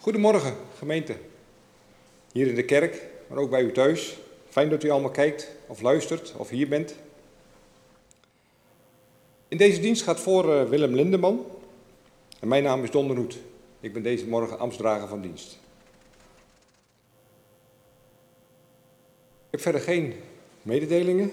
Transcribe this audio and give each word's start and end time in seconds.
Goedemorgen, 0.00 0.56
gemeente. 0.76 1.16
Hier 2.32 2.46
in 2.46 2.54
de 2.54 2.64
kerk, 2.64 3.02
maar 3.26 3.38
ook 3.38 3.50
bij 3.50 3.62
u 3.62 3.72
thuis. 3.72 4.16
Fijn 4.48 4.68
dat 4.68 4.84
u 4.84 4.90
allemaal 4.90 5.10
kijkt 5.10 5.50
of 5.66 5.80
luistert 5.80 6.34
of 6.36 6.48
hier 6.48 6.68
bent. 6.68 6.94
In 9.48 9.56
deze 9.56 9.80
dienst 9.80 10.02
gaat 10.02 10.20
voor 10.20 10.44
uh, 10.44 10.68
Willem 10.68 10.94
Lindeman. 10.94 11.46
En 12.40 12.48
mijn 12.48 12.62
naam 12.62 12.82
is 12.82 12.90
Don. 12.90 13.30
Ik 13.80 13.92
ben 13.92 14.02
deze 14.02 14.26
morgen 14.26 14.58
ambtsdrager 14.58 15.08
van 15.08 15.20
dienst. 15.20 15.58
Ik 19.44 19.50
heb 19.50 19.60
verder 19.60 19.80
geen 19.80 20.14
mededelingen. 20.62 21.26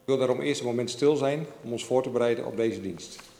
Ik 0.00 0.10
wil 0.10 0.18
daarom 0.18 0.40
eerst 0.40 0.60
een 0.60 0.66
moment 0.66 0.90
stil 0.90 1.16
zijn 1.16 1.46
om 1.62 1.72
ons 1.72 1.84
voor 1.84 2.02
te 2.02 2.10
bereiden 2.10 2.46
op 2.46 2.56
deze 2.56 2.80
dienst. 2.80 3.33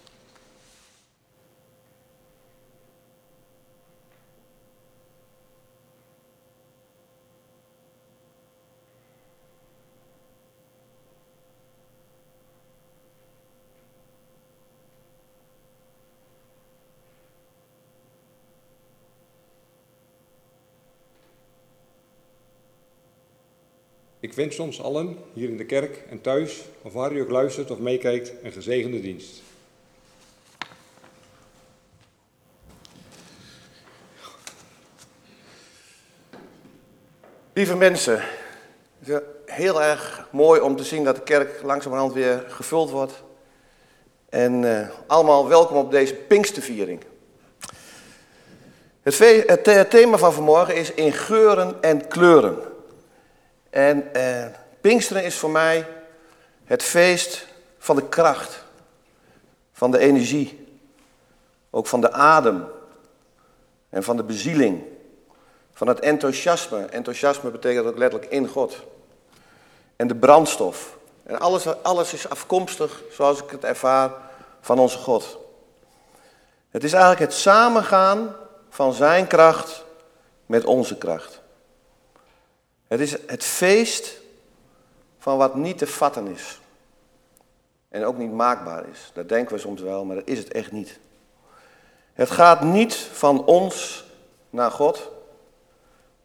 Wens 24.35 24.59
ons 24.59 24.83
allen, 24.83 25.19
hier 25.33 25.49
in 25.49 25.57
de 25.57 25.67
kerk 25.67 26.03
en 26.11 26.21
thuis, 26.21 26.63
of 26.83 26.93
waar 26.93 27.13
u 27.13 27.21
ook 27.21 27.31
luistert 27.31 27.71
of 27.71 27.79
meekijkt, 27.79 28.33
een 28.43 28.53
gezegende 28.53 29.01
dienst. 29.01 29.43
Lieve 37.53 37.77
mensen, 37.77 38.23
het 38.99 39.09
is 39.09 39.19
heel 39.55 39.83
erg 39.83 40.29
mooi 40.31 40.61
om 40.61 40.77
te 40.77 40.85
zien 40.85 41.05
dat 41.05 41.17
de 41.17 41.23
kerk 41.23 41.63
langzamerhand 41.63 42.13
weer 42.13 42.45
gevuld 42.49 42.91
wordt. 42.91 43.23
En 44.29 44.63
uh, 44.63 44.89
allemaal 45.07 45.49
welkom 45.49 45.77
op 45.77 45.91
deze 45.91 46.15
Pinksterviering. 46.15 47.01
Het, 49.03 49.67
het 49.67 49.91
thema 49.91 50.17
van 50.17 50.33
vanmorgen 50.33 50.77
is 50.77 50.93
in 50.95 51.13
geuren 51.13 51.83
en 51.83 52.09
kleuren. 52.09 52.74
En 53.75 54.15
eh, 54.15 54.47
Pinksteren 54.81 55.25
is 55.25 55.39
voor 55.39 55.51
mij 55.51 55.87
het 56.65 56.83
feest 56.83 57.47
van 57.79 57.97
de 57.97 58.09
kracht, 58.09 58.65
van 59.73 59.91
de 59.91 59.99
energie, 59.99 60.67
ook 61.71 61.87
van 61.87 62.01
de 62.01 62.13
adem 62.13 62.67
en 63.89 64.03
van 64.03 64.17
de 64.17 64.23
bezieling, 64.23 64.83
van 65.73 65.87
het 65.87 66.01
enthousiasme. 66.01 66.85
Enthousiasme 66.85 67.51
betekent 67.51 67.87
ook 67.87 67.99
letterlijk 67.99 68.33
in 68.33 68.49
God. 68.49 68.83
En 69.97 70.07
de 70.07 70.17
brandstof. 70.17 70.97
En 71.23 71.39
alles, 71.39 71.83
alles 71.83 72.13
is 72.13 72.29
afkomstig, 72.29 73.03
zoals 73.11 73.43
ik 73.43 73.51
het 73.51 73.65
ervaar, 73.65 74.13
van 74.61 74.79
onze 74.79 74.99
God. 74.99 75.39
Het 76.71 76.85
is 76.85 76.93
eigenlijk 76.93 77.23
het 77.23 77.33
samengaan 77.33 78.37
van 78.69 78.93
zijn 78.93 79.27
kracht 79.27 79.85
met 80.47 80.65
onze 80.65 80.99
kracht. 80.99 81.43
Het 82.87 83.01
is 83.01 83.17
het 83.27 83.45
feest 83.45 84.21
van 85.19 85.37
wat 85.37 85.55
niet 85.55 85.79
te 85.79 85.87
vatten 85.87 86.27
is. 86.27 86.61
En 87.89 88.05
ook 88.05 88.17
niet 88.17 88.33
maakbaar 88.33 88.89
is. 88.89 89.11
Dat 89.15 89.29
denken 89.29 89.55
we 89.55 89.61
soms 89.61 89.81
wel, 89.81 90.05
maar 90.05 90.17
dat 90.17 90.29
is 90.29 90.39
het 90.39 90.53
echt 90.53 90.73
niet. 90.73 90.99
Het 92.13 92.31
gaat 92.31 92.63
niet 92.63 92.95
van 92.95 93.45
ons 93.45 94.05
naar 94.51 94.71
God, 94.71 95.11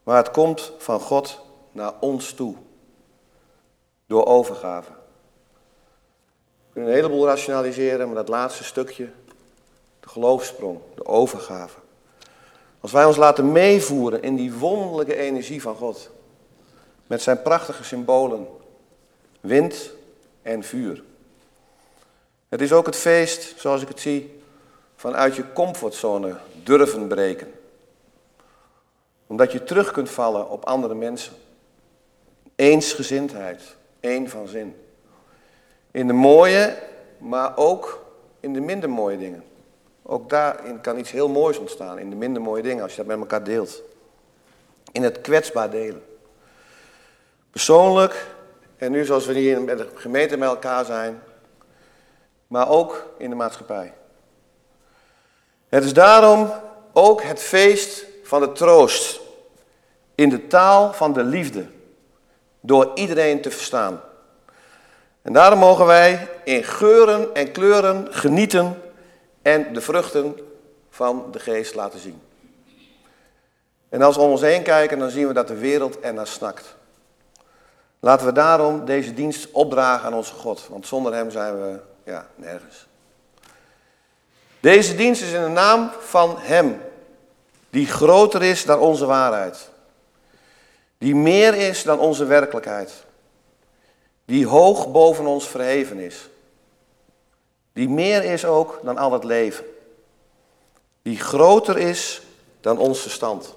maar 0.04 0.18
het 0.18 0.32
komt 0.32 0.72
van 0.78 1.00
God 1.00 1.42
naar 1.72 1.94
ons 2.00 2.34
toe. 2.34 2.56
Door 4.06 4.26
overgave. 4.26 4.92
We 4.92 6.74
kunnen 6.74 6.92
een 6.92 6.96
heleboel 6.96 7.26
rationaliseren, 7.26 8.06
maar 8.06 8.16
dat 8.16 8.28
laatste 8.28 8.64
stukje, 8.64 9.10
de 10.00 10.10
geloofsprong, 10.10 10.80
de 10.96 11.06
overgave. 11.06 11.80
Als 12.80 12.92
wij 12.92 13.06
ons 13.06 13.18
laten 13.18 13.52
meevoeren 13.52 14.22
in 14.22 14.36
die 14.36 14.54
wonderlijke 14.54 15.16
energie 15.16 15.62
van 15.62 15.76
God, 15.76 16.10
met 17.10 17.22
zijn 17.22 17.42
prachtige 17.42 17.84
symbolen, 17.84 18.48
wind 19.40 19.92
en 20.42 20.64
vuur. 20.64 21.04
Het 22.50 22.62
is 22.62 22.74
ook 22.74 22.86
het 22.86 22.96
feest, 22.96 23.60
zoals 23.60 23.82
ik 23.82 23.88
het 23.88 24.00
zie, 24.00 24.42
vanuit 24.96 25.36
je 25.36 25.54
comfortzone 25.54 26.36
durven 26.64 27.08
breken. 27.08 27.52
Omdat 29.28 29.52
je 29.52 29.64
terug 29.64 29.92
kunt 29.92 30.10
vallen 30.10 30.50
op 30.50 30.66
andere 30.66 30.96
mensen. 30.96 31.34
Eensgezindheid, 32.56 33.76
één 34.00 34.30
van 34.30 34.48
zin. 34.48 34.76
In 35.92 36.08
de 36.08 36.14
mooie, 36.14 36.78
maar 37.18 37.58
ook 37.58 38.06
in 38.40 38.54
de 38.54 38.62
minder 38.62 38.90
mooie 38.90 39.18
dingen. 39.18 39.44
Ook 40.04 40.30
daarin 40.30 40.82
kan 40.82 40.98
iets 40.98 41.12
heel 41.12 41.30
moois 41.30 41.58
ontstaan, 41.58 42.00
in 42.00 42.10
de 42.10 42.16
minder 42.16 42.42
mooie 42.42 42.64
dingen, 42.64 42.84
als 42.84 42.92
je 42.92 42.98
dat 42.98 43.08
met 43.08 43.20
elkaar 43.20 43.44
deelt. 43.44 43.82
In 44.92 45.04
het 45.04 45.22
kwetsbaar 45.22 45.70
delen. 45.70 46.04
Persoonlijk, 47.52 48.28
en 48.78 48.92
nu 48.92 49.06
zoals 49.06 49.26
we 49.26 49.34
hier 49.34 49.58
in 49.58 49.66
de 49.66 49.88
gemeente 49.96 50.38
met 50.38 50.50
elkaar 50.50 50.86
zijn, 50.86 51.22
maar 52.48 52.70
ook 52.70 53.14
in 53.18 53.30
de 53.30 53.36
maatschappij. 53.36 53.94
Het 55.70 55.84
is 55.84 55.94
daarom 55.94 56.52
ook 56.94 57.22
het 57.24 57.40
feest 57.40 58.06
van 58.24 58.42
de 58.42 58.52
troost 58.52 59.20
in 60.16 60.30
de 60.30 60.48
taal 60.48 60.94
van 60.94 61.14
de 61.14 61.24
liefde, 61.24 61.66
door 62.60 62.92
iedereen 62.96 63.42
te 63.42 63.52
verstaan. 63.52 64.02
En 65.22 65.34
daarom 65.34 65.60
mogen 65.60 65.86
wij 65.86 66.28
in 66.44 66.64
geuren 66.64 67.36
en 67.36 67.52
kleuren 67.52 68.08
genieten 68.14 68.82
en 69.42 69.74
de 69.74 69.82
vruchten 69.82 70.38
van 70.90 71.28
de 71.32 71.40
geest 71.40 71.76
laten 71.76 72.00
zien. 72.00 72.22
En 73.90 74.02
als 74.02 74.16
we 74.16 74.22
om 74.22 74.32
ons 74.32 74.42
heen 74.42 74.64
kijken, 74.64 75.00
dan 75.00 75.10
zien 75.10 75.28
we 75.28 75.34
dat 75.34 75.48
de 75.48 75.58
wereld 75.58 76.14
naar 76.14 76.28
snakt. 76.28 76.78
Laten 78.00 78.26
we 78.26 78.32
daarom 78.32 78.86
deze 78.86 79.14
dienst 79.14 79.52
opdragen 79.52 80.06
aan 80.06 80.14
onze 80.14 80.34
God, 80.34 80.68
want 80.70 80.88
zonder 80.88 81.14
Hem 81.14 81.32
zijn 81.32 81.62
we 81.62 81.80
ja, 82.04 82.28
nergens. 82.36 82.88
Deze 84.60 84.96
dienst 84.96 85.22
is 85.22 85.32
in 85.32 85.42
de 85.42 85.48
naam 85.48 85.92
van 86.00 86.36
Hem, 86.38 86.82
die 87.70 87.86
groter 87.86 88.44
is 88.44 88.66
dan 88.66 88.80
onze 88.80 89.06
waarheid, 89.06 89.70
die 90.98 91.16
meer 91.16 91.54
is 91.54 91.84
dan 91.84 92.00
onze 92.00 92.26
werkelijkheid, 92.26 92.94
die 94.26 94.48
hoog 94.48 94.92
boven 94.92 95.26
ons 95.26 95.48
verheven 95.48 96.00
is, 96.00 96.30
die 97.74 97.90
meer 97.90 98.24
is 98.24 98.46
ook 98.46 98.80
dan 98.84 98.98
al 98.98 99.12
het 99.12 99.24
leven, 99.24 99.66
die 101.02 101.20
groter 101.20 101.78
is 101.78 102.22
dan 102.62 102.78
ons 102.78 103.00
verstand, 103.02 103.54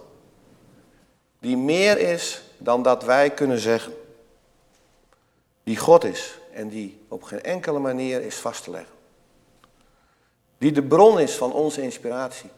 die 1.39 1.57
meer 1.57 1.99
is 1.99 2.43
dan 2.59 2.83
dat 2.83 3.05
wij 3.05 3.31
kunnen 3.31 3.59
zeggen 3.59 3.93
die 5.63 5.77
God 5.77 6.05
is 6.05 6.39
en 6.53 6.69
die 6.69 7.01
op 7.09 7.23
geen 7.23 7.43
enkele 7.43 7.79
manier 7.79 8.23
is 8.23 8.37
vast 8.37 8.65
te 8.65 8.71
leggen. 8.71 8.95
Die 10.59 10.73
de 10.73 10.83
bron 10.83 11.21
is 11.21 11.35
van 11.35 11.53
onze 11.53 11.83
inspiratie. 11.83 12.51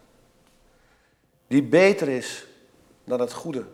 Die 1.47 1.63
beter 1.63 2.09
is 2.09 2.47
dan 3.05 3.21
het 3.21 3.33
goede. 3.33 3.65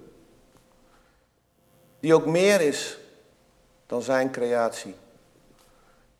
Die 2.00 2.15
ook 2.15 2.27
meer 2.27 2.61
is 2.61 2.99
dan 3.87 4.03
zijn 4.03 4.31
creatie. 4.31 4.94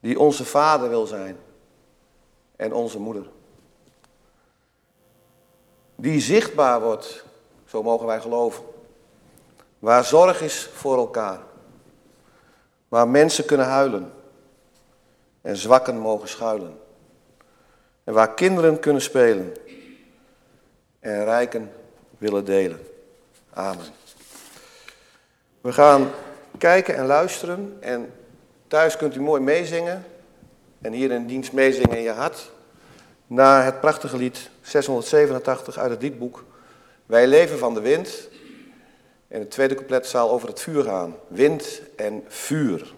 Die 0.01 0.19
onze 0.19 0.45
vader 0.45 0.89
wil 0.89 1.07
zijn 1.07 1.39
en 2.57 2.73
onze 2.73 2.99
moeder. 2.99 3.27
Die 5.97 6.21
zichtbaar 6.21 6.81
wordt, 6.81 7.25
zo 7.67 7.83
mogen 7.83 8.07
wij 8.07 8.21
geloven. 8.21 8.65
Waar 9.79 10.05
zorg 10.05 10.41
is 10.41 10.69
voor 10.73 10.97
elkaar. 10.97 11.41
Waar 12.91 13.09
mensen 13.09 13.45
kunnen 13.45 13.67
huilen 13.67 14.13
en 15.43 15.57
zwakken 15.57 15.99
mogen 15.99 16.29
schuilen. 16.29 16.79
En 18.05 18.15
waar 18.15 18.35
kinderen 18.35 18.81
kunnen 18.81 19.03
spelen 19.03 19.53
en 21.01 21.25
rijken 21.25 21.73
willen 22.19 22.45
delen. 22.45 22.81
Amen. 23.53 23.87
We 25.61 25.73
gaan 25.73 26.11
kijken 26.59 26.97
en 26.97 27.07
luisteren 27.07 27.77
en 27.81 28.13
thuis 28.67 28.97
kunt 28.97 29.15
u 29.15 29.21
mooi 29.21 29.41
meezingen 29.41 30.05
en 30.81 30.93
hier 30.93 31.11
in 31.11 31.27
dienst 31.27 31.53
meezingen 31.53 31.97
in 31.97 32.03
je 32.03 32.11
hart 32.11 32.51
naar 33.27 33.65
het 33.65 33.81
prachtige 33.81 34.17
lied 34.17 34.51
687 34.61 35.79
uit 35.79 35.91
het 35.91 36.03
liedboek 36.03 36.45
Wij 37.07 37.27
leven 37.27 37.59
van 37.59 37.75
de 37.75 37.81
wind 37.81 38.29
en 39.31 39.41
het 39.41 39.51
tweede 39.51 39.75
couplet 39.75 40.07
zal 40.07 40.31
over 40.31 40.49
het 40.49 40.61
vuur 40.61 40.85
gaan. 40.85 41.17
Wind 41.29 41.83
en 41.97 42.25
vuur. 42.29 42.95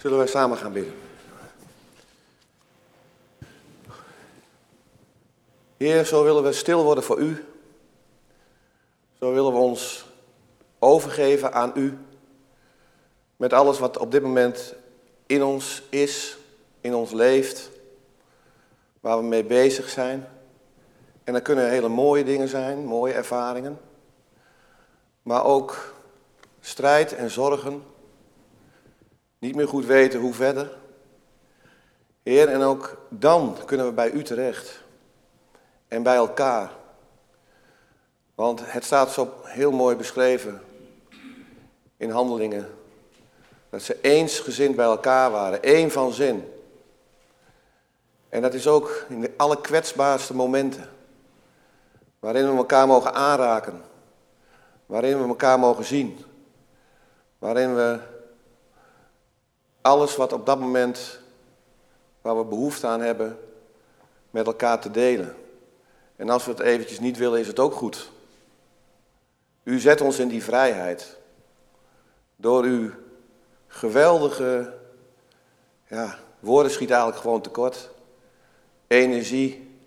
Zullen 0.00 0.18
wij 0.18 0.26
samen 0.26 0.56
gaan 0.56 0.72
bidden? 0.72 0.94
Heer, 5.76 6.04
zo 6.04 6.24
willen 6.24 6.42
we 6.42 6.52
stil 6.52 6.84
worden 6.84 7.04
voor 7.04 7.18
U. 7.18 7.44
Zo 9.18 9.32
willen 9.32 9.52
we 9.52 9.58
ons 9.58 10.04
overgeven 10.78 11.52
aan 11.52 11.72
U. 11.74 11.98
Met 13.36 13.52
alles 13.52 13.78
wat 13.78 13.98
op 13.98 14.10
dit 14.10 14.22
moment 14.22 14.74
in 15.26 15.42
ons 15.42 15.82
is, 15.88 16.38
in 16.80 16.94
ons 16.94 17.12
leeft, 17.12 17.70
waar 19.00 19.18
we 19.18 19.24
mee 19.24 19.44
bezig 19.44 19.88
zijn. 19.88 20.28
En 21.24 21.32
dat 21.32 21.42
kunnen 21.42 21.70
hele 21.70 21.88
mooie 21.88 22.24
dingen 22.24 22.48
zijn, 22.48 22.84
mooie 22.84 23.12
ervaringen. 23.12 23.80
Maar 25.22 25.44
ook 25.44 25.94
strijd 26.60 27.14
en 27.14 27.30
zorgen. 27.30 27.89
Niet 29.40 29.54
meer 29.54 29.68
goed 29.68 29.86
weten 29.86 30.20
hoe 30.20 30.34
verder. 30.34 30.70
Heer, 32.22 32.48
en 32.48 32.62
ook 32.62 33.06
dan 33.08 33.56
kunnen 33.64 33.86
we 33.86 33.92
bij 33.92 34.10
u 34.10 34.22
terecht. 34.22 34.82
En 35.88 36.02
bij 36.02 36.16
elkaar. 36.16 36.70
Want 38.34 38.72
het 38.72 38.84
staat 38.84 39.12
zo 39.12 39.34
heel 39.42 39.70
mooi 39.70 39.96
beschreven 39.96 40.62
in 41.96 42.10
handelingen. 42.10 42.68
Dat 43.70 43.82
ze 43.82 44.00
eensgezind 44.00 44.76
bij 44.76 44.84
elkaar 44.84 45.30
waren, 45.30 45.62
één 45.62 45.90
van 45.90 46.12
zin. 46.12 46.52
En 48.28 48.42
dat 48.42 48.54
is 48.54 48.66
ook 48.66 49.04
in 49.08 49.20
de 49.20 49.32
allerkwetsbaarste 49.36 50.34
momenten. 50.34 50.88
Waarin 52.18 52.50
we 52.50 52.56
elkaar 52.56 52.86
mogen 52.86 53.14
aanraken. 53.14 53.82
Waarin 54.86 55.22
we 55.22 55.28
elkaar 55.28 55.58
mogen 55.58 55.84
zien. 55.84 56.24
Waarin 57.38 57.74
we 57.74 57.98
alles 59.80 60.16
wat 60.16 60.32
op 60.32 60.46
dat 60.46 60.60
moment 60.60 61.20
waar 62.20 62.38
we 62.38 62.44
behoefte 62.44 62.86
aan 62.86 63.00
hebben, 63.00 63.38
met 64.30 64.46
elkaar 64.46 64.80
te 64.80 64.90
delen. 64.90 65.36
En 66.16 66.30
als 66.30 66.44
we 66.44 66.50
het 66.50 66.60
eventjes 66.60 67.00
niet 67.00 67.16
willen, 67.16 67.40
is 67.40 67.46
het 67.46 67.58
ook 67.58 67.74
goed. 67.74 68.10
U 69.62 69.78
zet 69.78 70.00
ons 70.00 70.18
in 70.18 70.28
die 70.28 70.44
vrijheid. 70.44 71.18
Door 72.36 72.64
uw 72.64 72.90
geweldige, 73.66 74.74
ja, 75.86 76.18
woorden 76.40 76.72
schiet 76.72 76.90
eigenlijk 76.90 77.20
gewoon 77.20 77.40
tekort. 77.40 77.90
Energie 78.86 79.78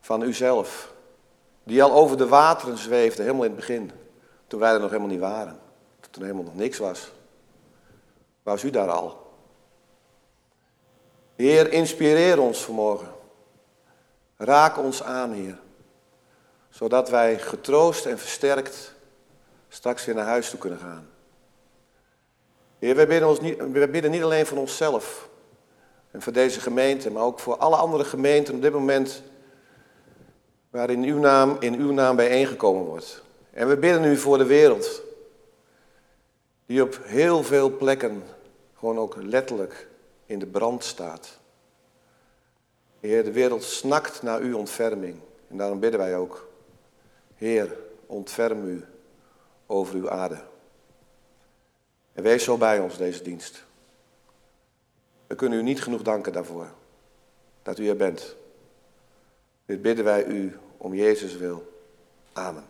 van 0.00 0.22
uzelf. 0.22 0.92
Die 1.62 1.82
al 1.82 1.92
over 1.92 2.16
de 2.16 2.28
wateren 2.28 2.78
zweefde, 2.78 3.22
helemaal 3.22 3.44
in 3.44 3.50
het 3.50 3.60
begin. 3.60 3.90
Toen 4.46 4.60
wij 4.60 4.72
er 4.72 4.80
nog 4.80 4.90
helemaal 4.90 5.10
niet 5.10 5.20
waren. 5.20 5.58
Toen 6.00 6.22
er 6.22 6.28
helemaal 6.28 6.52
nog 6.52 6.54
niks 6.54 6.78
was. 6.78 7.10
Was 8.42 8.62
u 8.62 8.70
daar 8.70 8.90
al? 8.90 9.32
Heer, 11.36 11.72
inspireer 11.72 12.40
ons 12.40 12.64
vanmorgen. 12.64 13.08
Raak 14.36 14.78
ons 14.78 15.02
aan, 15.02 15.32
Heer. 15.32 15.58
Zodat 16.70 17.08
wij 17.08 17.38
getroost 17.38 18.06
en 18.06 18.18
versterkt 18.18 18.94
straks 19.68 20.04
weer 20.04 20.14
naar 20.14 20.26
huis 20.26 20.50
toe 20.50 20.58
kunnen 20.58 20.78
gaan. 20.78 21.08
Heer, 22.78 22.96
wij 22.96 23.06
bidden, 23.06 23.28
ons 23.28 23.40
niet, 23.40 23.72
bidden 23.72 24.10
niet 24.10 24.22
alleen 24.22 24.46
voor 24.46 24.58
onszelf 24.58 25.28
en 26.10 26.22
voor 26.22 26.32
deze 26.32 26.60
gemeente, 26.60 27.10
maar 27.10 27.22
ook 27.22 27.38
voor 27.38 27.56
alle 27.56 27.76
andere 27.76 28.04
gemeenten 28.04 28.54
op 28.54 28.62
dit 28.62 28.72
moment 28.72 29.22
waarin 30.70 31.02
uw 31.02 31.18
naam 31.18 31.56
in 31.60 31.74
uw 31.74 31.92
naam 31.92 32.16
bijeengekomen 32.16 32.84
wordt. 32.84 33.22
En 33.50 33.68
we 33.68 33.76
bidden 33.76 34.00
nu 34.00 34.16
voor 34.16 34.38
de 34.38 34.44
wereld, 34.44 35.02
die 36.70 36.82
op 36.82 37.00
heel 37.02 37.42
veel 37.42 37.76
plekken 37.76 38.22
gewoon 38.78 38.98
ook 38.98 39.16
letterlijk 39.16 39.88
in 40.26 40.38
de 40.38 40.46
brand 40.46 40.84
staat. 40.84 41.38
Heer, 43.00 43.24
de 43.24 43.32
wereld 43.32 43.62
snakt 43.62 44.22
naar 44.22 44.40
uw 44.40 44.56
ontferming. 44.56 45.20
En 45.48 45.56
daarom 45.56 45.80
bidden 45.80 46.00
wij 46.00 46.16
ook, 46.16 46.48
Heer, 47.34 47.76
ontferm 48.06 48.64
u 48.64 48.84
over 49.66 49.94
uw 49.94 50.10
aarde. 50.10 50.40
En 52.12 52.22
wees 52.22 52.44
zo 52.44 52.56
bij 52.56 52.78
ons 52.78 52.96
deze 52.96 53.22
dienst. 53.22 53.64
We 55.26 55.34
kunnen 55.34 55.58
u 55.58 55.62
niet 55.62 55.82
genoeg 55.82 56.02
danken 56.02 56.32
daarvoor, 56.32 56.68
dat 57.62 57.78
u 57.78 57.88
er 57.88 57.96
bent. 57.96 58.36
Dit 59.64 59.82
bidden 59.82 60.04
wij 60.04 60.24
u 60.24 60.58
om 60.76 60.94
Jezus 60.94 61.36
wil. 61.36 61.82
Amen. 62.32 62.69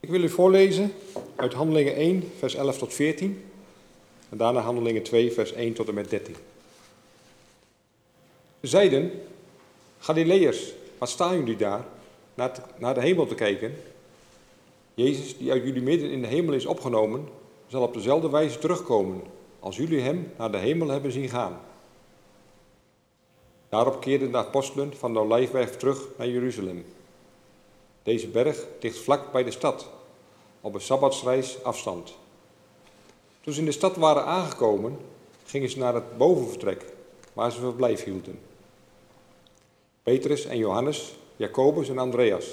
Ik 0.00 0.08
wil 0.08 0.22
u 0.22 0.28
voorlezen 0.28 0.92
uit 1.36 1.52
Handelingen 1.52 1.94
1, 1.94 2.32
vers 2.38 2.54
11 2.54 2.78
tot 2.78 2.94
14. 2.94 3.44
En 4.28 4.36
daarna 4.36 4.60
Handelingen 4.60 5.02
2, 5.02 5.32
vers 5.32 5.52
1 5.52 5.72
tot 5.72 5.88
en 5.88 5.94
met 5.94 6.10
13. 6.10 6.34
Ze 8.60 8.66
zeiden, 8.66 9.10
Galileërs, 9.98 10.72
wat 10.98 11.08
staan 11.08 11.36
jullie 11.36 11.56
daar 11.56 11.84
naar, 12.34 12.52
naar 12.78 12.94
de 12.94 13.00
hemel 13.00 13.26
te 13.26 13.34
kijken? 13.34 13.74
Jezus, 14.94 15.38
die 15.38 15.50
uit 15.50 15.62
jullie 15.62 15.82
midden 15.82 16.10
in 16.10 16.20
de 16.22 16.28
hemel 16.28 16.54
is 16.54 16.66
opgenomen, 16.66 17.28
zal 17.66 17.82
op 17.82 17.94
dezelfde 17.94 18.30
wijze 18.30 18.58
terugkomen 18.58 19.22
als 19.58 19.76
jullie 19.76 20.00
hem 20.00 20.32
naar 20.38 20.50
de 20.50 20.58
hemel 20.58 20.88
hebben 20.88 21.12
zien 21.12 21.28
gaan. 21.28 21.60
Daarop 23.68 24.00
keerden 24.00 24.30
de 24.30 24.36
apostelen 24.36 24.96
van 24.96 25.12
de 25.12 25.18
Olijfberg 25.18 25.76
terug 25.76 26.08
naar 26.18 26.28
Jeruzalem. 26.28 26.84
Deze 28.02 28.28
berg 28.28 28.66
ligt 28.80 28.98
vlak 28.98 29.32
bij 29.32 29.44
de 29.44 29.50
stad, 29.50 29.88
op 30.60 30.74
een 30.74 30.80
sabbatsreis 30.80 31.62
afstand. 31.62 32.14
Toen 33.40 33.52
ze 33.52 33.60
in 33.60 33.66
de 33.66 33.72
stad 33.72 33.96
waren 33.96 34.24
aangekomen, 34.24 34.98
gingen 35.44 35.70
ze 35.70 35.78
naar 35.78 35.94
het 35.94 36.16
bovenvertrek, 36.16 36.84
waar 37.32 37.52
ze 37.52 37.60
verblijf 37.60 38.04
hielden. 38.04 38.38
Petrus 40.02 40.44
en 40.44 40.58
Johannes, 40.58 41.14
Jacobus 41.36 41.88
en 41.88 41.98
Andreas, 41.98 42.46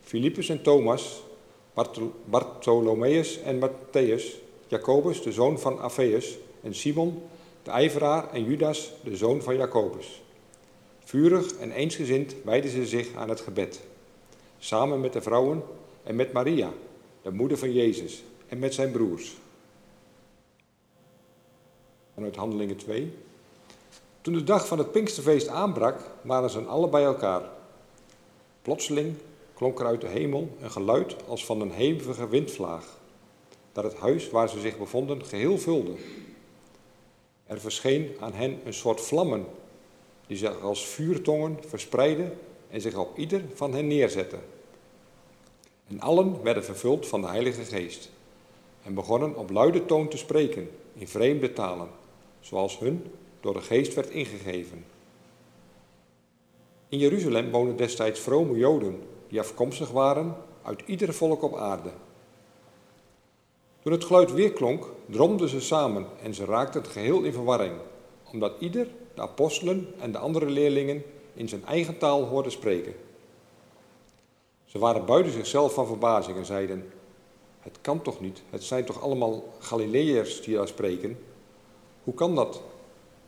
Filippus 0.00 0.48
en 0.48 0.62
Thomas, 0.62 1.22
Bartholomeus 2.24 3.40
en 3.40 3.58
Matthäus, 3.58 4.22
Jacobus, 4.66 5.22
de 5.22 5.32
zoon 5.32 5.58
van 5.58 5.80
Alfeus, 5.80 6.38
en 6.62 6.74
Simon, 6.74 7.22
de 7.62 7.70
ijveraar, 7.70 8.32
en 8.32 8.44
Judas, 8.44 8.92
de 9.04 9.16
zoon 9.16 9.42
van 9.42 9.56
Jacobus. 9.56 10.22
Vurig 11.04 11.54
en 11.56 11.72
eensgezind 11.72 12.34
wijden 12.44 12.70
ze 12.70 12.86
zich 12.86 13.14
aan 13.14 13.28
het 13.28 13.40
gebed, 13.40 13.80
samen 14.60 15.00
met 15.00 15.12
de 15.12 15.22
vrouwen 15.22 15.62
en 16.02 16.16
met 16.16 16.32
Maria, 16.32 16.72
de 17.22 17.30
moeder 17.30 17.58
van 17.58 17.72
Jezus, 17.72 18.22
en 18.46 18.58
met 18.58 18.74
zijn 18.74 18.90
broers. 18.90 19.36
Vanuit 22.14 22.36
Handelingen 22.36 22.76
2. 22.76 23.12
Toen 24.20 24.34
de 24.34 24.44
dag 24.44 24.66
van 24.66 24.78
het 24.78 24.92
Pinksterfeest 24.92 25.48
aanbrak, 25.48 26.00
waren 26.22 26.50
ze 26.50 26.60
allen 26.60 26.90
bij 26.90 27.04
elkaar. 27.04 27.42
Plotseling 28.62 29.16
klonk 29.54 29.80
er 29.80 29.86
uit 29.86 30.00
de 30.00 30.06
hemel 30.06 30.56
een 30.60 30.70
geluid 30.70 31.16
als 31.26 31.44
van 31.44 31.60
een 31.60 31.72
hevige 31.72 32.28
windvlaag, 32.28 32.98
dat 33.72 33.84
het 33.84 33.94
huis 33.94 34.30
waar 34.30 34.48
ze 34.48 34.60
zich 34.60 34.78
bevonden 34.78 35.24
geheel 35.24 35.58
vulde. 35.58 35.92
Er 37.46 37.60
verscheen 37.60 38.16
aan 38.20 38.32
hen 38.32 38.60
een 38.64 38.74
soort 38.74 39.00
vlammen, 39.00 39.46
die 40.26 40.36
zich 40.36 40.62
als 40.62 40.86
vuurtongen 40.86 41.58
verspreidden 41.66 42.38
en 42.70 42.80
zich 42.80 42.96
op 42.96 43.18
ieder 43.18 43.42
van 43.54 43.74
hen 43.74 43.86
neerzetten. 43.86 44.40
En 45.88 46.00
allen 46.00 46.42
werden 46.42 46.64
vervuld 46.64 47.06
van 47.06 47.20
de 47.20 47.26
Heilige 47.26 47.64
Geest 47.64 48.10
en 48.82 48.94
begonnen 48.94 49.36
op 49.36 49.50
luide 49.50 49.86
toon 49.86 50.08
te 50.08 50.16
spreken 50.16 50.70
in 50.92 51.08
vreemde 51.08 51.52
talen, 51.52 51.88
zoals 52.40 52.78
hun 52.78 53.04
door 53.40 53.52
de 53.52 53.60
Geest 53.60 53.94
werd 53.94 54.10
ingegeven. 54.10 54.84
In 56.88 56.98
Jeruzalem 56.98 57.50
woonden 57.50 57.76
destijds 57.76 58.20
vrome 58.20 58.58
Joden 58.58 59.02
die 59.28 59.40
afkomstig 59.40 59.90
waren 59.90 60.36
uit 60.62 60.82
ieder 60.86 61.14
volk 61.14 61.42
op 61.42 61.56
aarde. 61.56 61.90
Toen 63.82 63.92
het 63.92 64.04
geluid 64.04 64.32
weer 64.32 64.52
klonk, 64.52 64.86
dromden 65.06 65.48
ze 65.48 65.60
samen 65.60 66.06
en 66.22 66.34
ze 66.34 66.44
raakten 66.44 66.84
geheel 66.84 67.22
in 67.22 67.32
verwarring, 67.32 67.74
omdat 68.32 68.52
ieder 68.58 68.88
de 69.14 69.20
apostelen 69.20 69.94
en 69.98 70.12
de 70.12 70.18
andere 70.18 70.46
leerlingen 70.46 71.02
in 71.34 71.48
zijn 71.48 71.64
eigen 71.64 71.98
taal 71.98 72.24
hoorde 72.24 72.50
spreken. 72.50 72.94
Ze 74.64 74.78
waren 74.78 75.04
buiten 75.04 75.32
zichzelf 75.32 75.74
van 75.74 75.86
verbazing 75.86 76.36
en 76.36 76.46
zeiden: 76.46 76.92
Het 77.60 77.78
kan 77.80 78.02
toch 78.02 78.20
niet, 78.20 78.42
het 78.50 78.64
zijn 78.64 78.84
toch 78.84 79.02
allemaal 79.02 79.44
Galileërs 79.58 80.42
die 80.42 80.54
daar 80.54 80.68
spreken? 80.68 81.18
Hoe 82.04 82.14
kan 82.14 82.34
dat? 82.34 82.62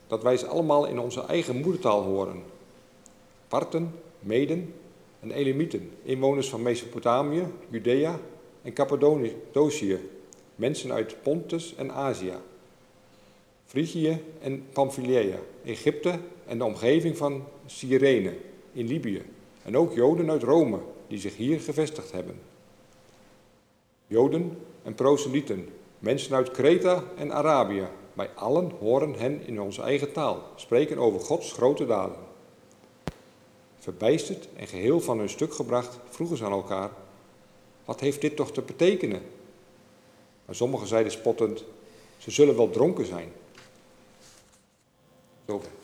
Dat 0.07 0.23
wij 0.23 0.37
ze 0.37 0.47
allemaal 0.47 0.85
in 0.85 0.99
onze 0.99 1.21
eigen 1.21 1.55
moedertaal 1.55 2.03
horen. 2.03 2.43
Parten, 3.47 3.95
Meden 4.19 4.73
en 5.19 5.31
Elamieten, 5.31 5.91
inwoners 6.03 6.49
van 6.49 6.61
Mesopotamië, 6.61 7.47
Judea 7.69 8.19
en 8.61 8.73
Cappadocië, 8.73 10.09
mensen 10.55 10.91
uit 10.91 11.21
Pontus 11.21 11.75
en 11.75 11.91
Azië, 11.91 12.33
Frigië 13.65 14.23
en 14.41 14.65
Pamphylia, 14.73 15.37
Egypte 15.63 16.19
en 16.45 16.57
de 16.57 16.63
omgeving 16.63 17.17
van 17.17 17.43
Cyrene 17.65 18.33
in 18.71 18.87
Libië 18.87 19.21
en 19.63 19.77
ook 19.77 19.93
Joden 19.93 20.29
uit 20.29 20.43
Rome 20.43 20.79
die 21.07 21.19
zich 21.19 21.37
hier 21.37 21.59
gevestigd 21.59 22.11
hebben. 22.11 22.39
Joden 24.07 24.57
en 24.83 24.95
proselyten, 24.95 25.69
mensen 25.99 26.35
uit 26.35 26.51
Kreta 26.51 27.03
en 27.17 27.31
Arabië, 27.31 27.87
wij 28.13 28.29
allen 28.35 28.71
horen 28.79 29.13
hen 29.13 29.47
in 29.47 29.61
onze 29.61 29.81
eigen 29.81 30.11
taal 30.11 30.43
spreken 30.55 30.97
over 30.97 31.19
Gods 31.19 31.51
grote 31.51 31.85
daden. 31.85 32.17
Verbijsterd 33.77 34.47
en 34.55 34.67
geheel 34.67 34.99
van 34.99 35.17
hun 35.17 35.29
stuk 35.29 35.53
gebracht, 35.53 35.99
vroegen 36.09 36.37
ze 36.37 36.45
aan 36.45 36.51
elkaar: 36.51 36.89
Wat 37.85 37.99
heeft 37.99 38.21
dit 38.21 38.35
toch 38.35 38.51
te 38.51 38.61
betekenen? 38.61 39.21
Maar 40.45 40.55
sommigen 40.55 40.87
zeiden 40.87 41.11
spottend: 41.11 41.63
Ze 42.17 42.31
zullen 42.31 42.55
wel 42.55 42.69
dronken 42.69 43.05
zijn. 43.05 43.31
Over. 45.53 45.82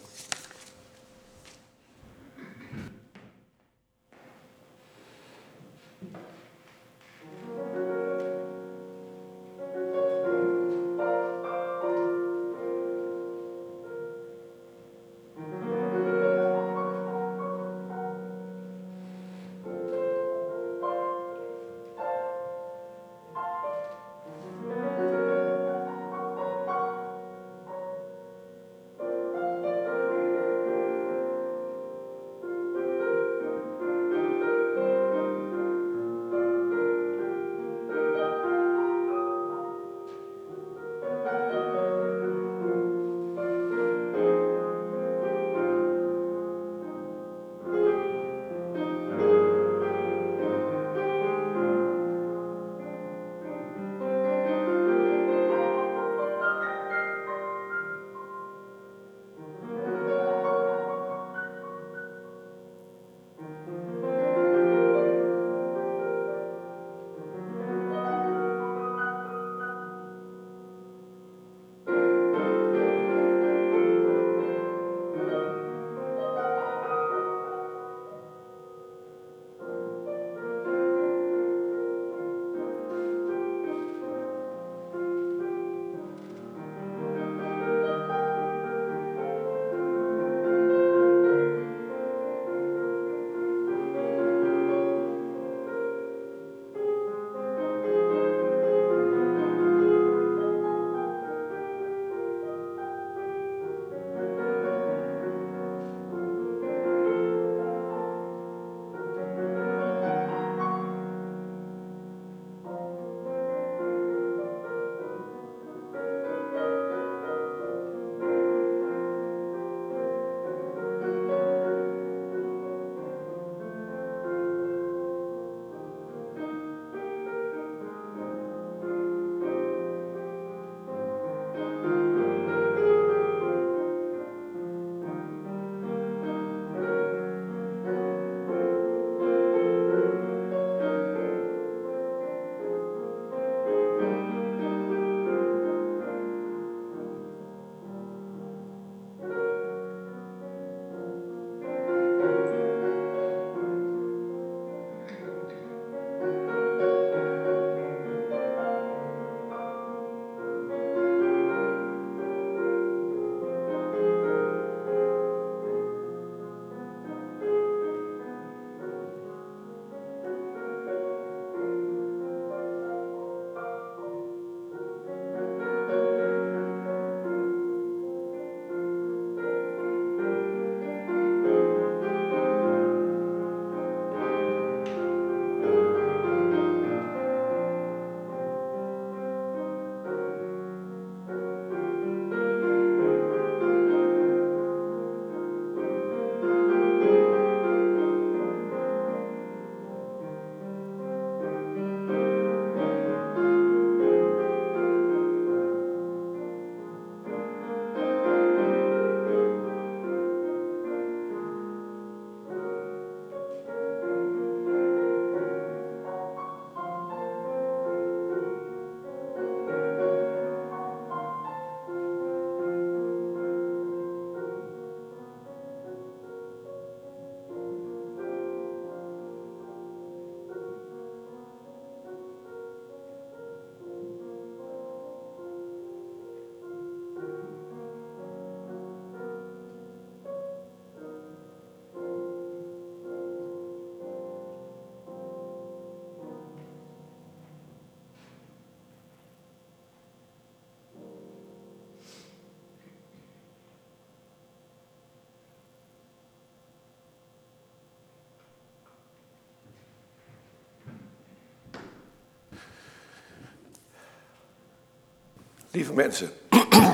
Lieve 265.71 265.93
mensen, 265.93 266.31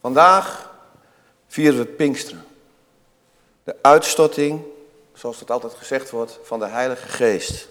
vandaag 0.00 0.74
vieren 1.46 1.78
we 1.78 1.86
Pinksteren. 1.86 2.44
De 3.64 3.76
uitstorting, 3.82 4.62
zoals 5.12 5.40
het 5.40 5.50
altijd 5.50 5.74
gezegd 5.74 6.10
wordt, 6.10 6.38
van 6.42 6.58
de 6.58 6.66
Heilige 6.66 7.08
Geest. 7.08 7.68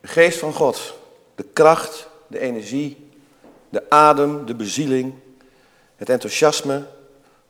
De 0.00 0.08
Geest 0.08 0.38
van 0.38 0.52
God, 0.52 0.94
de 1.34 1.44
kracht, 1.52 2.08
de 2.26 2.38
energie, 2.38 3.10
de 3.68 3.90
adem, 3.90 4.46
de 4.46 4.54
bezieling, 4.54 5.14
het 5.96 6.08
enthousiasme, 6.08 6.86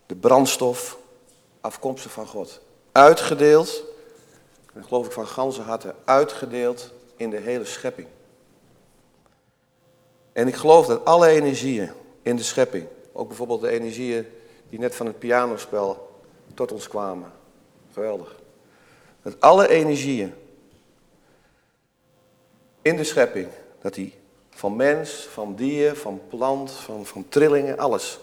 de 0.06 0.14
brandstof, 0.14 0.98
afkomstig 1.60 2.12
van 2.12 2.26
God. 2.26 2.60
Uitgedeeld, 2.92 3.82
en 4.74 4.84
geloof 4.84 5.06
ik 5.06 5.12
van 5.12 5.26
ganse 5.26 5.62
harte, 5.62 5.94
uitgedeeld 6.04 6.90
in 7.16 7.30
de 7.30 7.40
hele 7.40 7.64
schepping. 7.64 8.08
En 10.32 10.48
ik 10.48 10.54
geloof 10.54 10.86
dat 10.86 11.04
alle 11.04 11.28
energieën 11.28 11.90
in 12.22 12.36
de 12.36 12.42
schepping, 12.42 12.86
ook 13.12 13.28
bijvoorbeeld 13.28 13.60
de 13.60 13.70
energieën 13.70 14.26
die 14.68 14.78
net 14.78 14.94
van 14.94 15.06
het 15.06 15.18
pianospel 15.18 16.10
tot 16.54 16.72
ons 16.72 16.88
kwamen, 16.88 17.32
geweldig. 17.92 18.40
Dat 19.22 19.40
alle 19.40 19.68
energieën 19.68 20.34
in 22.82 22.96
de 22.96 23.04
schepping, 23.04 23.48
dat 23.80 23.94
die 23.94 24.14
van 24.50 24.76
mens, 24.76 25.10
van 25.30 25.54
dier, 25.54 25.96
van 25.96 26.20
plant, 26.28 26.70
van, 26.70 27.06
van 27.06 27.28
trillingen, 27.28 27.78
alles, 27.78 28.18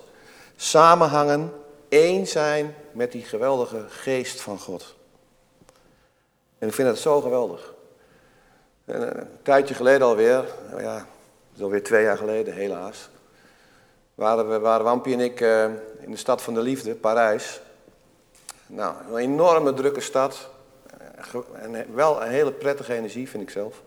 samenhangen, 0.55 1.51
één 1.89 2.27
zijn 2.27 2.75
met 2.91 3.11
die 3.11 3.23
geweldige 3.23 3.85
geest 3.87 4.41
van 4.41 4.59
God. 4.59 4.95
En 6.57 6.67
ik 6.67 6.73
vind 6.73 6.87
dat 6.87 6.97
zo 6.97 7.21
geweldig. 7.21 7.73
En 8.85 9.19
een 9.19 9.27
tijdje 9.41 9.73
geleden 9.73 10.07
alweer, 10.07 10.45
ja, 10.77 11.07
is 11.59 11.65
alweer 11.65 11.83
twee 11.83 12.03
jaar 12.03 12.17
geleden 12.17 12.53
helaas, 12.53 13.09
waren, 14.15 14.49
we, 14.49 14.59
waren 14.59 14.85
Wampie 14.85 15.13
en 15.13 15.19
ik 15.19 15.39
uh, 15.39 15.63
in 15.99 16.11
de 16.11 16.17
stad 16.17 16.41
van 16.41 16.53
de 16.53 16.61
liefde, 16.61 16.95
Parijs. 16.95 17.61
Nou, 18.67 18.95
een 19.09 19.17
enorme 19.17 19.73
drukke 19.73 19.99
stad. 19.99 20.49
En 21.53 21.95
wel 21.95 22.21
een 22.21 22.29
hele 22.29 22.51
prettige 22.51 22.93
energie, 22.93 23.29
vind 23.29 23.43
ik 23.43 23.49
zelf. 23.49 23.81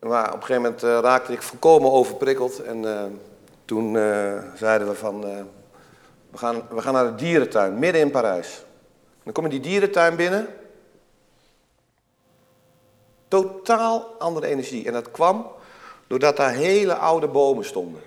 Maar 0.00 0.26
op 0.26 0.34
een 0.34 0.40
gegeven 0.40 0.62
moment 0.62 0.82
uh, 0.82 0.98
raakte 0.98 1.32
ik 1.32 1.42
volkomen 1.42 1.92
overprikkeld. 1.92 2.62
En 2.62 2.84
toen 3.64 3.92
zeiden 4.56 4.88
we 4.88 4.94
van, 4.94 5.20
we, 6.30 6.38
gaan, 6.38 6.62
we 6.70 6.80
gaan 6.80 6.94
naar 6.94 7.06
de 7.06 7.14
dierentuin, 7.14 7.78
midden 7.78 8.00
in 8.00 8.10
Parijs. 8.10 8.64
Dan 9.22 9.32
kom 9.32 9.44
je 9.44 9.50
die 9.50 9.60
dierentuin 9.60 10.16
binnen. 10.16 10.46
Totaal 13.28 14.14
andere 14.18 14.46
energie. 14.46 14.86
En 14.86 14.92
dat 14.92 15.10
kwam 15.10 15.53
doordat 16.06 16.36
daar 16.36 16.52
hele 16.52 16.94
oude 16.94 17.28
bomen 17.28 17.64
stonden. 17.64 18.00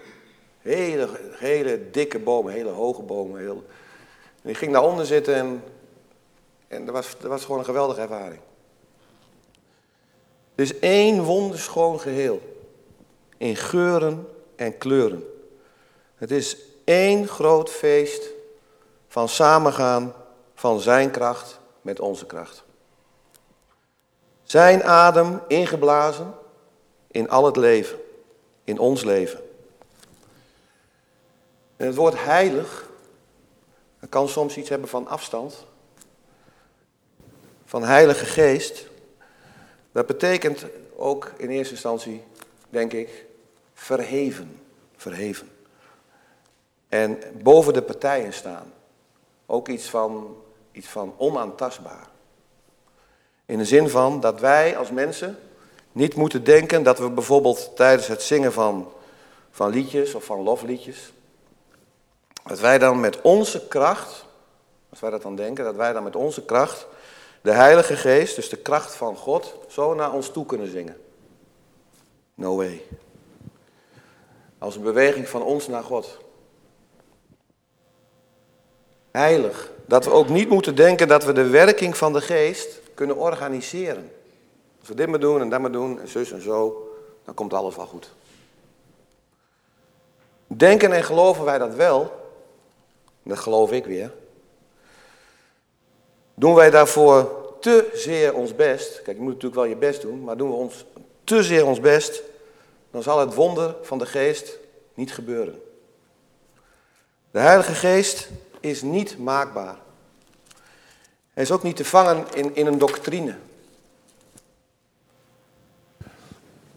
Hele, 0.57 1.09
hele 1.31 1.89
dikke 1.91 2.19
bomen, 2.19 2.53
hele 2.53 2.69
hoge 2.69 3.01
bomen. 3.01 3.39
Heel... 3.39 3.63
En 4.41 4.49
ik 4.49 4.57
ging 4.57 4.71
daaronder 4.71 5.05
zitten 5.05 5.35
en, 5.35 5.63
en 6.67 6.85
dat, 6.85 6.93
was, 6.93 7.15
dat 7.19 7.29
was 7.29 7.43
gewoon 7.43 7.59
een 7.59 7.65
geweldige 7.65 8.01
ervaring. 8.01 8.39
Het 10.55 10.65
is 10.71 10.79
één 10.79 11.23
wonderschoon 11.23 11.99
geheel. 11.99 12.41
In 13.37 13.55
geuren 13.55 14.27
en 14.55 14.77
kleuren. 14.77 15.23
Het 16.15 16.31
is 16.31 16.57
één 16.83 17.27
groot 17.27 17.69
feest 17.69 18.29
van 19.07 19.29
samengaan 19.29 20.13
van 20.55 20.79
zijn 20.79 21.11
kracht 21.11 21.59
met 21.81 21.99
onze 21.99 22.25
kracht. 22.25 22.63
Zijn 24.43 24.83
adem 24.83 25.41
ingeblazen 25.47 26.33
in 27.17 27.29
al 27.29 27.45
het 27.45 27.55
leven, 27.55 27.99
in 28.63 28.79
ons 28.79 29.03
leven. 29.03 29.39
En 31.75 31.85
het 31.85 31.95
woord 31.95 32.23
heilig, 32.23 32.89
dat 33.99 34.09
kan 34.09 34.27
soms 34.27 34.57
iets 34.57 34.69
hebben 34.69 34.89
van 34.89 35.07
afstand, 35.07 35.65
van 37.65 37.83
heilige 37.83 38.25
geest. 38.25 38.85
Dat 39.91 40.05
betekent 40.05 40.65
ook 40.95 41.31
in 41.37 41.49
eerste 41.49 41.73
instantie, 41.73 42.23
denk 42.69 42.93
ik, 42.93 43.25
verheven, 43.73 44.61
verheven. 44.95 45.49
En 46.87 47.19
boven 47.41 47.73
de 47.73 47.81
partijen 47.81 48.33
staan. 48.33 48.73
Ook 49.45 49.67
iets 49.67 49.89
van, 49.89 50.37
iets 50.71 50.87
van 50.87 51.13
onaantastbaar. 51.17 52.07
In 53.45 53.57
de 53.57 53.65
zin 53.65 53.89
van 53.89 54.19
dat 54.19 54.39
wij 54.39 54.77
als 54.77 54.91
mensen 54.91 55.39
niet 55.97 56.15
moeten 56.15 56.43
denken 56.43 56.83
dat 56.83 56.99
we 56.99 57.09
bijvoorbeeld 57.09 57.71
tijdens 57.75 58.07
het 58.07 58.21
zingen 58.21 58.53
van, 58.53 58.91
van 59.51 59.69
liedjes 59.69 60.13
of 60.13 60.23
van 60.23 60.43
lofliedjes, 60.43 61.13
dat 62.43 62.59
wij 62.59 62.77
dan 62.77 62.99
met 62.99 63.21
onze 63.21 63.67
kracht, 63.67 64.25
als 64.89 64.99
wij 64.99 65.09
dat 65.09 65.21
dan 65.21 65.35
denken, 65.35 65.63
dat 65.63 65.75
wij 65.75 65.93
dan 65.93 66.03
met 66.03 66.15
onze 66.15 66.45
kracht 66.45 66.87
de 67.41 67.51
Heilige 67.51 67.95
Geest, 67.95 68.35
dus 68.35 68.49
de 68.49 68.57
kracht 68.57 68.95
van 68.95 69.15
God, 69.15 69.53
zo 69.67 69.93
naar 69.93 70.13
ons 70.13 70.31
toe 70.31 70.45
kunnen 70.45 70.71
zingen. 70.71 70.97
No 72.33 72.55
way. 72.55 72.81
Als 74.57 74.75
een 74.75 74.81
beweging 74.81 75.29
van 75.29 75.43
ons 75.43 75.67
naar 75.67 75.83
God. 75.83 76.17
Heilig. 79.11 79.71
Dat 79.85 80.05
we 80.05 80.11
ook 80.11 80.29
niet 80.29 80.49
moeten 80.49 80.75
denken 80.75 81.07
dat 81.07 81.23
we 81.23 81.33
de 81.33 81.47
werking 81.47 81.97
van 81.97 82.13
de 82.13 82.21
Geest 82.21 82.79
kunnen 82.93 83.17
organiseren. 83.17 84.11
Als 84.87 84.95
we 84.95 85.01
dit 85.01 85.11
maar 85.11 85.19
doen 85.19 85.41
en 85.41 85.49
dat 85.49 85.61
maar 85.61 85.71
doen 85.71 85.99
en 85.99 86.07
zus 86.07 86.31
en 86.31 86.41
zo, 86.41 86.89
dan 87.25 87.33
komt 87.33 87.53
alles 87.53 87.75
wel 87.75 87.85
goed. 87.85 88.13
Denken 90.47 90.91
en 90.91 91.03
geloven 91.03 91.45
wij 91.45 91.57
dat 91.57 91.75
wel, 91.75 92.11
dat 93.23 93.37
geloof 93.37 93.71
ik 93.71 93.85
weer. 93.85 94.13
Doen 96.33 96.55
wij 96.55 96.69
daarvoor 96.69 97.31
te 97.59 97.89
zeer 97.93 98.33
ons 98.33 98.55
best, 98.55 99.01
kijk 99.01 99.17
je 99.17 99.23
moet 99.23 99.33
natuurlijk 99.33 99.61
wel 99.61 99.69
je 99.69 99.75
best 99.75 100.01
doen, 100.01 100.23
maar 100.23 100.37
doen 100.37 100.49
we 100.49 100.55
ons 100.55 100.85
te 101.23 101.43
zeer 101.43 101.65
ons 101.65 101.79
best, 101.79 102.21
dan 102.91 103.03
zal 103.03 103.19
het 103.19 103.33
wonder 103.33 103.75
van 103.81 103.97
de 103.97 104.05
geest 104.05 104.57
niet 104.93 105.13
gebeuren. 105.13 105.61
De 107.31 107.39
Heilige 107.39 107.73
Geest 107.73 108.29
is 108.59 108.81
niet 108.81 109.17
maakbaar. 109.17 109.77
Hij 111.33 111.43
is 111.43 111.51
ook 111.51 111.63
niet 111.63 111.75
te 111.75 111.85
vangen 111.85 112.25
in, 112.33 112.55
in 112.55 112.65
een 112.65 112.77
doctrine. 112.77 113.35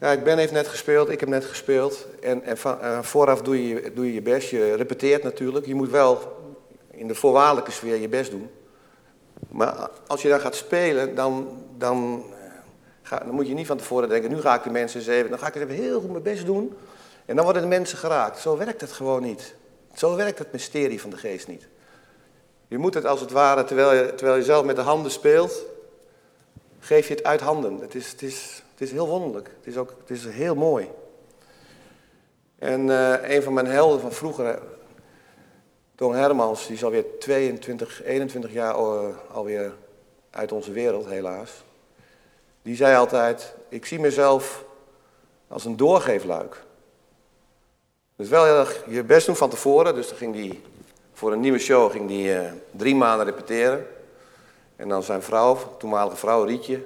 Ja, 0.01 0.11
ik 0.11 0.25
ben 0.25 0.39
heeft 0.39 0.53
net 0.53 0.69
gespeeld, 0.69 1.09
ik 1.09 1.21
heb 1.21 1.29
net 1.29 1.45
gespeeld. 1.45 2.07
En, 2.21 2.43
en 2.45 2.57
uh, 2.65 3.03
vooraf 3.03 3.43
doe 3.43 3.69
je, 3.69 3.93
doe 3.95 4.07
je 4.07 4.15
je 4.15 4.23
best, 4.23 4.51
je 4.51 4.75
repeteert 4.75 5.23
natuurlijk. 5.23 5.67
Je 5.67 5.75
moet 5.75 5.91
wel 5.91 6.37
in 6.91 7.09
de 7.09 7.15
voorwaardelijke 7.15 7.71
sfeer 7.71 7.97
je 7.97 8.09
best 8.09 8.31
doen. 8.31 8.51
Maar 9.49 9.91
als 10.07 10.23
je 10.23 10.29
dan 10.29 10.41
gaat 10.41 10.55
spelen, 10.55 11.15
dan, 11.15 11.63
dan, 11.79 12.25
eh, 12.33 12.51
ga, 13.03 13.19
dan 13.19 13.35
moet 13.35 13.47
je 13.49 13.55
niet 13.55 13.67
van 13.67 13.77
tevoren 13.77 14.09
denken... 14.09 14.31
nu 14.31 14.41
ga 14.41 14.55
ik 14.55 14.63
de 14.63 14.71
mensen 14.71 15.01
eens 15.01 15.09
even, 15.09 15.31
dan 15.31 15.39
ga 15.39 15.47
ik 15.47 15.55
even 15.55 15.75
heel 15.75 16.01
goed 16.01 16.11
mijn 16.11 16.23
best 16.23 16.47
doen... 16.47 16.77
en 17.27 17.37
dan 17.37 17.45
worden 17.45 17.63
de 17.63 17.69
mensen 17.69 17.99
geraakt. 17.99 18.39
Zo 18.39 18.57
werkt 18.57 18.81
het 18.81 18.93
gewoon 18.93 19.23
niet. 19.23 19.55
Zo 19.95 20.17
werkt 20.17 20.39
het 20.39 20.53
mysterie 20.53 21.01
van 21.01 21.11
de 21.11 21.17
geest 21.17 21.49
niet. 21.49 21.69
Je 22.69 22.79
moet 22.79 22.95
het 22.95 23.07
als 23.07 23.21
het 23.21 23.31
ware, 23.31 23.65
terwijl 23.65 23.93
je, 23.93 24.15
terwijl 24.15 24.39
je 24.39 24.45
zelf 24.45 24.65
met 24.65 24.77
de 24.77 24.83
handen 24.83 25.11
speelt... 25.11 25.65
geef 26.79 27.09
je 27.09 27.15
het 27.15 27.25
uit 27.25 27.41
handen. 27.41 27.79
Het 27.81 27.95
is, 27.95 28.11
het 28.11 28.23
is, 28.23 28.63
het 28.81 28.89
is 28.89 28.95
heel 28.95 29.09
wonderlijk. 29.09 29.51
Het 29.57 29.67
is, 29.67 29.77
ook, 29.77 29.95
het 30.01 30.11
is 30.11 30.25
heel 30.27 30.55
mooi. 30.55 30.91
En 32.59 32.87
uh, 32.87 33.31
een 33.31 33.43
van 33.43 33.53
mijn 33.53 33.67
helden 33.67 34.01
van 34.01 34.13
vroeger, 34.13 34.63
Don 35.95 36.15
Hermans, 36.15 36.67
die 36.67 36.77
is 36.77 36.85
alweer 36.85 37.05
22, 37.19 38.05
21 38.05 38.53
jaar 38.53 38.75
uh, 38.75 39.07
alweer 39.33 39.73
uit 40.31 40.53
onze 40.53 40.73
wereld, 40.73 41.07
helaas. 41.07 41.65
Die 42.63 42.77
zei 42.77 42.97
altijd, 42.97 43.55
ik 43.69 43.87
zie 43.87 43.99
mezelf 43.99 44.65
als 45.49 45.65
een 45.65 45.77
doorgeefluik. 45.77 46.63
Dus 48.17 48.29
wel 48.29 48.45
heel 48.45 48.59
erg 48.59 48.85
je 48.89 49.05
best 49.05 49.27
doen 49.27 49.37
van 49.37 49.51
tevoren. 49.51 49.95
Dus 49.95 50.09
dan 50.09 50.17
ging 50.17 50.35
die, 50.35 50.63
voor 51.13 51.33
een 51.33 51.41
nieuwe 51.41 51.59
show 51.59 51.91
ging 51.91 52.09
die 52.09 52.37
drie 52.71 52.95
maanden 52.95 53.27
repeteren. 53.27 53.87
En 54.77 54.89
dan 54.89 55.03
zijn 55.03 55.23
vrouw, 55.23 55.77
toenmalige 55.79 56.17
vrouw 56.17 56.45
Rietje, 56.45 56.85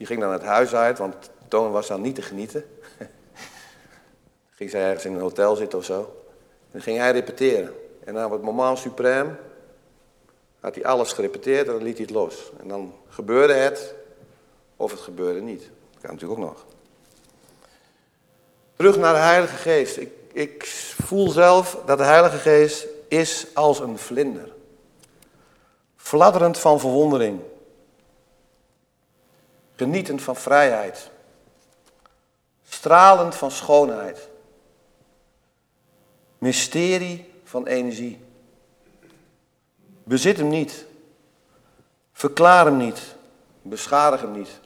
die 0.00 0.08
ging 0.08 0.20
dan 0.20 0.32
het 0.32 0.42
huis 0.42 0.74
uit, 0.74 0.98
want 0.98 1.14
Toon 1.48 1.70
was 1.70 1.86
dan 1.86 2.00
niet 2.00 2.14
te 2.14 2.22
genieten. 2.22 2.64
ging 4.56 4.70
zij 4.70 4.82
ergens 4.82 5.04
in 5.04 5.14
een 5.14 5.20
hotel 5.20 5.56
zitten 5.56 5.78
of 5.78 5.84
zo. 5.84 6.24
Dan 6.70 6.80
ging 6.80 6.98
hij 6.98 7.12
repeteren. 7.12 7.74
En 8.04 8.14
dan 8.14 8.24
op 8.24 8.30
het 8.30 8.42
moment 8.42 8.78
suprême 8.78 9.30
had 10.60 10.74
hij 10.74 10.84
alles 10.84 11.12
gerepeteerd 11.12 11.66
en 11.66 11.72
dan 11.72 11.82
liet 11.82 11.96
hij 11.96 12.06
het 12.06 12.14
los. 12.14 12.52
En 12.60 12.68
dan 12.68 12.94
gebeurde 13.08 13.52
het, 13.52 13.94
of 14.76 14.90
het 14.90 15.00
gebeurde 15.00 15.40
niet. 15.40 15.60
Dat 15.60 16.00
kan 16.00 16.10
natuurlijk 16.10 16.40
ook 16.40 16.46
nog. 16.46 16.64
Terug 18.76 18.96
naar 18.96 19.14
de 19.14 19.20
Heilige 19.20 19.56
Geest. 19.56 19.96
Ik, 19.96 20.12
ik 20.32 20.66
voel 21.02 21.30
zelf 21.30 21.82
dat 21.86 21.98
de 21.98 22.04
Heilige 22.04 22.36
Geest 22.36 22.86
is 23.08 23.46
als 23.54 23.80
een 23.80 23.98
vlinder. 23.98 24.52
Fladderend 25.96 26.58
van 26.58 26.80
verwondering. 26.80 27.40
Genietend 29.80 30.22
van 30.22 30.36
vrijheid. 30.36 31.10
stralend 32.68 33.34
van 33.34 33.50
schoonheid. 33.50 34.28
Mysterie 36.38 37.32
van 37.44 37.66
energie. 37.66 38.24
Bezit 40.04 40.36
hem 40.36 40.48
niet. 40.48 40.86
Verklaar 42.12 42.64
hem 42.64 42.76
niet. 42.76 43.14
Beschadig 43.62 44.20
hem 44.20 44.32
niet. 44.32 44.60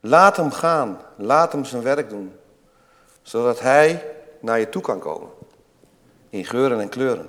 Laat 0.00 0.36
hem 0.36 0.50
gaan. 0.50 1.00
Laat 1.16 1.52
hem 1.52 1.64
zijn 1.64 1.82
werk 1.82 2.08
doen. 2.08 2.36
Zodat 3.22 3.60
hij 3.60 4.14
naar 4.40 4.58
je 4.58 4.68
toe 4.68 4.82
kan 4.82 4.98
komen. 4.98 5.30
In 6.30 6.44
geuren 6.44 6.80
en 6.80 6.88
kleuren. 6.88 7.28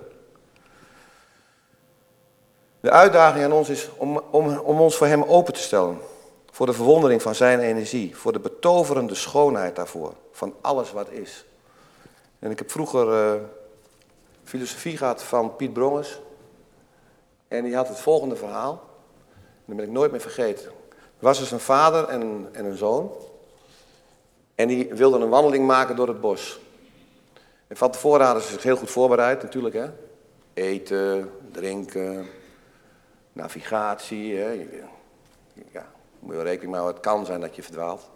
De 2.79 2.91
uitdaging 2.91 3.45
aan 3.45 3.51
ons 3.51 3.69
is 3.69 3.89
om, 3.95 4.17
om, 4.17 4.57
om 4.57 4.81
ons 4.81 4.95
voor 4.95 5.07
hem 5.07 5.23
open 5.23 5.53
te 5.53 5.59
stellen. 5.59 6.15
Voor 6.57 6.65
de 6.65 6.73
verwondering 6.73 7.21
van 7.21 7.35
zijn 7.35 7.59
energie. 7.59 8.15
Voor 8.15 8.33
de 8.33 8.39
betoverende 8.39 9.15
schoonheid 9.15 9.75
daarvoor. 9.75 10.13
Van 10.31 10.55
alles 10.61 10.91
wat 10.91 11.09
is. 11.09 11.45
En 12.39 12.51
ik 12.51 12.57
heb 12.57 12.71
vroeger 12.71 13.35
uh, 13.35 13.41
filosofie 14.43 14.97
gehad 14.97 15.23
van 15.23 15.55
Piet 15.55 15.73
Brongers. 15.73 16.19
En 17.47 17.63
die 17.63 17.75
had 17.75 17.87
het 17.87 17.99
volgende 17.99 18.35
verhaal. 18.35 18.83
Dat 19.65 19.75
ben 19.75 19.85
ik 19.85 19.91
nooit 19.91 20.11
meer 20.11 20.21
vergeten. 20.21 20.65
Er 20.65 20.71
was 21.19 21.39
dus 21.39 21.51
een 21.51 21.59
vader 21.59 22.07
en 22.07 22.49
en 22.51 22.65
een 22.65 22.77
zoon. 22.77 23.11
En 24.55 24.67
die 24.67 24.93
wilden 24.93 25.21
een 25.21 25.29
wandeling 25.29 25.65
maken 25.65 25.95
door 25.95 26.07
het 26.07 26.21
bos. 26.21 26.59
En 27.67 27.77
van 27.77 27.91
tevoren 27.91 28.25
hadden 28.25 28.43
ze 28.43 28.51
zich 28.51 28.63
heel 28.63 28.77
goed 28.77 28.91
voorbereid, 28.91 29.41
natuurlijk. 29.41 29.75
Hè? 29.75 29.89
Eten, 30.53 31.31
drinken, 31.51 32.27
navigatie. 33.33 34.35
Hè? 34.35 34.67
Ja, 35.71 35.95
moet 36.19 36.35
je 36.35 36.41
rekening 36.41 36.75
mee 36.75 36.85
het 36.85 36.99
kan 36.99 37.25
zijn 37.25 37.41
dat 37.41 37.55
je 37.55 37.63
verdwaalt. 37.63 38.09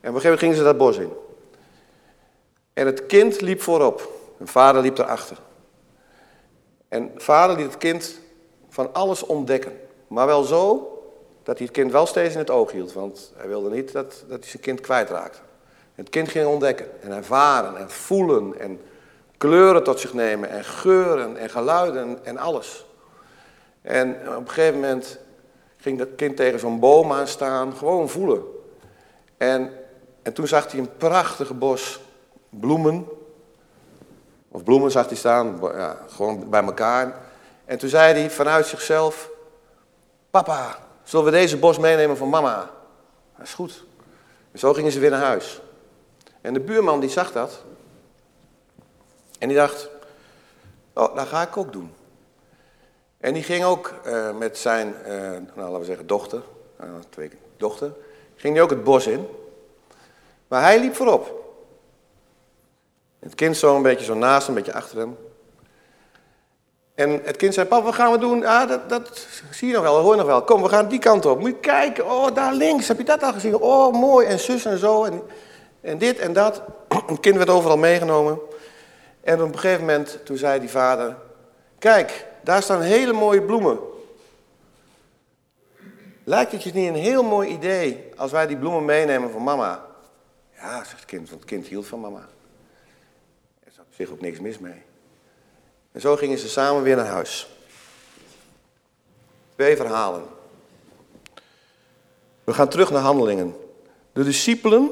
En 0.00 0.08
op 0.08 0.14
een 0.14 0.20
gegeven 0.20 0.22
moment 0.22 0.40
gingen 0.40 0.56
ze 0.56 0.62
dat 0.62 0.78
bos 0.78 0.96
in. 0.96 1.12
En 2.72 2.86
het 2.86 3.06
kind 3.06 3.40
liep 3.40 3.62
voorop. 3.62 4.12
En 4.38 4.46
vader 4.46 4.82
liep 4.82 4.98
erachter. 4.98 5.38
En 6.88 7.12
vader 7.16 7.56
liet 7.56 7.66
het 7.66 7.78
kind 7.78 8.20
van 8.68 8.94
alles 8.94 9.22
ontdekken. 9.22 9.80
Maar 10.06 10.26
wel 10.26 10.42
zo 10.42 10.94
dat 11.42 11.56
hij 11.56 11.66
het 11.66 11.76
kind 11.76 11.92
wel 11.92 12.06
steeds 12.06 12.32
in 12.32 12.38
het 12.38 12.50
oog 12.50 12.72
hield. 12.72 12.92
Want 12.92 13.32
hij 13.36 13.48
wilde 13.48 13.70
niet 13.70 13.92
dat, 13.92 14.24
dat 14.28 14.40
hij 14.40 14.48
zijn 14.48 14.62
kind 14.62 14.80
kwijtraakte. 14.80 15.38
Het 15.94 16.08
kind 16.08 16.28
ging 16.28 16.46
ontdekken 16.46 17.02
en 17.02 17.12
ervaren 17.12 17.76
en 17.76 17.90
voelen 17.90 18.60
en 18.60 18.80
kleuren 19.36 19.82
tot 19.82 20.00
zich 20.00 20.14
nemen 20.14 20.48
en 20.48 20.64
geuren 20.64 21.36
en 21.36 21.50
geluiden 21.50 22.24
en 22.24 22.38
alles. 22.38 22.86
En 23.82 24.16
op 24.28 24.36
een 24.36 24.48
gegeven 24.48 24.80
moment 24.80 25.18
ging 25.80 25.98
dat 25.98 26.08
kind 26.16 26.36
tegen 26.36 26.60
zo'n 26.60 26.80
boom 26.80 27.12
aan 27.12 27.28
staan, 27.28 27.76
gewoon 27.76 28.08
voelen. 28.08 28.42
En, 29.36 29.72
en 30.22 30.32
toen 30.32 30.46
zag 30.46 30.70
hij 30.70 30.80
een 30.80 30.96
prachtige 30.96 31.54
bos 31.54 32.00
bloemen. 32.48 33.06
Of 34.48 34.62
bloemen 34.62 34.90
zag 34.90 35.06
hij 35.06 35.16
staan, 35.16 35.58
ja, 35.62 35.98
gewoon 36.08 36.50
bij 36.50 36.62
elkaar. 36.62 37.20
En 37.64 37.78
toen 37.78 37.88
zei 37.88 38.12
hij 38.12 38.30
vanuit 38.30 38.66
zichzelf: 38.66 39.30
Papa, 40.30 40.78
zullen 41.02 41.24
we 41.24 41.30
deze 41.30 41.56
bos 41.56 41.78
meenemen 41.78 42.16
van 42.16 42.28
mama? 42.28 42.70
Dat 43.36 43.46
is 43.46 43.54
goed. 43.54 43.84
En 44.52 44.58
zo 44.58 44.72
gingen 44.72 44.92
ze 44.92 44.98
weer 44.98 45.10
naar 45.10 45.20
huis. 45.20 45.60
En 46.40 46.54
de 46.54 46.60
buurman 46.60 47.00
die 47.00 47.10
zag 47.10 47.32
dat. 47.32 47.62
En 49.38 49.48
die 49.48 49.56
dacht: 49.56 49.88
Oh, 50.92 51.16
dat 51.16 51.28
ga 51.28 51.42
ik 51.42 51.56
ook 51.56 51.72
doen. 51.72 51.94
En 53.20 53.34
die 53.34 53.42
ging 53.42 53.64
ook 53.64 53.94
uh, 54.06 54.36
met 54.36 54.58
zijn, 54.58 54.94
uh, 55.06 55.10
nou, 55.10 55.40
laten 55.54 55.78
we 55.78 55.84
zeggen, 55.84 56.06
dochter, 56.06 56.42
uh, 56.80 56.86
twee 57.08 57.30
dochter, 57.56 57.92
ging 58.36 58.54
die 58.54 58.62
ook 58.62 58.70
het 58.70 58.84
bos 58.84 59.06
in. 59.06 59.26
Maar 60.48 60.62
hij 60.62 60.80
liep 60.80 60.94
voorop. 60.94 61.38
Het 63.18 63.34
kind 63.34 63.56
zo 63.56 63.76
een 63.76 63.82
beetje 63.82 64.04
zo 64.04 64.14
naast, 64.14 64.48
een 64.48 64.54
beetje 64.54 64.74
achter 64.74 64.98
hem. 64.98 65.16
En 66.94 67.20
het 67.24 67.36
kind 67.36 67.54
zei, 67.54 67.66
papa, 67.66 67.84
wat 67.84 67.94
gaan 67.94 68.12
we 68.12 68.18
doen? 68.18 68.46
Ah, 68.46 68.68
dat, 68.68 68.88
dat 68.88 69.26
zie 69.50 69.68
je 69.68 69.74
nog 69.74 69.82
wel, 69.82 69.98
hoor 69.98 70.10
je 70.10 70.18
nog 70.18 70.26
wel. 70.26 70.42
Kom, 70.42 70.62
we 70.62 70.68
gaan 70.68 70.88
die 70.88 70.98
kant 70.98 71.26
op. 71.26 71.40
Moet 71.40 71.50
je 71.50 71.56
kijken, 71.56 72.10
oh, 72.10 72.34
daar 72.34 72.52
links, 72.52 72.88
heb 72.88 72.98
je 72.98 73.04
dat 73.04 73.22
al 73.22 73.32
gezien? 73.32 73.56
Oh, 73.56 73.92
mooi, 73.92 74.26
en 74.26 74.38
zus 74.38 74.64
en 74.64 74.78
zo, 74.78 75.04
en, 75.04 75.22
en 75.80 75.98
dit 75.98 76.18
en 76.18 76.32
dat. 76.32 76.62
Het 77.06 77.20
kind 77.20 77.36
werd 77.36 77.50
overal 77.50 77.76
meegenomen. 77.76 78.38
En 79.20 79.42
op 79.42 79.52
een 79.52 79.58
gegeven 79.58 79.80
moment, 79.80 80.18
toen 80.24 80.36
zei 80.36 80.60
die 80.60 80.70
vader, 80.70 81.16
kijk, 81.78 82.26
daar 82.42 82.62
staan 82.62 82.80
hele 82.80 83.12
mooie 83.12 83.42
bloemen. 83.42 83.78
Lijkt 86.24 86.52
het 86.52 86.62
je 86.62 86.72
niet 86.72 86.88
een 86.88 86.94
heel 86.94 87.22
mooi 87.22 87.48
idee 87.48 88.10
als 88.16 88.30
wij 88.30 88.46
die 88.46 88.56
bloemen 88.56 88.84
meenemen 88.84 89.30
voor 89.30 89.42
mama? 89.42 89.86
Ja, 90.56 90.84
zegt 90.84 90.90
het 90.90 91.04
kind, 91.04 91.28
want 91.28 91.40
het 91.40 91.50
kind 91.50 91.66
hield 91.66 91.86
van 91.86 92.00
mama. 92.00 92.28
Er 93.64 93.72
zat 93.72 93.84
op 93.84 93.94
zich 93.94 94.10
ook 94.10 94.20
niks 94.20 94.40
mis 94.40 94.58
mee. 94.58 94.82
En 95.92 96.00
zo 96.00 96.16
gingen 96.16 96.38
ze 96.38 96.48
samen 96.48 96.82
weer 96.82 96.96
naar 96.96 97.06
huis. 97.06 97.48
Twee 99.54 99.76
verhalen. 99.76 100.22
We 102.44 102.52
gaan 102.52 102.68
terug 102.68 102.90
naar 102.90 103.02
handelingen. 103.02 103.56
De 104.12 104.24
discipelen, 104.24 104.90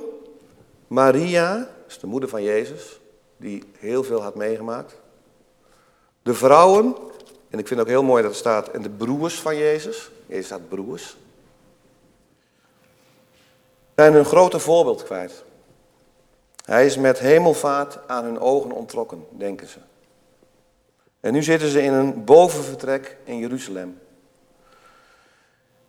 Maria, 0.86 1.70
is 1.88 1.98
de 1.98 2.06
moeder 2.06 2.28
van 2.28 2.42
Jezus, 2.42 3.00
die 3.36 3.64
heel 3.78 4.04
veel 4.04 4.22
had 4.22 4.34
meegemaakt. 4.34 5.00
De 6.22 6.34
vrouwen, 6.34 6.96
en 7.50 7.58
ik 7.58 7.66
vind 7.66 7.80
ook 7.80 7.86
heel 7.86 8.02
mooi 8.02 8.22
dat 8.22 8.30
er 8.30 8.36
staat, 8.36 8.68
en 8.68 8.82
de 8.82 8.90
broers 8.90 9.40
van 9.40 9.56
Jezus. 9.56 10.10
Jezus 10.26 10.46
staat 10.46 10.68
broers. 10.68 11.16
Zijn 13.94 14.12
hun 14.12 14.24
grote 14.24 14.58
voorbeeld 14.58 15.02
kwijt. 15.02 15.44
Hij 16.64 16.86
is 16.86 16.96
met 16.96 17.18
hemelvaart 17.18 17.98
aan 18.06 18.24
hun 18.24 18.40
ogen 18.40 18.72
ontrokken, 18.72 19.26
denken 19.30 19.66
ze. 19.66 19.78
En 21.20 21.32
nu 21.32 21.42
zitten 21.42 21.68
ze 21.68 21.82
in 21.82 21.92
een 21.92 22.24
bovenvertrek 22.24 23.16
in 23.24 23.38
Jeruzalem. 23.38 23.98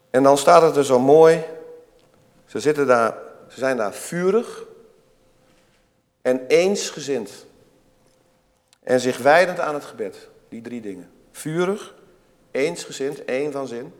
En 0.09 0.23
dan 0.23 0.37
staat 0.37 0.61
het 0.61 0.75
er 0.75 0.85
zo 0.85 0.99
mooi. 0.99 1.43
Ze, 2.45 2.59
zitten 2.59 2.87
daar, 2.87 3.17
ze 3.47 3.59
zijn 3.59 3.77
daar 3.77 3.93
vurig 3.93 4.63
en 6.21 6.47
eensgezind. 6.47 7.45
En 8.83 8.99
zich 8.99 9.17
wijdend 9.17 9.59
aan 9.59 9.73
het 9.73 9.85
gebed. 9.85 10.27
Die 10.49 10.61
drie 10.61 10.81
dingen. 10.81 11.18
Vurig, 11.39 11.93
eensgezind, 12.51 13.25
één 13.25 13.51
van 13.51 13.67
zin. 13.67 13.93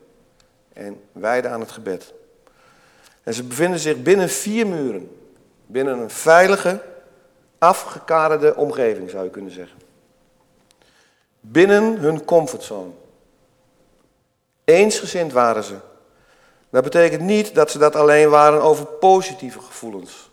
En 0.74 1.02
wijden 1.12 1.52
aan 1.52 1.60
het 1.60 1.72
gebed. 1.72 2.14
En 3.24 3.34
ze 3.34 3.44
bevinden 3.44 3.80
zich 3.80 4.02
binnen 4.02 4.30
vier 4.30 4.68
muren. 4.68 5.18
Binnen 5.66 6.00
een 6.00 6.10
veilige, 6.10 6.82
afgekaderde 7.58 8.56
omgeving 8.56 9.10
zou 9.10 9.24
je 9.24 9.30
kunnen 9.30 9.52
zeggen. 9.52 9.78
Binnen 11.40 11.98
hun 11.98 12.26
comfortzone. 12.26 12.92
Eensgezind 14.64 15.32
waren 15.32 15.64
ze. 15.64 15.76
Dat 16.70 16.84
betekent 16.84 17.22
niet 17.22 17.56
dat 17.56 17.72
ze 17.72 17.78
dat 17.78 17.96
alleen 17.96 18.30
waren 18.30 18.62
over 18.62 18.86
positieve 18.86 19.60
gevoelens. 19.60 20.30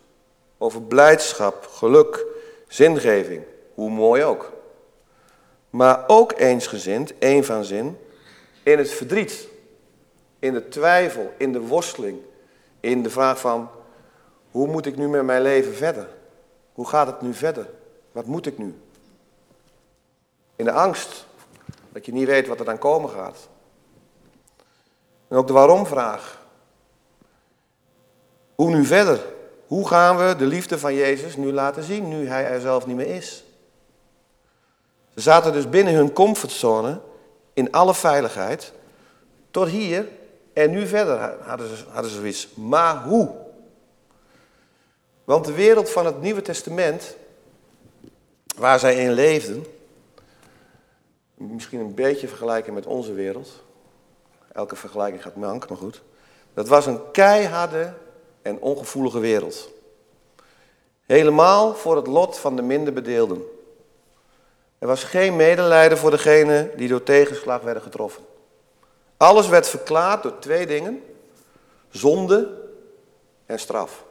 Over 0.57 0.81
blijdschap, 0.81 1.67
geluk, 1.71 2.25
zingeving. 2.67 3.43
Hoe 3.73 3.89
mooi 3.89 4.23
ook. 4.23 4.55
Maar 5.69 6.03
ook 6.07 6.33
eensgezind, 6.39 7.17
één 7.17 7.45
van 7.45 7.65
zin, 7.65 7.97
in 8.63 8.77
het 8.77 8.91
verdriet, 8.91 9.47
in 10.39 10.53
de 10.53 10.67
twijfel, 10.67 11.33
in 11.37 11.51
de 11.51 11.59
worsteling, 11.59 12.19
in 12.79 13.03
de 13.03 13.09
vraag 13.09 13.39
van 13.39 13.69
hoe 14.51 14.67
moet 14.67 14.85
ik 14.85 14.97
nu 14.97 15.07
met 15.07 15.23
mijn 15.23 15.41
leven 15.41 15.75
verder? 15.75 16.07
Hoe 16.73 16.87
gaat 16.87 17.07
het 17.07 17.21
nu 17.21 17.33
verder? 17.33 17.69
Wat 18.11 18.25
moet 18.25 18.45
ik 18.45 18.57
nu? 18.57 18.75
In 20.55 20.65
de 20.65 20.71
angst 20.71 21.25
dat 21.89 22.05
je 22.05 22.13
niet 22.13 22.27
weet 22.27 22.47
wat 22.47 22.59
er 22.59 22.65
dan 22.65 22.77
komen 22.77 23.09
gaat. 23.09 23.47
En 25.27 25.37
ook 25.37 25.47
de 25.47 25.53
waarom-vraag. 25.53 26.45
Hoe 28.55 28.69
nu 28.69 28.85
verder? 28.85 29.25
Hoe 29.67 29.87
gaan 29.87 30.17
we 30.17 30.35
de 30.35 30.45
liefde 30.45 30.79
van 30.79 30.93
Jezus 30.93 31.35
nu 31.35 31.51
laten 31.51 31.83
zien, 31.83 32.07
nu 32.07 32.27
Hij 32.27 32.45
er 32.45 32.61
zelf 32.61 32.85
niet 32.85 32.95
meer 32.95 33.15
is? 33.15 33.43
Ze 35.17 35.23
zaten 35.23 35.53
dus 35.53 35.69
binnen 35.69 35.93
hun 35.93 36.13
comfortzone, 36.13 36.99
in 37.53 37.71
alle 37.71 37.93
veiligheid, 37.93 38.71
tot 39.51 39.67
hier 39.67 40.07
en 40.53 40.71
nu 40.71 40.87
verder 40.87 41.35
hadden 41.41 41.77
ze, 41.77 41.83
hadden 41.89 42.11
ze 42.11 42.17
zoiets. 42.17 42.47
Maar 42.53 43.03
hoe? 43.03 43.35
Want 45.23 45.45
de 45.45 45.53
wereld 45.53 45.89
van 45.89 46.05
het 46.05 46.21
Nieuwe 46.21 46.41
Testament, 46.41 47.15
waar 48.57 48.79
zij 48.79 48.95
in 48.95 49.11
leefden, 49.11 49.65
misschien 51.33 51.79
een 51.79 51.95
beetje 51.95 52.27
vergelijken 52.27 52.73
met 52.73 52.85
onze 52.85 53.13
wereld. 53.13 53.63
Elke 54.51 54.75
vergelijking 54.75 55.21
gaat 55.21 55.35
mank, 55.35 55.69
maar 55.69 55.77
goed. 55.77 56.01
Dat 56.53 56.67
was 56.67 56.85
een 56.85 57.11
keiharde 57.11 57.93
en 58.41 58.59
ongevoelige 58.59 59.19
wereld. 59.19 59.69
Helemaal 61.05 61.75
voor 61.75 61.95
het 61.95 62.07
lot 62.07 62.37
van 62.37 62.55
de 62.55 62.61
minder 62.61 62.93
bedeelden. 62.93 63.55
Er 64.79 64.87
was 64.87 65.03
geen 65.03 65.35
medelijden 65.35 65.97
voor 65.97 66.11
degenen 66.11 66.77
die 66.77 66.87
door 66.87 67.03
tegenslag 67.03 67.61
werden 67.61 67.83
getroffen. 67.83 68.25
Alles 69.17 69.47
werd 69.47 69.67
verklaard 69.67 70.23
door 70.23 70.39
twee 70.39 70.67
dingen: 70.67 71.03
zonde 71.89 72.69
en 73.45 73.59
straf. 73.59 74.05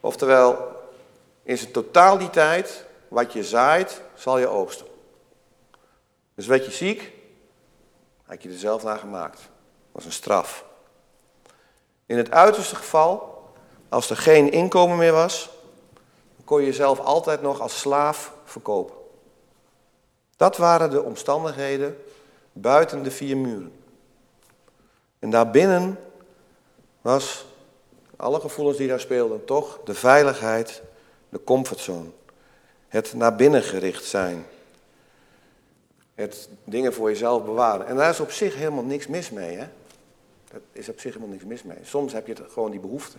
Oftewel, 0.00 0.76
in 1.42 1.58
zijn 1.58 1.72
totaliteit, 1.72 2.84
wat 3.08 3.32
je 3.32 3.44
zaait, 3.44 4.00
zal 4.14 4.38
je 4.38 4.46
oogsten. 4.46 4.86
Dus 6.34 6.46
werd 6.46 6.64
je 6.64 6.70
ziek, 6.70 7.12
had 8.26 8.42
je 8.42 8.48
er 8.48 8.58
zelf 8.58 8.82
naar 8.82 8.98
gemaakt. 8.98 9.40
Was 9.92 10.04
een 10.04 10.12
straf. 10.12 10.64
In 12.06 12.16
het 12.16 12.30
uiterste 12.30 12.76
geval, 12.76 13.42
als 13.88 14.10
er 14.10 14.16
geen 14.16 14.52
inkomen 14.52 14.96
meer 14.96 15.12
was, 15.12 15.50
kon 16.44 16.60
je 16.60 16.66
jezelf 16.66 16.98
altijd 16.98 17.42
nog 17.42 17.60
als 17.60 17.78
slaaf 17.78 18.33
verkopen. 18.54 18.94
Dat 20.36 20.56
waren 20.56 20.90
de 20.90 21.02
omstandigheden 21.02 21.96
buiten 22.52 23.02
de 23.02 23.10
vier 23.10 23.36
muren. 23.36 23.72
En 25.18 25.30
daarbinnen 25.30 25.98
was, 27.00 27.46
alle 28.16 28.40
gevoelens 28.40 28.76
die 28.76 28.88
daar 28.88 29.00
speelden, 29.00 29.44
toch 29.44 29.80
de 29.84 29.94
veiligheid, 29.94 30.82
de 31.28 31.44
comfortzone. 31.44 32.08
Het 32.88 33.14
naar 33.14 33.36
binnen 33.36 33.62
gericht 33.62 34.04
zijn. 34.04 34.46
Het 36.14 36.48
dingen 36.64 36.92
voor 36.92 37.08
jezelf 37.08 37.44
bewaren. 37.44 37.86
En 37.86 37.96
daar 37.96 38.10
is 38.10 38.20
op 38.20 38.30
zich 38.30 38.54
helemaal 38.54 38.84
niks 38.84 39.06
mis 39.06 39.30
mee. 39.30 39.56
Hè? 39.56 39.66
Daar 40.50 40.60
is 40.72 40.88
op 40.88 41.00
zich 41.00 41.14
helemaal 41.14 41.32
niks 41.32 41.44
mis 41.44 41.62
mee. 41.62 41.78
Soms 41.82 42.12
heb 42.12 42.26
je 42.26 42.34
gewoon 42.50 42.70
die 42.70 42.80
behoefte. 42.80 43.16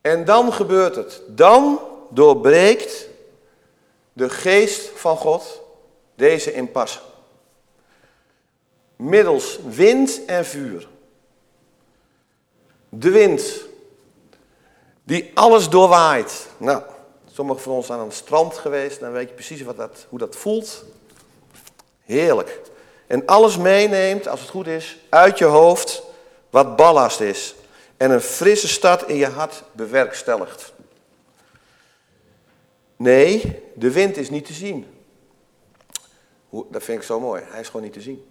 En 0.00 0.24
dan 0.24 0.52
gebeurt 0.52 0.96
het. 0.96 1.22
Dan 1.26 1.80
doorbreekt 2.10 3.09
de 4.12 4.30
geest 4.30 4.90
van 4.94 5.16
God 5.16 5.62
deze 6.14 6.52
impasse. 6.52 6.98
Middels 8.96 9.58
wind 9.68 10.24
en 10.24 10.46
vuur. 10.46 10.88
De 12.88 13.10
wind, 13.10 13.64
die 15.04 15.30
alles 15.34 15.68
doorwaait. 15.68 16.48
Nou, 16.56 16.82
sommigen 17.32 17.62
van 17.62 17.72
ons 17.72 17.86
zijn 17.86 17.98
aan 17.98 18.06
het 18.06 18.14
strand 18.14 18.58
geweest, 18.58 19.00
dan 19.00 19.12
weet 19.12 19.28
je 19.28 19.34
precies 19.34 19.62
wat 19.62 19.76
dat, 19.76 20.06
hoe 20.08 20.18
dat 20.18 20.36
voelt. 20.36 20.84
Heerlijk. 22.04 22.60
En 23.06 23.26
alles 23.26 23.56
meeneemt, 23.56 24.28
als 24.28 24.40
het 24.40 24.48
goed 24.48 24.66
is, 24.66 24.98
uit 25.08 25.38
je 25.38 25.44
hoofd 25.44 26.02
wat 26.50 26.76
ballast 26.76 27.20
is. 27.20 27.54
En 27.96 28.10
een 28.10 28.20
frisse 28.20 28.68
stad 28.68 29.08
in 29.08 29.16
je 29.16 29.26
hart 29.26 29.62
bewerkstelligt. 29.72 30.72
Nee, 33.00 33.62
de 33.74 33.92
wind 33.92 34.16
is 34.16 34.30
niet 34.30 34.44
te 34.44 34.52
zien. 34.52 34.86
Dat 36.50 36.82
vind 36.82 36.98
ik 36.98 37.04
zo 37.04 37.20
mooi. 37.20 37.42
Hij 37.46 37.60
is 37.60 37.66
gewoon 37.66 37.82
niet 37.82 37.92
te 37.92 38.00
zien. 38.00 38.26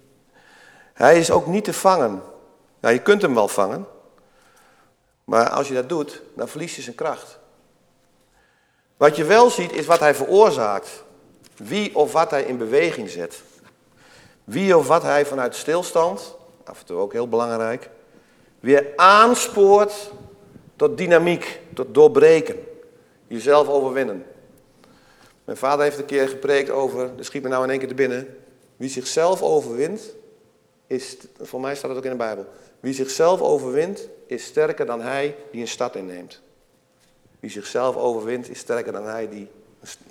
Hij 0.93 1.19
is 1.19 1.31
ook 1.31 1.47
niet 1.47 1.63
te 1.63 1.73
vangen. 1.73 2.21
Nou, 2.79 2.93
je 2.93 3.01
kunt 3.01 3.21
hem 3.21 3.33
wel 3.33 3.47
vangen. 3.47 3.85
Maar 5.23 5.49
als 5.49 5.67
je 5.67 5.73
dat 5.73 5.89
doet, 5.89 6.21
dan 6.35 6.47
verlies 6.47 6.75
je 6.75 6.81
zijn 6.81 6.95
kracht. 6.95 7.39
Wat 8.97 9.15
je 9.15 9.23
wel 9.23 9.49
ziet, 9.49 9.71
is 9.71 9.85
wat 9.85 9.99
hij 9.99 10.15
veroorzaakt. 10.15 11.03
Wie 11.55 11.95
of 11.95 12.11
wat 12.11 12.31
hij 12.31 12.43
in 12.43 12.57
beweging 12.57 13.09
zet. 13.09 13.41
Wie 14.43 14.77
of 14.77 14.87
wat 14.87 15.01
hij 15.03 15.25
vanuit 15.25 15.55
stilstand, 15.55 16.35
af 16.63 16.79
en 16.79 16.85
toe 16.85 16.97
ook 16.97 17.13
heel 17.13 17.29
belangrijk, 17.29 17.89
weer 18.59 18.93
aanspoort 18.95 20.11
tot 20.75 20.97
dynamiek, 20.97 21.59
tot 21.73 21.93
doorbreken. 21.93 22.55
Jezelf 23.27 23.67
overwinnen. 23.67 24.25
Mijn 25.49 25.61
vader 25.61 25.83
heeft 25.83 25.97
een 25.97 26.05
keer 26.05 26.27
gepreekt 26.27 26.69
over, 26.69 27.09
er 27.17 27.25
schiet 27.25 27.43
me 27.43 27.49
nou 27.49 27.63
in 27.63 27.69
één 27.69 27.79
keer 27.79 27.87
te 27.87 27.93
binnen, 27.93 28.37
wie 28.77 28.89
zichzelf 28.89 29.41
overwint, 29.41 30.01
is, 30.87 31.17
voor 31.41 31.61
mij 31.61 31.75
staat 31.75 31.89
het 31.89 31.97
ook 31.97 32.03
in 32.03 32.11
de 32.11 32.17
Bijbel, 32.17 32.45
wie 32.79 32.93
zichzelf 32.93 33.41
overwint, 33.41 34.07
is 34.27 34.43
sterker 34.43 34.85
dan 34.85 35.01
hij 35.01 35.35
die 35.51 35.61
een 35.61 35.67
stad 35.67 35.95
inneemt. 35.95 36.41
Wie 37.39 37.49
zichzelf 37.49 37.95
overwint, 37.95 38.49
is 38.49 38.59
sterker 38.59 38.91
dan 38.91 39.05
hij 39.05 39.29
die 39.29 39.47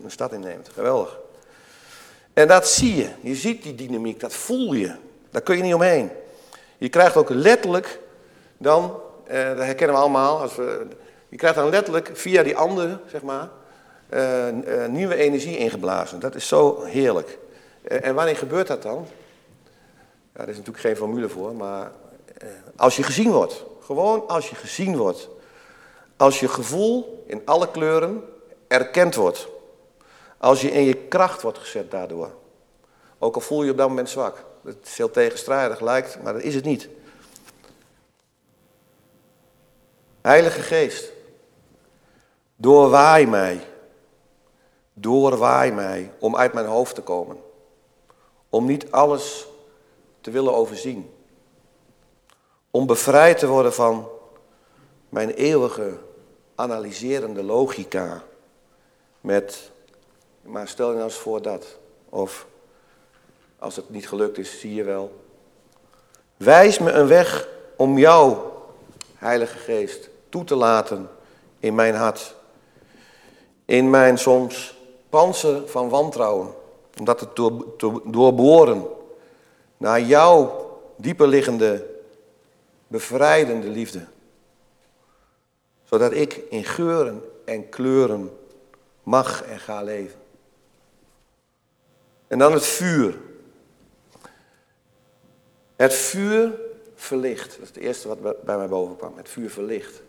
een 0.02 0.10
stad 0.10 0.32
inneemt. 0.32 0.68
Geweldig. 0.68 1.18
En 2.32 2.48
dat 2.48 2.68
zie 2.68 2.96
je. 2.96 3.08
Je 3.20 3.34
ziet 3.34 3.62
die 3.62 3.74
dynamiek, 3.74 4.20
dat 4.20 4.34
voel 4.34 4.72
je. 4.72 4.94
Daar 5.30 5.42
kun 5.42 5.56
je 5.56 5.62
niet 5.62 5.74
omheen. 5.74 6.10
Je 6.78 6.88
krijgt 6.88 7.16
ook 7.16 7.28
letterlijk 7.28 8.00
dan, 8.56 9.00
eh, 9.26 9.48
dat 9.48 9.64
herkennen 9.64 9.96
we 9.96 10.02
allemaal, 10.02 10.40
als 10.40 10.56
we, 10.56 10.86
je 11.28 11.36
krijgt 11.36 11.56
dan 11.56 11.70
letterlijk 11.70 12.10
via 12.12 12.42
die 12.42 12.56
andere, 12.56 12.98
zeg 13.06 13.22
maar, 13.22 13.48
nieuwe 14.88 15.14
energie 15.14 15.56
ingeblazen. 15.56 16.20
Dat 16.20 16.34
is 16.34 16.48
zo 16.48 16.82
heerlijk. 16.82 17.38
Uh, 17.88 18.06
en 18.06 18.14
wanneer 18.14 18.36
gebeurt 18.36 18.66
dat 18.66 18.82
dan? 18.82 19.06
Ja, 20.34 20.40
is 20.40 20.56
natuurlijk 20.56 20.78
geen 20.78 20.96
formule 20.96 21.28
voor, 21.28 21.54
maar 21.54 21.90
als 22.76 22.96
je 22.96 23.02
gezien 23.02 23.30
wordt. 23.30 23.64
Gewoon 23.80 24.26
als 24.26 24.48
je 24.50 24.54
gezien 24.54 24.96
wordt. 24.96 25.28
Als 26.16 26.40
je 26.40 26.48
gevoel 26.48 27.24
in 27.26 27.42
alle 27.44 27.70
kleuren 27.70 28.24
erkend 28.66 29.14
wordt. 29.14 29.48
Als 30.38 30.60
je 30.60 30.70
in 30.70 30.84
je 30.84 30.94
kracht 30.94 31.42
wordt 31.42 31.58
gezet 31.58 31.90
daardoor. 31.90 32.30
Ook 33.18 33.34
al 33.34 33.40
voel 33.40 33.62
je 33.62 33.70
op 33.70 33.76
dat 33.76 33.88
moment 33.88 34.10
zwak. 34.10 34.44
Het 34.64 34.76
is 34.86 34.96
heel 34.96 35.10
tegenstrijdig 35.10 35.80
lijkt, 35.80 36.22
maar 36.22 36.32
dat 36.32 36.42
is 36.42 36.54
het 36.54 36.64
niet. 36.64 36.88
Heilige 40.20 40.60
Geest, 40.60 41.12
doorwaai 42.56 43.26
mij. 43.26 43.60
Doorwaai 45.00 45.72
mij 45.72 46.12
om 46.18 46.36
uit 46.36 46.52
mijn 46.52 46.66
hoofd 46.66 46.94
te 46.94 47.02
komen. 47.02 47.36
Om 48.48 48.66
niet 48.66 48.90
alles 48.90 49.46
te 50.20 50.30
willen 50.30 50.54
overzien. 50.54 51.10
Om 52.70 52.86
bevrijd 52.86 53.38
te 53.38 53.46
worden 53.46 53.72
van 53.72 54.08
mijn 55.08 55.30
eeuwige 55.30 55.98
analyserende 56.54 57.42
logica. 57.42 58.22
Met, 59.20 59.70
maar 60.42 60.68
stel 60.68 60.88
je 60.88 60.94
nou 60.94 61.04
eens 61.04 61.18
voor 61.18 61.42
dat. 61.42 61.78
Of 62.08 62.46
als 63.58 63.76
het 63.76 63.90
niet 63.90 64.08
gelukt 64.08 64.38
is, 64.38 64.60
zie 64.60 64.74
je 64.74 64.84
wel. 64.84 65.24
Wijs 66.36 66.78
me 66.78 66.90
een 66.90 67.06
weg 67.06 67.48
om 67.76 67.98
jou, 67.98 68.36
Heilige 69.14 69.58
Geest, 69.58 70.08
toe 70.28 70.44
te 70.44 70.54
laten 70.54 71.10
in 71.58 71.74
mijn 71.74 71.94
hart. 71.94 72.34
In 73.64 73.90
mijn 73.90 74.18
soms 74.18 74.77
panzer 75.08 75.68
van 75.68 75.88
wantrouwen. 75.88 76.54
Omdat 76.98 77.20
het 77.20 77.36
door, 77.36 77.64
doorboren 78.04 78.86
naar 79.76 80.00
jouw 80.00 80.68
dieper 80.96 81.28
liggende, 81.28 81.86
bevrijdende 82.86 83.68
liefde. 83.68 84.06
Zodat 85.84 86.12
ik 86.12 86.34
in 86.48 86.64
geuren 86.64 87.22
en 87.44 87.68
kleuren 87.68 88.38
mag 89.02 89.42
en 89.42 89.58
ga 89.58 89.82
leven. 89.82 90.20
En 92.26 92.38
dan 92.38 92.52
het 92.52 92.66
vuur. 92.66 93.18
Het 95.76 95.94
vuur 95.94 96.60
verlicht. 96.94 97.50
Dat 97.50 97.60
is 97.60 97.68
het 97.68 97.76
eerste 97.76 98.08
wat 98.08 98.44
bij 98.44 98.56
mij 98.56 98.68
boven 98.68 98.96
kwam. 98.96 99.16
Het 99.16 99.28
vuur 99.28 99.50
verlicht. 99.50 100.02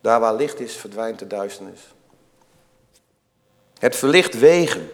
Daar 0.00 0.20
waar 0.20 0.34
licht 0.34 0.60
is, 0.60 0.76
verdwijnt 0.76 1.18
de 1.18 1.26
duisternis. 1.26 1.94
Het 3.78 3.96
verlicht 3.96 4.38
wegen 4.38 4.90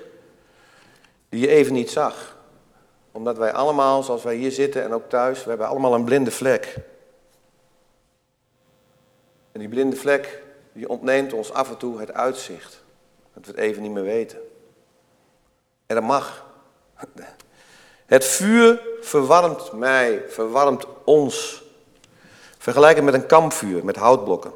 die 1.29 1.41
je 1.41 1.49
even 1.49 1.73
niet 1.73 1.91
zag. 1.91 2.37
Omdat 3.13 3.39
wij 3.39 3.53
allemaal, 3.53 4.03
zoals 4.03 4.23
wij 4.23 4.35
hier 4.35 4.53
zitten 4.53 4.83
en 4.83 4.93
ook 4.93 5.09
thuis, 5.09 5.43
we 5.43 5.49
hebben 5.49 5.69
allemaal 5.69 5.95
een 5.95 6.05
blinde 6.05 6.31
vlek. 6.31 6.77
En 9.53 9.61
die 9.61 9.69
blinde 9.69 9.97
vlek, 9.97 10.43
die 10.73 10.89
ontneemt 10.89 11.33
ons 11.33 11.53
af 11.53 11.71
en 11.71 11.77
toe 11.77 12.01
het 12.01 12.13
uitzicht. 12.13 12.83
Dat 13.35 13.45
we 13.47 13.51
het 13.51 13.61
even 13.61 13.83
niet 13.83 13.93
meer 13.93 14.03
weten. 14.03 14.39
En 15.87 15.95
dat 15.95 16.05
mag. 16.05 16.47
Het 18.07 18.25
vuur 18.25 18.81
verwarmt 19.01 19.73
mij, 19.73 20.25
verwarmt 20.29 20.87
ons. 21.05 21.63
Vergelijk 22.59 22.97
het 22.97 23.05
met 23.05 23.15
een 23.15 23.27
kampvuur, 23.27 23.85
met 23.85 23.97
houtblokken. 23.97 24.53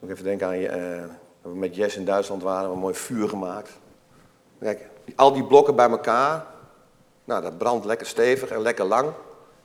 Ik 0.00 0.10
even 0.10 0.24
denken 0.24 0.46
aan 0.46 0.58
je, 0.58 0.68
uh, 0.68 1.14
we 1.52 1.58
met 1.58 1.74
Jess 1.74 1.96
in 1.96 2.04
Duitsland 2.04 2.42
waren, 2.42 2.68
we 2.68 2.74
een 2.74 2.80
mooi 2.80 2.94
vuur 2.94 3.28
gemaakt. 3.28 3.70
Kijk, 4.60 4.88
al 5.16 5.32
die 5.32 5.44
blokken 5.44 5.76
bij 5.76 5.90
elkaar, 5.90 6.46
nou, 7.24 7.42
dat 7.42 7.58
brandt 7.58 7.84
lekker 7.84 8.06
stevig 8.06 8.50
en 8.50 8.60
lekker 8.60 8.84
lang. 8.84 9.10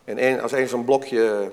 En 0.04 0.40
als 0.40 0.52
één 0.52 0.68
zo'n 0.68 0.84
blokje 0.84 1.50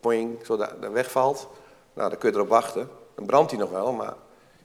poing, 0.00 0.38
zo 0.46 0.56
daar, 0.56 0.92
wegvalt, 0.92 1.48
nou, 1.92 2.08
dan 2.10 2.18
kun 2.18 2.30
je 2.30 2.36
erop 2.36 2.48
wachten. 2.48 2.88
Dan 3.14 3.26
brandt 3.26 3.50
hij 3.50 3.60
nog 3.60 3.70
wel, 3.70 3.92
maar 3.92 4.14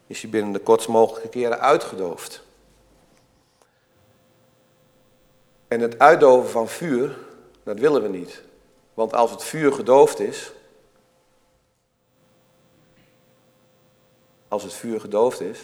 is 0.07 0.21
hij 0.21 0.31
binnen 0.31 0.53
de 0.53 0.59
kortst 0.59 0.87
mogelijke 0.87 1.29
keren 1.29 1.59
uitgedoofd. 1.59 2.43
En 5.67 5.79
het 5.79 5.99
uitdoven 5.99 6.49
van 6.49 6.67
vuur, 6.67 7.17
dat 7.63 7.79
willen 7.79 8.01
we 8.01 8.07
niet. 8.07 8.41
Want 8.93 9.13
als 9.13 9.31
het 9.31 9.43
vuur 9.43 9.73
gedoofd 9.73 10.19
is, 10.19 10.51
als 14.49 14.63
het 14.63 14.73
vuur 14.73 14.99
gedoofd 14.99 15.41
is, 15.41 15.59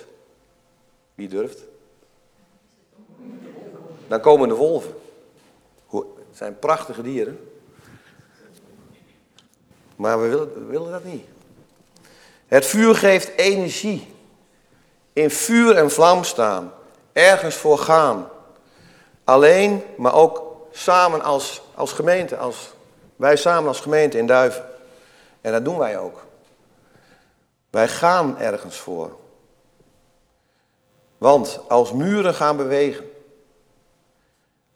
wie 1.16 1.28
durft? 1.28 1.60
Dan 4.08 4.20
komen 4.20 4.48
de 4.48 4.56
wolven. 4.56 4.94
Het 5.90 6.44
zijn 6.44 6.60
prachtige 6.60 7.02
dieren. 7.02 7.50
Maar 9.96 10.22
we 10.22 10.28
willen, 10.28 10.68
willen 10.68 10.92
dat 10.92 11.04
niet. 11.04 11.26
Het 12.48 12.66
vuur 12.66 12.96
geeft 12.96 13.32
energie. 13.36 14.14
In 15.14 15.30
vuur 15.30 15.76
en 15.76 15.92
vlam 15.92 16.24
staan. 16.24 16.74
Ergens 17.14 17.56
voor 17.56 17.78
gaan. 17.78 18.30
Alleen, 19.24 19.84
maar 19.98 20.14
ook 20.14 20.44
samen 20.72 21.22
als, 21.22 21.62
als 21.76 21.92
gemeente. 21.92 22.38
Als, 22.38 22.74
wij 23.16 23.36
samen 23.36 23.68
als 23.68 23.80
gemeente 23.80 24.18
in 24.18 24.28
Duiven. 24.28 24.66
En 25.42 25.52
dat 25.52 25.66
doen 25.66 25.78
wij 25.78 26.00
ook. 26.00 26.25
Wij 27.76 27.88
gaan 27.88 28.38
ergens 28.38 28.78
voor. 28.78 29.18
Want 31.18 31.60
als 31.68 31.92
muren 31.92 32.34
gaan 32.34 32.58
bewegen, 32.58 33.12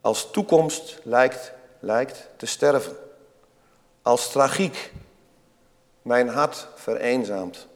als 0.01 0.31
toekomst 0.31 0.99
lijkt, 1.03 1.53
lijkt 1.79 2.29
te 2.37 2.45
sterven, 2.45 2.97
als 4.01 4.31
tragiek 4.31 4.93
mijn 6.01 6.29
hart 6.29 6.67
vereenzaamt, 6.75 7.67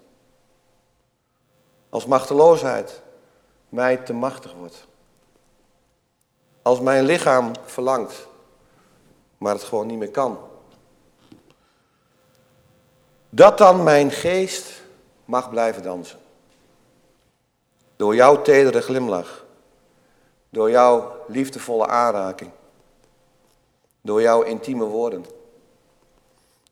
als 1.89 2.05
machteloosheid 2.05 3.01
mij 3.69 3.97
te 3.97 4.13
machtig 4.13 4.53
wordt, 4.53 4.87
als 6.61 6.79
mijn 6.79 7.03
lichaam 7.03 7.51
verlangt, 7.65 8.27
maar 9.37 9.53
het 9.53 9.63
gewoon 9.63 9.87
niet 9.87 9.97
meer 9.99 10.11
kan. 10.11 10.39
Dat 13.29 13.57
dan 13.57 13.83
mijn 13.83 14.11
geest 14.11 14.81
mag 15.33 15.49
blijven 15.49 15.83
dansen. 15.83 16.19
Door 17.95 18.15
jouw 18.15 18.41
tedere 18.41 18.81
glimlach. 18.81 19.45
Door 20.49 20.69
jouw 20.69 21.23
liefdevolle 21.27 21.87
aanraking. 21.87 22.51
Door 24.01 24.21
jouw 24.21 24.41
intieme 24.41 24.85
woorden. 24.85 25.25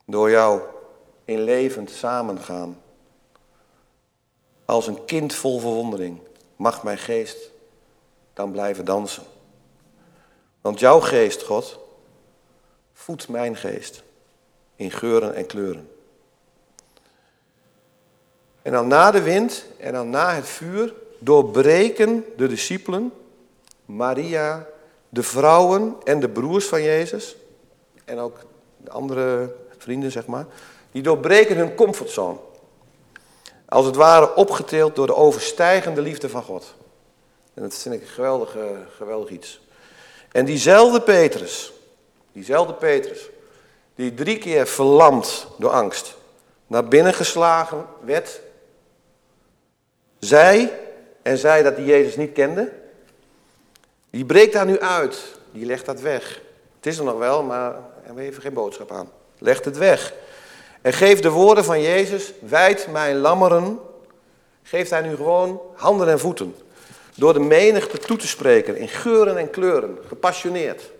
Door 0.06 0.30
jouw 0.30 0.68
in 1.26 1.42
levend 1.44 1.90
samengaan. 1.90 2.82
Als 4.66 4.88
een 4.88 5.06
kind 5.06 5.34
vol 5.34 5.60
verwondering 5.60 6.20
mag 6.56 6.84
mijn 6.84 6.98
geest 6.98 7.52
dan 8.34 8.52
blijven 8.52 8.86
dansen. 8.86 9.24
Want 10.62 10.80
jouw 10.80 11.00
geest, 11.00 11.44
God, 11.44 11.80
voedt 12.94 13.30
mijn 13.30 13.56
geest 13.56 14.04
in 14.76 14.92
geuren 14.92 15.36
en 15.36 15.46
kleuren. 15.46 15.91
En 18.62 18.72
dan 18.72 18.88
na 18.88 19.12
de 19.12 19.22
wind 19.22 19.66
en 19.78 19.94
dan 19.94 20.10
na 20.10 20.34
het 20.34 20.48
vuur 20.48 20.94
doorbreken 21.20 22.26
de 22.38 22.48
discipelen, 22.48 23.14
Maria, 23.86 24.68
de 25.10 25.24
vrouwen 25.24 25.96
en 26.04 26.20
de 26.20 26.30
broers 26.30 26.66
van 26.66 26.82
Jezus, 26.82 27.36
en 28.06 28.20
ook 28.20 28.38
de 28.78 28.92
andere 28.92 29.56
vrienden, 29.78 30.12
zeg 30.12 30.26
maar, 30.26 30.46
die 30.92 31.02
doorbreken 31.02 31.58
hun 31.58 31.76
comfortzone. 31.76 32.38
Als 33.66 33.86
het 33.86 33.96
ware 33.96 34.36
opgeteeld 34.36 34.96
door 34.96 35.08
de 35.08 35.16
overstijgende 35.16 36.02
liefde 36.02 36.30
van 36.30 36.44
God. 36.44 36.74
En 37.54 37.62
dat 37.62 37.76
vind 37.76 37.96
ik 37.96 38.02
een 38.02 38.08
geweldig, 38.08 38.56
geweldig 38.98 39.30
iets. 39.30 39.62
En 40.32 40.46
diezelfde 40.46 41.02
Petrus, 41.02 41.74
diezelfde 42.32 42.74
Petrus, 42.74 43.30
die 43.96 44.14
drie 44.14 44.38
keer 44.38 44.68
verlamd 44.68 45.48
door 45.58 45.72
angst, 45.72 46.16
naar 46.68 46.88
binnen 46.88 47.14
geslagen 47.14 47.86
werd, 48.04 48.42
zij 50.22 50.80
en 51.22 51.38
zij 51.38 51.64
dat 51.64 51.76
die 51.76 51.86
Jezus 51.86 52.16
niet 52.16 52.32
kende, 52.32 52.72
die 54.10 54.26
breekt 54.26 54.54
daar 54.54 54.66
nu 54.66 54.80
uit. 54.80 55.40
Die 55.52 55.66
legt 55.66 55.86
dat 55.86 56.02
weg. 56.02 56.42
Het 56.76 56.86
is 56.86 56.98
er 56.98 57.04
nog 57.04 57.18
wel, 57.18 57.44
maar 57.44 57.72
we 58.14 58.22
hebben 58.22 58.42
geen 58.42 58.54
boodschap 58.54 58.92
aan. 58.92 59.10
Legt 59.38 59.66
het 59.66 59.78
weg. 59.78 60.14
En 60.82 60.94
geeft 60.94 61.24
de 61.24 61.30
woorden 61.30 61.64
van 61.64 61.82
Jezus, 61.82 62.34
wijd 62.40 62.88
mijn 62.92 63.18
lammeren, 63.18 63.80
geeft 64.64 64.90
hij 64.90 65.02
nu 65.02 65.16
gewoon 65.16 65.62
handen 65.76 66.08
en 66.08 66.20
voeten. 66.20 66.56
Door 67.16 67.34
de 67.34 67.40
menigte 67.40 67.98
toe 67.98 68.18
te 68.18 68.28
spreken 68.28 68.78
in 68.78 68.88
geuren 68.88 69.38
en 69.38 69.50
kleuren, 69.50 69.98
gepassioneerd. 70.08 70.92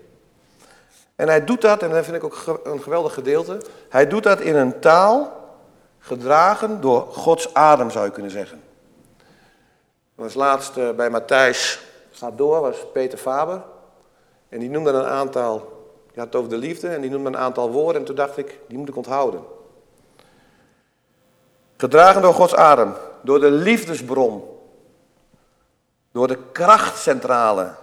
En 1.16 1.28
hij 1.28 1.46
doet 1.46 1.62
dat, 1.62 1.84
en 1.84 1.90
dat 1.90 2.04
vind 2.04 2.16
ik 2.16 2.24
ook 2.24 2.62
een 2.64 2.82
geweldig 2.82 3.14
gedeelte, 3.14 3.62
hij 3.90 4.08
doet 4.08 4.24
dat 4.24 4.40
in 4.40 4.56
een 4.56 4.80
taal 4.80 5.40
gedragen 6.00 6.82
door 6.82 7.08
Gods 7.12 7.54
adem, 7.54 7.90
zou 7.90 8.06
je 8.06 8.12
kunnen 8.12 8.32
zeggen 8.32 8.62
was 10.22 10.34
laatst 10.34 10.78
uh, 10.78 10.92
bij 10.92 11.10
Matthijs, 11.10 11.80
gaat 12.12 12.38
door, 12.38 12.62
was 12.62 12.86
Peter 12.94 13.18
Faber. 13.18 13.64
En 14.50 14.60
die 14.60 14.70
noemde 14.70 14.90
een 14.90 15.06
aantal, 15.06 15.58
die 16.08 16.16
had 16.16 16.26
het 16.26 16.36
over 16.36 16.50
de 16.50 16.58
liefde, 16.58 16.88
en 16.88 17.02
die 17.02 17.10
noemde 17.10 17.30
een 17.30 17.38
aantal 17.38 17.72
woorden. 17.72 18.02
En 18.02 18.08
toen 18.08 18.16
dacht 18.16 18.38
ik, 18.38 18.60
die 18.68 18.78
moet 18.78 18.90
ik 18.90 18.96
onthouden. 18.96 19.44
Gedragen 21.78 22.22
door 22.22 22.34
Gods 22.34 22.56
adem, 22.56 22.94
door 23.22 23.40
de 23.40 23.52
liefdesbron, 23.52 24.44
door 26.12 26.28
de 26.28 26.38
krachtcentrale. 26.52 27.74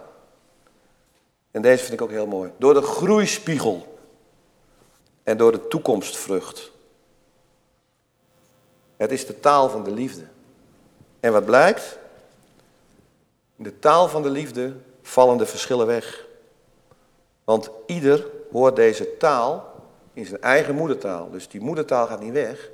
En 1.51 1.61
deze 1.61 1.83
vind 1.83 1.93
ik 1.93 2.01
ook 2.01 2.09
heel 2.09 2.27
mooi. 2.27 2.51
Door 2.57 2.73
de 2.73 2.81
groeispiegel 2.81 3.99
en 5.23 5.37
door 5.37 5.51
de 5.51 5.67
toekomstvrucht. 5.67 6.71
Het 8.97 9.11
is 9.11 9.25
de 9.25 9.39
taal 9.39 9.69
van 9.69 9.83
de 9.83 9.91
liefde. 9.91 10.23
En 11.19 11.31
wat 11.31 11.45
blijkt? 11.45 11.99
In 13.59 13.65
de 13.65 13.79
taal 13.79 14.07
van 14.07 14.21
de 14.21 14.29
liefde 14.29 14.75
vallen 15.01 15.37
de 15.37 15.45
verschillen 15.45 15.85
weg. 15.85 16.25
Want 17.43 17.69
ieder 17.85 18.25
hoort 18.51 18.75
deze 18.75 19.17
taal 19.17 19.73
in 20.13 20.25
zijn 20.25 20.41
eigen 20.41 20.75
moedertaal. 20.75 21.29
Dus 21.29 21.47
die 21.47 21.61
moedertaal 21.61 22.07
gaat 22.07 22.19
niet 22.19 22.33
weg. 22.33 22.69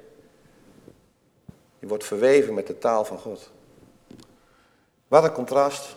Die 1.80 1.90
wordt 1.90 2.04
verweven 2.04 2.54
met 2.54 2.68
de 2.68 2.78
taal 2.78 3.06
van 3.06 3.18
God. 3.18 3.52
Wat 5.08 5.24
een 5.24 5.32
contrast. 5.32 5.96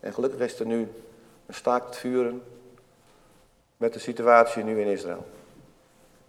En 0.00 0.14
gelukkig 0.14 0.40
is 0.40 0.60
er 0.60 0.66
nu 0.66 0.92
een 1.46 1.54
staakt 1.54 1.96
vuren 1.96 2.42
met 3.76 3.92
de 3.92 3.98
situatie 3.98 4.64
nu 4.64 4.80
in 4.80 4.86
Israël. 4.86 5.26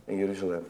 In 0.05 0.15
Jeruzalem. 0.17 0.67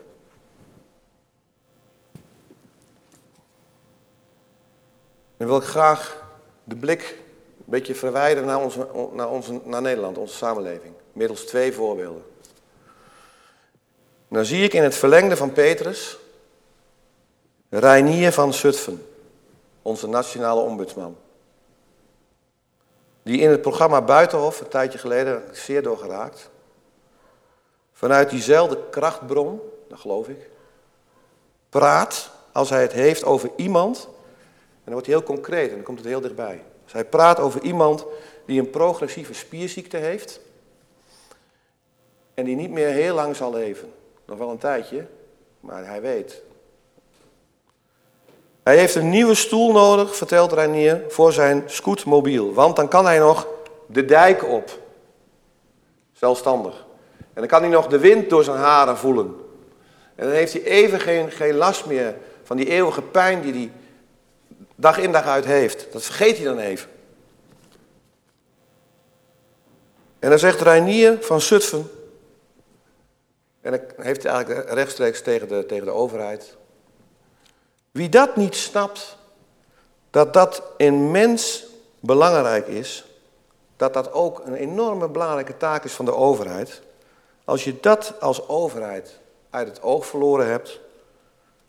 En 5.37 5.47
wil 5.47 5.57
ik 5.57 5.63
graag 5.63 6.27
de 6.69 6.75
blik 6.75 7.17
een 7.57 7.63
beetje 7.65 7.95
verwijderen 7.95 8.47
naar, 8.47 8.63
onze, 8.63 8.87
naar, 9.13 9.29
onze, 9.29 9.59
naar 9.63 9.81
Nederland, 9.81 10.17
onze 10.17 10.35
samenleving. 10.35 10.93
Middels 11.13 11.45
twee 11.45 11.73
voorbeelden. 11.73 12.23
Dan 14.27 14.45
zie 14.45 14.63
ik 14.63 14.73
in 14.73 14.83
het 14.83 14.95
verlengde 14.95 15.37
van 15.37 15.53
Petrus 15.53 16.17
Reinier 17.69 18.31
van 18.31 18.53
Zutphen, 18.53 19.05
onze 19.81 20.07
nationale 20.07 20.61
ombudsman. 20.61 21.17
Die 23.23 23.39
in 23.39 23.49
het 23.49 23.61
programma 23.61 24.01
Buitenhof, 24.01 24.59
een 24.59 24.67
tijdje 24.67 24.97
geleden, 24.97 25.43
zeer 25.51 25.83
doorgeraakt. 25.83 26.49
Vanuit 27.93 28.29
diezelfde 28.29 28.79
krachtbron, 28.89 29.61
dat 29.87 29.99
geloof 29.99 30.27
ik, 30.27 30.49
praat 31.69 32.31
als 32.51 32.69
hij 32.69 32.81
het 32.81 32.91
heeft 32.91 33.23
over 33.23 33.49
iemand 33.55 34.07
dan 34.89 34.91
wordt 34.91 35.05
hij 35.05 35.15
heel 35.15 35.25
concreet 35.25 35.69
en 35.69 35.75
dan 35.75 35.83
komt 35.83 35.97
het 35.97 36.07
heel 36.07 36.21
dichtbij. 36.21 36.63
Dus 36.83 36.93
hij 36.93 37.05
praat 37.05 37.39
over 37.39 37.61
iemand 37.61 38.05
die 38.45 38.59
een 38.59 38.69
progressieve 38.69 39.33
spierziekte 39.33 39.97
heeft. 39.97 40.39
En 42.33 42.45
die 42.45 42.55
niet 42.55 42.71
meer 42.71 42.87
heel 42.87 43.15
lang 43.15 43.35
zal 43.35 43.53
leven. 43.53 43.93
Nog 44.25 44.37
wel 44.37 44.49
een 44.49 44.57
tijdje, 44.57 45.05
maar 45.59 45.85
hij 45.85 46.01
weet. 46.01 46.41
Hij 48.63 48.77
heeft 48.77 48.95
een 48.95 49.09
nieuwe 49.09 49.35
stoel 49.35 49.71
nodig, 49.71 50.15
vertelt 50.15 50.53
Reinier, 50.53 51.03
voor 51.07 51.33
zijn 51.33 51.63
scootmobiel. 51.65 52.53
Want 52.53 52.75
dan 52.75 52.87
kan 52.87 53.05
hij 53.05 53.19
nog 53.19 53.47
de 53.85 54.05
dijk 54.05 54.43
op. 54.45 54.79
Zelfstandig. 56.13 56.85
En 57.17 57.41
dan 57.41 57.47
kan 57.47 57.61
hij 57.61 57.69
nog 57.69 57.87
de 57.87 57.99
wind 57.99 58.29
door 58.29 58.43
zijn 58.43 58.57
haren 58.57 58.97
voelen. 58.97 59.35
En 60.15 60.25
dan 60.25 60.35
heeft 60.35 60.53
hij 60.53 60.63
even 60.63 60.99
geen, 60.99 61.31
geen 61.31 61.55
last 61.55 61.85
meer 61.85 62.15
van 62.43 62.57
die 62.57 62.69
eeuwige 62.69 63.01
pijn 63.01 63.41
die 63.41 63.53
hij 63.53 63.71
dag 64.79 64.97
in 64.97 65.11
dag 65.11 65.25
uit 65.25 65.45
heeft. 65.45 65.87
Dat 65.91 66.03
vergeet 66.03 66.35
hij 66.37 66.45
dan 66.45 66.59
even. 66.59 66.89
En 70.19 70.29
dan 70.29 70.39
zegt 70.39 70.61
Reinier 70.61 71.17
van 71.21 71.41
Zutphen, 71.41 71.89
en 73.61 73.71
dan 73.71 74.05
heeft 74.05 74.23
hij 74.23 74.31
eigenlijk 74.31 74.69
rechtstreeks 74.69 75.21
tegen 75.21 75.47
de, 75.47 75.65
tegen 75.65 75.85
de 75.85 75.91
overheid. 75.91 76.57
Wie 77.91 78.09
dat 78.09 78.35
niet 78.35 78.55
snapt, 78.55 79.17
dat 80.09 80.33
dat 80.33 80.63
in 80.77 81.11
mens 81.11 81.65
belangrijk 81.99 82.67
is, 82.67 83.05
dat 83.77 83.93
dat 83.93 84.11
ook 84.11 84.45
een 84.45 84.53
enorme 84.53 85.09
belangrijke 85.09 85.57
taak 85.57 85.83
is 85.83 85.93
van 85.93 86.05
de 86.05 86.15
overheid. 86.15 86.81
Als 87.45 87.63
je 87.63 87.79
dat 87.79 88.13
als 88.19 88.47
overheid 88.47 89.19
uit 89.49 89.67
het 89.67 89.81
oog 89.81 90.05
verloren 90.05 90.47
hebt, 90.47 90.79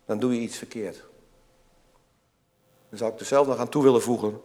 dan 0.04 0.18
doe 0.18 0.34
je 0.34 0.40
iets 0.40 0.56
verkeerd. 0.56 1.02
Dan 2.90 2.98
zou 2.98 3.12
ik 3.12 3.20
er 3.20 3.26
zelf 3.26 3.46
nog 3.46 3.58
aan 3.58 3.68
toe 3.68 3.82
willen 3.82 4.02
voegen. 4.02 4.40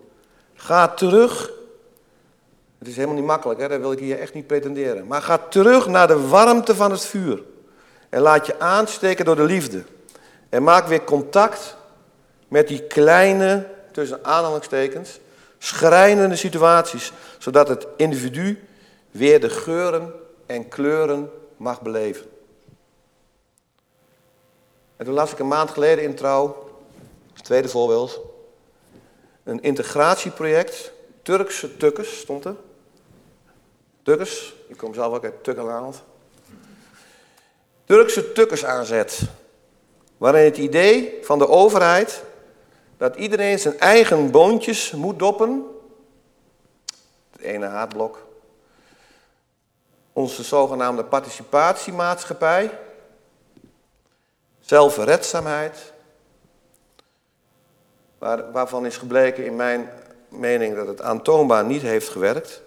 Ga 0.54 0.88
terug. 0.88 1.52
Het 2.78 2.88
is 2.88 2.96
helemaal 2.96 3.16
niet 3.16 3.26
makkelijk, 3.26 3.60
hè? 3.60 3.68
dat 3.68 3.80
wil 3.80 3.92
ik 3.92 4.00
hier 4.00 4.20
echt 4.20 4.34
niet 4.34 4.48
pretenderen. 4.48 5.08
Maar 5.08 5.22
ga 5.22 5.38
terug 5.38 5.88
naar 5.88 6.08
de 6.08 6.28
warmte 6.28 6.76
van 6.76 6.92
het 6.92 7.06
vuur. 7.06 7.44
En 8.10 8.22
laat 8.22 8.46
je 8.46 8.60
aansteken 8.60 9.26
door 9.26 9.36
de 9.36 9.44
liefde. 9.44 9.84
En 10.50 10.64
maak 10.64 10.88
weer 10.88 11.04
contact 11.04 11.78
met 12.48 12.68
die 12.68 12.84
kleine, 12.84 13.68
tussen 13.92 14.26
aanhalingstekens, 14.26 15.20
schrijnende 15.58 16.36
situaties. 16.36 17.12
Zodat 17.38 17.68
het 17.68 17.88
individu 17.98 18.68
weer 19.12 19.40
de 19.40 19.50
geuren 19.50 20.14
en 20.46 20.68
kleuren 20.68 21.32
mag 21.58 21.82
beleven. 21.82 22.26
En 24.98 25.06
toen 25.06 25.14
las 25.14 25.32
ik 25.32 25.40
een 25.40 25.48
maand 25.48 25.70
geleden 25.70 26.04
in 26.04 26.16
Trouw, 26.16 26.70
tweede 27.42 27.68
voorbeeld, 27.68 28.22
een 29.46 29.62
integratieproject, 29.62 30.92
Turkse 31.22 31.78
tukkers 31.78 32.20
stond 32.20 32.46
er. 32.46 32.56
Tukkers, 34.04 34.54
ik 34.68 34.78
kom 34.78 34.94
zelf 34.94 35.14
ook 35.14 35.24
uit 35.24 35.44
Tukkerland. 35.44 36.04
Turkse 37.86 38.32
tukkers 38.32 38.66
aanzet, 38.66 39.22
waarin 40.18 40.46
het 40.46 40.58
idee 40.58 41.20
van 41.22 41.40
de 41.40 41.48
overheid 41.48 42.24
dat 42.98 43.16
iedereen 43.16 43.60
zijn 43.60 43.80
eigen 43.80 44.32
boontjes 44.32 44.92
moet 44.92 45.20
doppen. 45.20 45.66
Het 47.32 47.42
ene 47.42 47.66
haatblok. 47.66 48.28
Onze 50.14 50.44
zogenaamde 50.44 51.04
participatiemaatschappij. 51.04 52.80
Zelfredzaamheid. 54.60 55.94
Waar, 58.18 58.52
waarvan 58.52 58.86
is 58.86 58.98
gebleken 58.98 59.46
in 59.46 59.56
mijn 59.56 59.90
mening 60.28 60.76
dat 60.76 60.88
het 60.88 61.02
aantoonbaar 61.02 61.66
niet 61.66 61.82
heeft 61.82 62.10
gewerkt. 62.10 62.62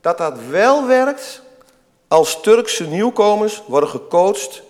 Dat 0.00 0.18
dat 0.18 0.38
wel 0.48 0.86
werkt 0.86 1.42
als 2.08 2.40
Turkse 2.40 2.86
nieuwkomers 2.86 3.62
worden 3.66 3.88
gecoacht 3.88 4.62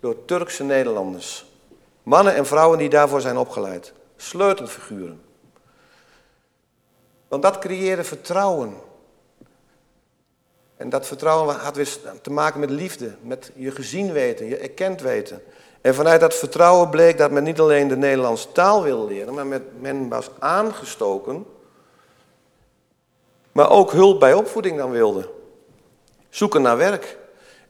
door 0.00 0.24
Turkse 0.24 0.64
Nederlanders. 0.64 1.46
Mannen 2.02 2.34
en 2.34 2.46
vrouwen 2.46 2.78
die 2.78 2.88
daarvoor 2.88 3.20
zijn 3.20 3.36
opgeleid. 3.36 3.92
Sleutelfiguren. 4.16 5.22
Want 7.28 7.42
dat 7.42 7.58
creëerde 7.58 8.04
vertrouwen. 8.04 8.74
En 10.76 10.88
dat 10.88 11.06
vertrouwen 11.06 11.56
had 11.56 11.76
weer 11.76 11.98
te 12.22 12.30
maken 12.30 12.60
met 12.60 12.70
liefde, 12.70 13.14
met 13.20 13.50
je 13.54 13.70
gezien 13.70 14.12
weten, 14.12 14.46
je 14.46 14.56
erkend 14.56 15.00
weten. 15.00 15.42
En 15.80 15.94
vanuit 15.94 16.20
dat 16.20 16.34
vertrouwen 16.34 16.90
bleek 16.90 17.18
dat 17.18 17.30
men 17.30 17.42
niet 17.44 17.60
alleen 17.60 17.88
de 17.88 17.96
Nederlandse 17.96 18.52
taal 18.52 18.82
wilde 18.82 19.12
leren, 19.12 19.34
maar 19.34 19.46
met, 19.46 19.62
men 19.80 20.08
was 20.08 20.30
aangestoken, 20.38 21.46
maar 23.52 23.70
ook 23.70 23.92
hulp 23.92 24.20
bij 24.20 24.34
opvoeding 24.34 24.76
dan 24.76 24.90
wilde. 24.90 25.30
Zoeken 26.28 26.62
naar 26.62 26.76
werk. 26.76 27.18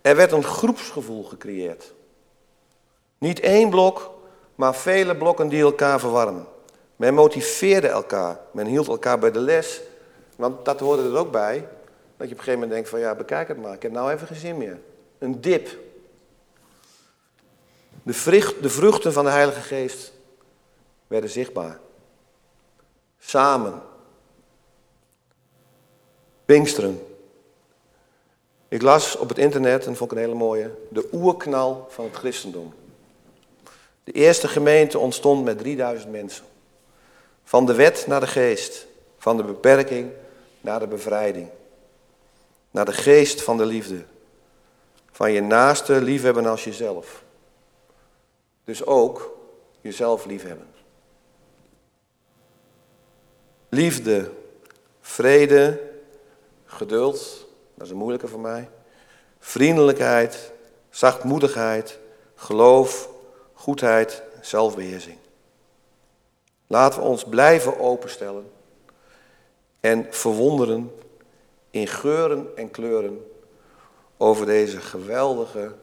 Er 0.00 0.16
werd 0.16 0.32
een 0.32 0.44
groepsgevoel 0.44 1.24
gecreëerd. 1.24 1.92
Niet 3.18 3.40
één 3.40 3.70
blok, 3.70 4.10
maar 4.54 4.74
vele 4.74 5.16
blokken 5.16 5.48
die 5.48 5.62
elkaar 5.62 6.00
verwarmen. 6.00 6.46
Men 6.96 7.14
motiveerde 7.14 7.88
elkaar, 7.88 8.40
men 8.52 8.66
hield 8.66 8.88
elkaar 8.88 9.18
bij 9.18 9.30
de 9.30 9.40
les, 9.40 9.80
want 10.36 10.64
dat 10.64 10.80
hoorde 10.80 11.02
er 11.02 11.16
ook 11.16 11.32
bij, 11.32 11.68
dat 12.16 12.28
je 12.28 12.34
op 12.34 12.38
een 12.38 12.44
gegeven 12.44 12.52
moment 12.52 12.70
denkt 12.70 12.88
van 12.88 13.00
ja, 13.00 13.14
bekijk 13.14 13.48
het 13.48 13.62
maar, 13.62 13.74
ik 13.74 13.82
heb 13.82 13.92
nou 13.92 14.12
even 14.12 14.26
geen 14.26 14.36
zin 14.36 14.56
meer. 14.56 14.78
Een 15.18 15.40
dip. 15.40 15.68
De, 18.08 18.54
de 18.60 18.70
vruchten 18.70 19.12
van 19.12 19.24
de 19.24 19.30
Heilige 19.30 19.60
Geest 19.60 20.12
werden 21.06 21.30
zichtbaar. 21.30 21.78
Samen. 23.18 23.82
Pinksteren. 26.44 27.06
Ik 28.68 28.82
las 28.82 29.16
op 29.16 29.28
het 29.28 29.38
internet, 29.38 29.86
en 29.86 29.96
vond 29.96 30.10
ik 30.10 30.16
een 30.16 30.24
hele 30.24 30.38
mooie, 30.38 30.70
de 30.88 31.08
oerknal 31.12 31.86
van 31.90 32.04
het 32.04 32.16
christendom. 32.16 32.74
De 34.04 34.12
eerste 34.12 34.48
gemeente 34.48 34.98
ontstond 34.98 35.44
met 35.44 35.58
3000 35.58 36.10
mensen. 36.10 36.44
Van 37.44 37.66
de 37.66 37.74
wet 37.74 38.04
naar 38.06 38.20
de 38.20 38.26
geest, 38.26 38.86
van 39.18 39.36
de 39.36 39.42
beperking 39.42 40.10
naar 40.60 40.80
de 40.80 40.86
bevrijding. 40.86 41.48
Naar 42.70 42.84
de 42.84 42.92
geest 42.92 43.42
van 43.42 43.56
de 43.56 43.66
liefde. 43.66 44.04
Van 45.12 45.32
je 45.32 45.40
naaste 45.40 46.02
liefhebben 46.02 46.46
als 46.46 46.64
jezelf. 46.64 47.26
Dus 48.68 48.86
ook 48.86 49.38
jezelf 49.80 50.24
liefhebben. 50.24 50.66
Liefde, 53.68 54.30
vrede, 55.00 55.90
geduld, 56.64 57.46
dat 57.74 57.86
is 57.86 57.92
een 57.92 57.98
moeilijke 57.98 58.28
voor 58.28 58.40
mij. 58.40 58.70
Vriendelijkheid, 59.38 60.52
zachtmoedigheid, 60.90 61.98
geloof, 62.34 63.10
goedheid, 63.52 64.22
zelfbeheersing. 64.40 65.18
Laten 66.66 67.00
we 67.00 67.06
ons 67.06 67.24
blijven 67.24 67.78
openstellen 67.78 68.50
en 69.80 70.06
verwonderen 70.10 70.94
in 71.70 71.86
geuren 71.86 72.56
en 72.56 72.70
kleuren 72.70 73.30
over 74.16 74.46
deze 74.46 74.80
geweldige, 74.80 75.74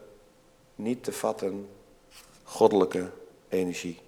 niet 0.74 1.04
te 1.04 1.12
vatten, 1.12 1.68
goddelijke 2.46 3.10
energie. 3.48 4.00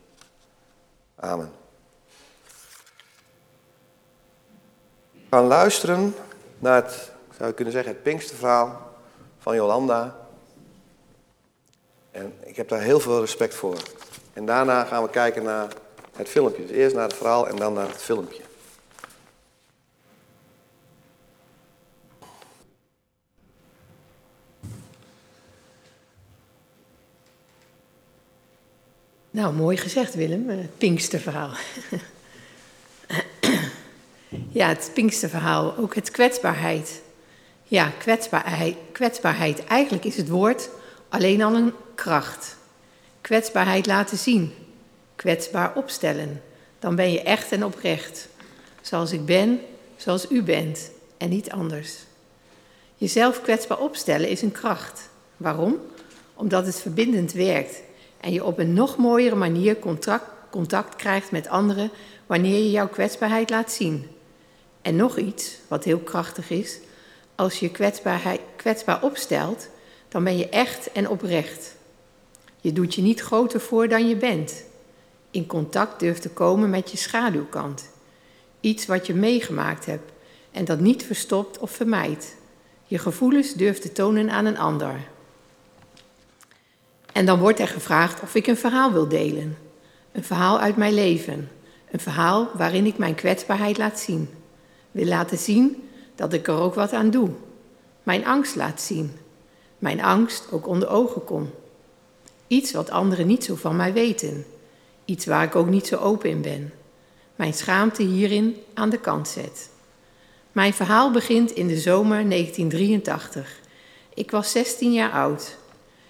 Amen. 1.16 1.53
We 5.12 5.36
gaan 5.36 5.47
luisteren 5.47 6.14
naar 6.59 6.74
het, 6.74 7.12
zou 7.36 7.49
je 7.49 7.55
kunnen 7.55 7.72
zeggen, 7.72 7.93
het 7.93 8.03
Pinksterverhaal 8.03 8.93
van 9.39 9.55
Jolanda. 9.55 10.16
En 12.11 12.34
ik 12.41 12.57
heb 12.57 12.68
daar 12.68 12.80
heel 12.80 13.01
veel 13.01 13.20
respect 13.20 13.55
voor. 13.55 13.76
En 14.32 14.47
daarna 14.47 14.84
gaan 14.84 15.03
we 15.03 15.11
kijken 15.11 15.43
naar 15.43 15.68
het 16.16 16.28
filmpje. 16.28 16.66
Dus 16.66 16.76
eerst 16.76 16.95
naar 16.95 17.09
het 17.09 17.16
verhaal 17.16 17.49
en 17.49 17.57
dan 17.57 17.72
naar 17.72 17.89
het 17.89 18.03
filmpje. 18.03 18.47
Nou, 29.39 29.55
mooi 29.55 29.76
gezegd 29.76 30.14
Willem, 30.14 30.49
het 30.49 30.78
Pinksterverhaal. 30.78 31.51
ja, 34.61 34.68
het 34.68 34.91
Pinksterverhaal, 34.95 35.76
ook 35.76 35.95
het 35.95 36.11
kwetsbaarheid. 36.11 37.03
Ja, 37.64 37.93
kwetsbaarheid, 37.99 38.76
kwetsbaarheid. 38.93 39.64
Eigenlijk 39.64 40.05
is 40.05 40.16
het 40.16 40.28
woord 40.28 40.68
alleen 41.09 41.43
al 41.43 41.55
een 41.55 41.72
kracht. 41.95 42.57
Kwetsbaarheid 43.20 43.86
laten 43.86 44.18
zien. 44.18 44.53
Kwetsbaar 45.16 45.74
opstellen. 45.74 46.43
Dan 46.78 46.97
ben 46.97 47.12
je 47.12 47.22
echt 47.22 47.53
en 47.53 47.64
oprecht. 47.64 48.28
Zoals 48.80 49.12
ik 49.12 49.24
ben, 49.24 49.61
zoals 49.97 50.30
u 50.30 50.43
bent 50.43 50.91
en 51.18 51.28
niet 51.28 51.51
anders. 51.51 51.97
Jezelf 52.97 53.43
kwetsbaar 53.43 53.78
opstellen 53.78 54.28
is 54.28 54.43
een 54.43 54.53
kracht. 54.53 55.09
Waarom? 55.36 55.76
Omdat 56.34 56.66
het 56.66 56.80
verbindend 56.80 57.32
werkt 57.32 57.86
en 58.20 58.32
je 58.32 58.44
op 58.44 58.58
een 58.58 58.72
nog 58.72 58.96
mooiere 58.96 59.34
manier 59.36 59.78
contact, 59.78 60.24
contact 60.50 60.96
krijgt 60.96 61.30
met 61.30 61.48
anderen 61.48 61.90
wanneer 62.26 62.58
je 62.58 62.70
jouw 62.70 62.88
kwetsbaarheid 62.88 63.50
laat 63.50 63.72
zien. 63.72 64.06
En 64.82 64.96
nog 64.96 65.18
iets 65.18 65.58
wat 65.68 65.84
heel 65.84 65.98
krachtig 65.98 66.50
is: 66.50 66.78
als 67.34 67.60
je 67.60 67.70
kwetsbaarheid, 67.70 68.40
kwetsbaar 68.56 69.02
opstelt, 69.02 69.68
dan 70.08 70.24
ben 70.24 70.36
je 70.36 70.48
echt 70.48 70.92
en 70.92 71.08
oprecht. 71.08 71.76
Je 72.60 72.72
doet 72.72 72.94
je 72.94 73.02
niet 73.02 73.20
groter 73.20 73.60
voor 73.60 73.88
dan 73.88 74.08
je 74.08 74.16
bent. 74.16 74.64
In 75.30 75.46
contact 75.46 76.00
durft 76.00 76.22
te 76.22 76.30
komen 76.30 76.70
met 76.70 76.90
je 76.90 76.96
schaduwkant. 76.96 77.90
Iets 78.60 78.86
wat 78.86 79.06
je 79.06 79.14
meegemaakt 79.14 79.86
hebt 79.86 80.12
en 80.50 80.64
dat 80.64 80.80
niet 80.80 81.02
verstopt 81.02 81.58
of 81.58 81.70
vermijdt. 81.70 82.36
Je 82.86 82.98
gevoelens 82.98 83.54
durft 83.54 83.82
te 83.82 83.92
tonen 83.92 84.30
aan 84.30 84.44
een 84.44 84.58
ander. 84.58 84.94
En 87.18 87.26
dan 87.26 87.38
wordt 87.38 87.60
er 87.60 87.68
gevraagd 87.68 88.22
of 88.22 88.34
ik 88.34 88.46
een 88.46 88.56
verhaal 88.56 88.92
wil 88.92 89.08
delen. 89.08 89.58
Een 90.12 90.24
verhaal 90.24 90.60
uit 90.60 90.76
mijn 90.76 90.94
leven. 90.94 91.50
Een 91.90 92.00
verhaal 92.00 92.48
waarin 92.54 92.86
ik 92.86 92.98
mijn 92.98 93.14
kwetsbaarheid 93.14 93.78
laat 93.78 94.00
zien. 94.00 94.30
Wil 94.90 95.06
laten 95.06 95.38
zien 95.38 95.88
dat 96.14 96.32
ik 96.32 96.48
er 96.48 96.58
ook 96.58 96.74
wat 96.74 96.92
aan 96.92 97.10
doe. 97.10 97.30
Mijn 98.02 98.26
angst 98.26 98.56
laat 98.56 98.80
zien. 98.80 99.12
Mijn 99.78 100.02
angst 100.02 100.52
ook 100.52 100.66
onder 100.66 100.88
ogen 100.88 101.24
kom. 101.24 101.50
Iets 102.46 102.72
wat 102.72 102.90
anderen 102.90 103.26
niet 103.26 103.44
zo 103.44 103.54
van 103.54 103.76
mij 103.76 103.92
weten. 103.92 104.44
Iets 105.04 105.26
waar 105.26 105.44
ik 105.44 105.56
ook 105.56 105.68
niet 105.68 105.86
zo 105.86 105.96
open 105.96 106.30
in 106.30 106.42
ben. 106.42 106.72
Mijn 107.36 107.54
schaamte 107.54 108.02
hierin 108.02 108.56
aan 108.74 108.90
de 108.90 109.00
kant 109.00 109.28
zet. 109.28 109.70
Mijn 110.52 110.74
verhaal 110.74 111.10
begint 111.10 111.50
in 111.50 111.66
de 111.66 111.78
zomer 111.78 112.28
1983. 112.28 113.60
Ik 114.14 114.30
was 114.30 114.50
16 114.50 114.92
jaar 114.92 115.10
oud. 115.10 115.56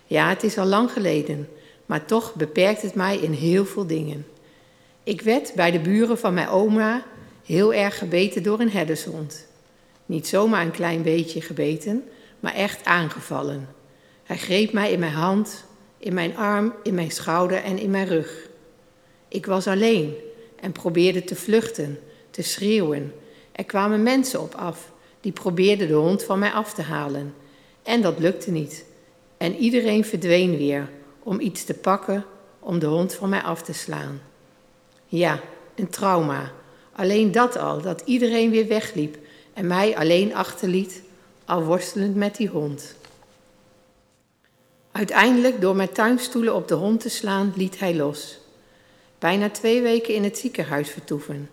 Ja, 0.08 0.28
het 0.28 0.42
is 0.42 0.58
al 0.58 0.66
lang 0.66 0.92
geleden, 0.92 1.48
maar 1.86 2.04
toch 2.04 2.34
beperkt 2.34 2.82
het 2.82 2.94
mij 2.94 3.16
in 3.16 3.32
heel 3.32 3.64
veel 3.64 3.86
dingen. 3.86 4.26
Ik 5.02 5.20
werd 5.20 5.52
bij 5.54 5.70
de 5.70 5.80
buren 5.80 6.18
van 6.18 6.34
mijn 6.34 6.48
oma 6.48 7.04
heel 7.44 7.74
erg 7.74 7.98
gebeten 7.98 8.42
door 8.42 8.60
een 8.60 8.70
herdershond. 8.70 9.46
Niet 10.06 10.28
zomaar 10.28 10.64
een 10.64 10.70
klein 10.70 11.02
beetje 11.02 11.40
gebeten, 11.40 12.04
maar 12.40 12.54
echt 12.54 12.84
aangevallen. 12.84 13.68
Hij 14.24 14.38
greep 14.38 14.72
mij 14.72 14.92
in 14.92 14.98
mijn 14.98 15.12
hand, 15.12 15.64
in 15.98 16.14
mijn 16.14 16.36
arm, 16.36 16.74
in 16.82 16.94
mijn 16.94 17.10
schouder 17.10 17.62
en 17.62 17.78
in 17.78 17.90
mijn 17.90 18.06
rug. 18.06 18.48
Ik 19.28 19.46
was 19.46 19.66
alleen 19.66 20.14
en 20.60 20.72
probeerde 20.72 21.24
te 21.24 21.36
vluchten, 21.36 21.98
te 22.30 22.42
schreeuwen. 22.42 23.14
Er 23.52 23.64
kwamen 23.64 24.02
mensen 24.02 24.40
op 24.40 24.54
af 24.54 24.92
die 25.20 25.32
probeerden 25.32 25.88
de 25.88 25.94
hond 25.94 26.24
van 26.24 26.38
mij 26.38 26.50
af 26.50 26.74
te 26.74 26.82
halen. 26.82 27.34
En 27.82 28.02
dat 28.02 28.18
lukte 28.18 28.50
niet. 28.50 28.84
En 29.38 29.56
iedereen 29.56 30.04
verdween 30.04 30.56
weer 30.56 30.88
om 31.22 31.40
iets 31.40 31.64
te 31.64 31.74
pakken 31.74 32.24
om 32.58 32.78
de 32.78 32.86
hond 32.86 33.14
van 33.14 33.28
mij 33.28 33.42
af 33.42 33.62
te 33.62 33.72
slaan. 33.72 34.20
Ja, 35.06 35.40
een 35.74 35.88
trauma. 35.88 36.52
Alleen 36.92 37.32
dat 37.32 37.56
al, 37.56 37.80
dat 37.80 38.02
iedereen 38.04 38.50
weer 38.50 38.66
wegliep 38.66 39.16
en 39.54 39.66
mij 39.66 39.96
alleen 39.96 40.34
achterliet, 40.34 41.02
al 41.44 41.64
worstelend 41.64 42.16
met 42.16 42.36
die 42.36 42.48
hond. 42.48 42.94
Uiteindelijk, 44.92 45.60
door 45.60 45.76
mijn 45.76 45.92
tuinstoelen 45.92 46.54
op 46.54 46.68
de 46.68 46.74
hond 46.74 47.00
te 47.00 47.08
slaan, 47.08 47.52
liet 47.56 47.78
hij 47.78 47.94
los. 47.94 48.38
Bijna 49.18 49.50
twee 49.50 49.82
weken 49.82 50.14
in 50.14 50.24
het 50.24 50.38
ziekenhuis 50.38 50.90
vertoeven. 50.90 51.50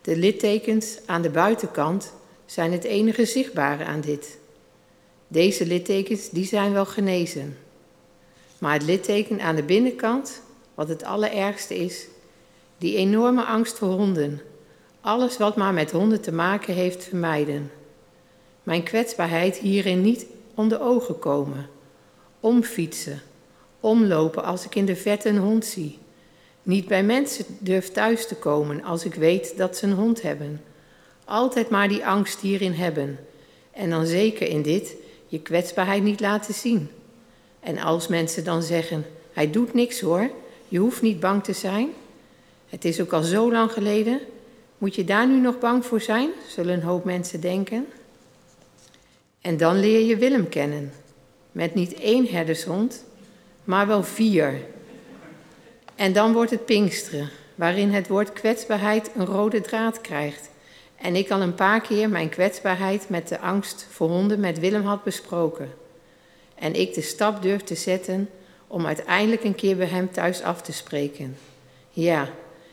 De 0.00 0.16
littekens 0.16 0.98
aan 1.06 1.22
de 1.22 1.30
buitenkant 1.30 2.12
zijn 2.44 2.72
het 2.72 2.84
enige 2.84 3.24
zichtbare 3.24 3.84
aan 3.84 4.00
dit. 4.00 4.38
Deze 5.28 5.66
littekens 5.66 6.30
die 6.30 6.44
zijn 6.44 6.72
wel 6.72 6.86
genezen. 6.86 7.56
Maar 8.58 8.72
het 8.72 8.82
litteken 8.82 9.40
aan 9.40 9.56
de 9.56 9.62
binnenkant, 9.62 10.42
wat 10.74 10.88
het 10.88 11.04
allerergste 11.04 11.76
is, 11.76 12.06
die 12.78 12.96
enorme 12.96 13.44
angst 13.44 13.78
voor 13.78 13.88
honden. 13.88 14.40
Alles 15.00 15.36
wat 15.36 15.56
maar 15.56 15.74
met 15.74 15.90
honden 15.90 16.20
te 16.20 16.32
maken 16.32 16.74
heeft, 16.74 17.04
vermijden. 17.04 17.70
Mijn 18.62 18.82
kwetsbaarheid 18.82 19.56
hierin 19.56 20.00
niet 20.00 20.26
onder 20.54 20.80
ogen 20.80 21.18
komen. 21.18 21.68
Omfietsen. 22.40 23.20
Omlopen 23.80 24.44
als 24.44 24.64
ik 24.64 24.74
in 24.74 24.86
de 24.86 24.96
verte 24.96 25.28
een 25.28 25.38
hond 25.38 25.64
zie. 25.64 25.98
Niet 26.62 26.88
bij 26.88 27.02
mensen 27.02 27.44
durf 27.58 27.88
thuis 27.88 28.26
te 28.26 28.34
komen 28.34 28.84
als 28.84 29.04
ik 29.04 29.14
weet 29.14 29.56
dat 29.56 29.76
ze 29.76 29.86
een 29.86 29.92
hond 29.92 30.22
hebben. 30.22 30.62
Altijd 31.24 31.68
maar 31.68 31.88
die 31.88 32.06
angst 32.06 32.40
hierin 32.40 32.72
hebben. 32.72 33.18
En 33.70 33.90
dan 33.90 34.06
zeker 34.06 34.48
in 34.48 34.62
dit, 34.62 34.96
je 35.26 35.40
kwetsbaarheid 35.40 36.02
niet 36.02 36.20
laten 36.20 36.54
zien. 36.54 36.90
En 37.60 37.78
als 37.78 38.08
mensen 38.08 38.44
dan 38.44 38.62
zeggen: 38.62 39.04
Hij 39.32 39.50
doet 39.50 39.74
niks 39.74 40.00
hoor, 40.00 40.30
je 40.68 40.78
hoeft 40.78 41.02
niet 41.02 41.20
bang 41.20 41.44
te 41.44 41.52
zijn. 41.52 41.88
Het 42.68 42.84
is 42.84 43.00
ook 43.00 43.12
al 43.12 43.22
zo 43.22 43.52
lang 43.52 43.72
geleden. 43.72 44.20
Moet 44.78 44.94
je 44.94 45.04
daar 45.04 45.26
nu 45.26 45.40
nog 45.40 45.58
bang 45.58 45.84
voor 45.84 46.00
zijn? 46.00 46.30
Zullen 46.48 46.74
een 46.74 46.82
hoop 46.82 47.04
mensen 47.04 47.40
denken. 47.40 47.86
En 49.40 49.56
dan 49.56 49.80
leer 49.80 50.06
je 50.06 50.16
Willem 50.16 50.48
kennen. 50.48 50.92
Met 51.52 51.74
niet 51.74 51.94
één 51.94 52.26
herdershond, 52.26 53.04
maar 53.64 53.86
wel 53.86 54.02
vier. 54.02 54.60
En 55.94 56.12
dan 56.12 56.32
wordt 56.32 56.50
het 56.50 56.64
Pinksteren, 56.64 57.30
waarin 57.54 57.90
het 57.90 58.08
woord 58.08 58.32
kwetsbaarheid 58.32 59.10
een 59.14 59.26
rode 59.26 59.60
draad 59.60 60.00
krijgt. 60.00 60.50
En 60.96 61.16
ik 61.16 61.30
al 61.30 61.40
een 61.40 61.54
paar 61.54 61.80
keer 61.80 62.08
mijn 62.08 62.28
kwetsbaarheid 62.28 63.08
met 63.08 63.28
de 63.28 63.40
angst 63.40 63.86
voor 63.90 64.08
honden 64.08 64.40
met 64.40 64.58
Willem 64.58 64.84
had 64.84 65.04
besproken. 65.04 65.70
En 66.54 66.74
ik 66.74 66.94
de 66.94 67.02
stap 67.02 67.42
durf 67.42 67.62
te 67.62 67.74
zetten 67.74 68.28
om 68.66 68.86
uiteindelijk 68.86 69.44
een 69.44 69.54
keer 69.54 69.76
bij 69.76 69.86
hem 69.86 70.10
thuis 70.10 70.42
af 70.42 70.62
te 70.62 70.72
spreken. 70.72 71.36
Ja, 71.90 72.28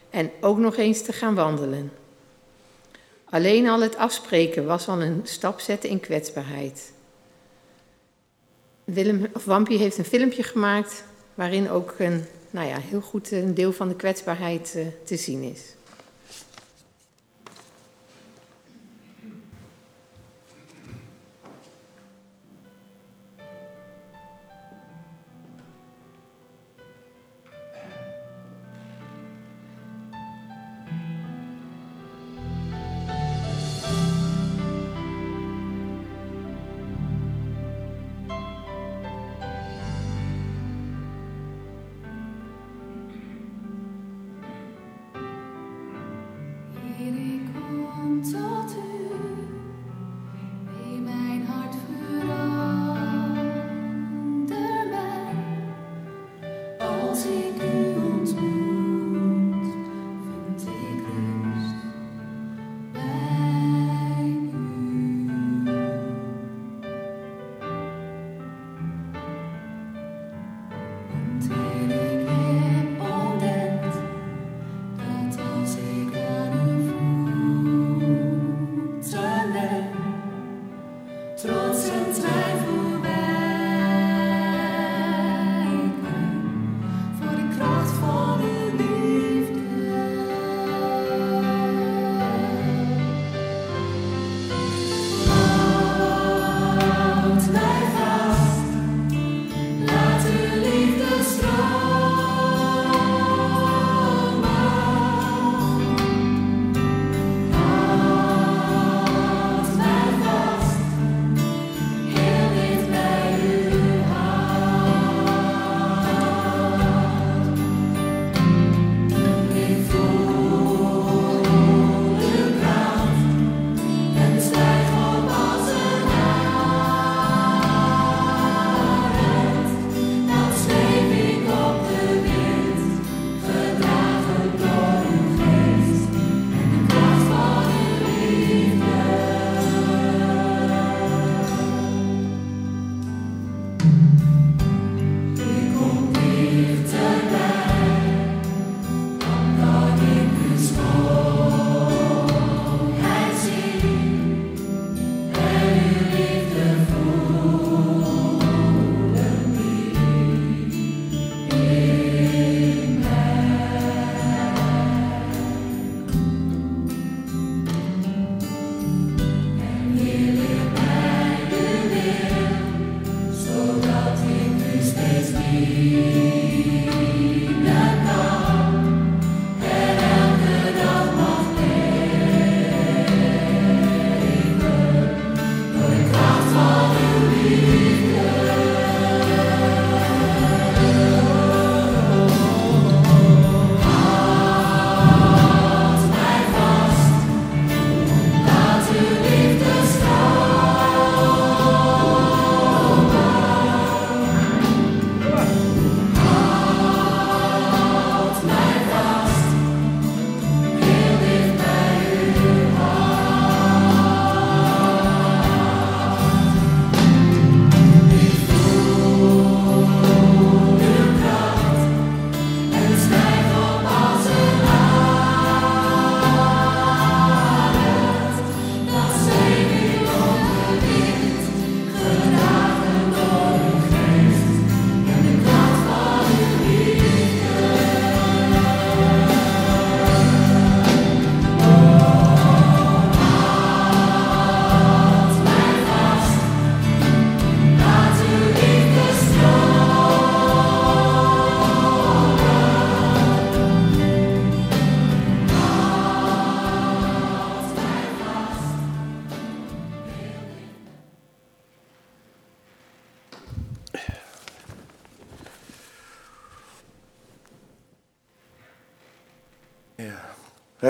en 0.10 0.32
ook 0.42 0.58
nog 0.58 0.78
eens 0.78 1.02
te 1.02 1.14
gaan 1.14 1.36
wandelen. 1.36 1.92
Alleen 3.26 3.68
al 3.68 3.82
het 3.82 3.96
afspreken 3.96 4.66
was 4.66 4.88
al 4.88 5.02
een 5.02 5.22
stap 5.24 5.60
zetten 5.60 5.90
in 5.90 6.00
kwetsbaarheid. 6.00 6.92
Willem, 8.84 9.28
of 9.34 9.46
Wampie 9.46 9.78
heeft 9.78 9.98
een 9.98 10.06
filmpje 10.06 10.44
gemaakt 10.44 11.04
waarin 11.34 11.70
ook 11.70 11.96
een, 11.98 12.26
nou 12.50 12.68
ja, 12.68 12.78
heel 12.80 13.02
goed 13.02 13.32
een 13.32 13.54
deel 13.54 13.74
van 13.74 13.88
de 13.88 13.96
kwetsbaarheid 13.96 14.74
uh, 14.76 14.86
te 15.04 15.18
zien 15.18 15.42
is. 15.42 15.62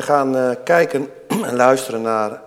Gaan 0.04 0.36
uh, 0.36 0.52
kijken 0.64 1.10
en 1.50 1.56
luisteren 1.56 2.02
naar 2.02 2.42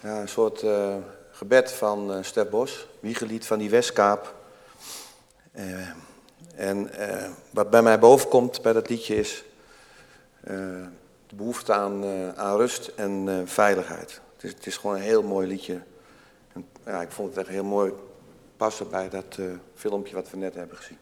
ja, 0.00 0.20
een 0.20 0.28
soort 0.28 0.62
uh, 0.62 0.94
gebed 1.30 1.72
van 1.72 2.10
uh, 2.10 2.22
Stef 2.22 2.48
Bos, 2.48 2.86
wiegelied 3.00 3.46
van 3.46 3.58
die 3.58 3.70
Westkaap. 3.70 4.34
en 6.54 6.90
wat 7.50 7.70
bij 7.70 7.82
mij 7.82 7.98
bovenkomt 7.98 8.62
bij 8.62 8.72
dat 8.72 8.88
liedje 8.88 9.16
is 9.16 9.44
de 11.26 11.34
behoefte 11.34 11.72
aan, 11.72 12.04
aan 12.36 12.56
rust 12.56 12.86
en 12.96 13.42
veiligheid. 13.44 14.20
Het 14.34 14.44
is, 14.44 14.50
het 14.50 14.66
is, 14.66 14.76
gewoon 14.76 14.96
een 14.96 15.02
heel 15.02 15.22
mooi 15.22 15.46
liedje. 15.46 15.80
En, 16.52 16.68
ja, 16.84 17.00
ik 17.00 17.10
vond 17.10 17.28
het 17.28 17.38
echt 17.38 17.48
heel 17.48 17.64
mooi 17.64 17.92
passen 18.56 18.90
bij 18.90 19.08
dat 19.08 19.38
filmpje 19.74 20.14
wat 20.14 20.30
we 20.30 20.36
net 20.36 20.54
hebben 20.54 20.76
gezien. 20.76 20.98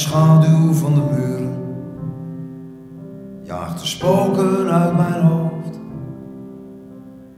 Schaduw 0.00 0.72
van 0.72 0.94
de 0.94 1.00
muren. 1.00 1.56
Jaag 3.42 3.80
de 3.80 3.86
spoken 3.86 4.70
uit 4.70 4.96
mijn 4.96 5.22
hoofd. 5.22 5.80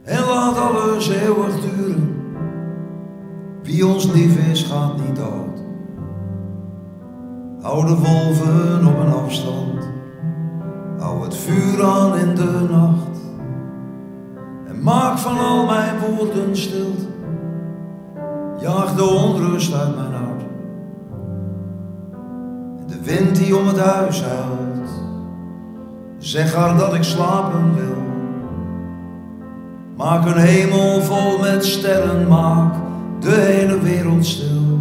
En 0.03 0.25
laat 0.25 0.57
alles 0.57 1.09
eeuwig 1.09 1.61
duren. 1.61 2.15
Wie 3.63 3.85
ons 3.85 4.11
lief 4.11 4.49
is, 4.51 4.63
gaat 4.63 4.97
niet 4.97 5.15
dood. 5.15 5.63
Hou 7.61 7.85
de 7.85 7.95
wolven 7.95 8.87
op 8.87 8.99
een 8.99 9.13
afstand. 9.13 9.89
Hou 10.99 11.23
het 11.23 11.35
vuur 11.35 11.83
aan 11.83 12.17
in 12.17 12.35
de 12.35 12.67
nacht. 12.69 13.19
En 14.67 14.83
maak 14.83 15.17
van 15.17 15.39
al 15.39 15.65
mijn 15.65 15.95
woorden 15.99 16.57
stilte. 16.57 17.02
Het 23.75 23.85
huis 23.85 24.23
huilt. 24.23 24.89
Zeg 26.17 26.53
haar 26.55 26.77
dat 26.77 26.93
ik 26.93 27.03
slapen 27.03 27.75
wil. 27.75 28.03
Maak 29.95 30.25
een 30.25 30.37
hemel 30.37 31.01
vol 31.01 31.39
met 31.39 31.65
sterren, 31.65 32.27
maak 32.27 32.73
de 33.19 33.31
hele 33.31 33.79
wereld 33.79 34.25
stil. 34.25 34.79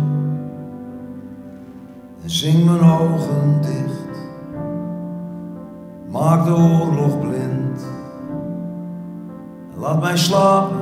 En 2.22 2.30
zing 2.30 2.64
mijn 2.64 2.90
ogen 2.90 3.60
dicht. 3.60 4.18
Maak 6.10 6.44
de 6.44 6.54
oorlog 6.54 7.20
blind. 7.20 7.80
Laat 9.76 10.00
mij 10.00 10.16
slapen, 10.16 10.80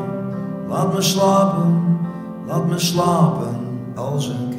laat 0.69 0.95
me 0.95 1.03
slapen, 1.03 1.99
laat 2.47 2.67
me 2.67 2.79
slapen 2.79 3.57
als 3.95 4.29
een 4.29 4.50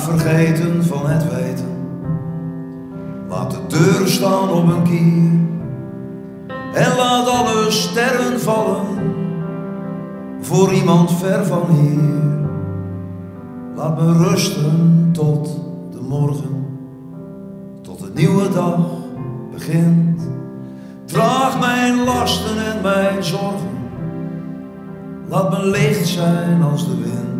vergeten 0.00 0.84
van 0.84 1.06
het 1.06 1.34
weten. 1.34 1.76
Laat 3.28 3.50
de 3.50 3.60
deur 3.68 4.08
staan 4.08 4.50
op 4.50 4.68
een 4.68 4.82
kier. 4.82 5.46
En 6.74 6.96
laat 6.96 7.28
alle 7.28 7.70
sterren 7.70 8.40
vallen 8.40 8.86
voor 10.40 10.72
iemand 10.72 11.12
ver 11.12 11.46
van 11.46 11.70
hier. 11.70 12.36
Laat 13.76 14.00
me 14.00 14.12
rusten 14.12 15.08
tot 15.12 15.60
de 15.90 16.00
morgen, 16.08 16.66
tot 17.82 17.98
de 17.98 18.10
nieuwe 18.14 18.48
dag 18.48 18.78
begint. 19.52 20.28
Draag 21.04 21.60
mijn 21.60 22.04
lasten 22.04 22.66
en 22.74 22.82
mijn 22.82 23.24
zorgen. 23.24 23.76
Laat 25.28 25.50
me 25.50 25.66
licht 25.66 26.08
zijn 26.08 26.62
als 26.62 26.84
de 26.88 26.96
wind. 26.96 27.37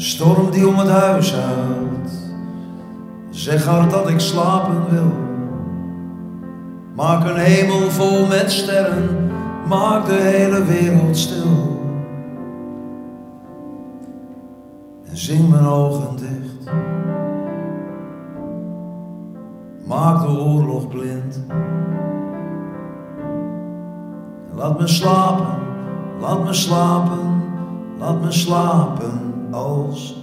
Storm 0.00 0.50
die 0.50 0.68
om 0.68 0.78
het 0.78 0.88
huis 0.88 1.34
huilt. 1.34 2.10
Zeg 3.30 3.66
haar 3.66 3.88
dat 3.88 4.08
ik 4.08 4.20
slapen 4.20 4.90
wil. 4.90 5.12
Maak 6.94 7.28
een 7.28 7.36
hemel 7.36 7.90
vol 7.90 8.26
met 8.26 8.50
sterren. 8.50 9.30
Maak 9.68 10.06
de 10.06 10.12
hele 10.12 10.64
wereld 10.64 11.16
stil. 11.16 11.80
En 15.10 15.16
zing 15.16 15.48
mijn 15.48 15.66
ogen 15.66 16.16
dicht. 16.16 16.74
Maak 19.86 20.20
de 20.20 20.28
oorlog 20.28 20.88
blind. 20.88 21.40
Laat 24.54 24.78
me 24.78 24.86
slapen, 24.86 25.58
laat 26.20 26.44
me 26.44 26.52
slapen, 26.52 27.42
laat 27.98 28.20
me 28.20 28.32
slapen 28.32 29.29
als 29.54 30.14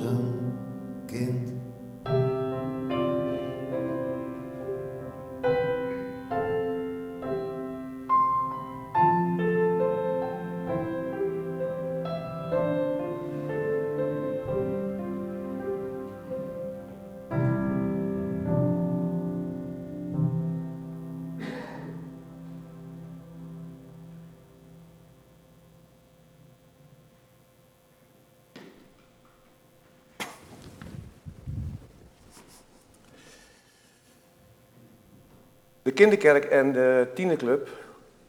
kinderkerk 35.98 36.46
en 36.46 36.72
de 36.72 37.08
tienerclub 37.14 37.70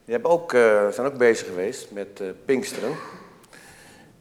die 0.05 0.15
hebben 0.15 0.31
ook, 0.31 0.53
uh, 0.53 0.89
zijn 0.89 1.07
ook 1.07 1.17
bezig 1.17 1.47
geweest 1.47 1.91
met 1.91 2.21
uh, 2.21 2.29
Pinksteren. 2.45 2.95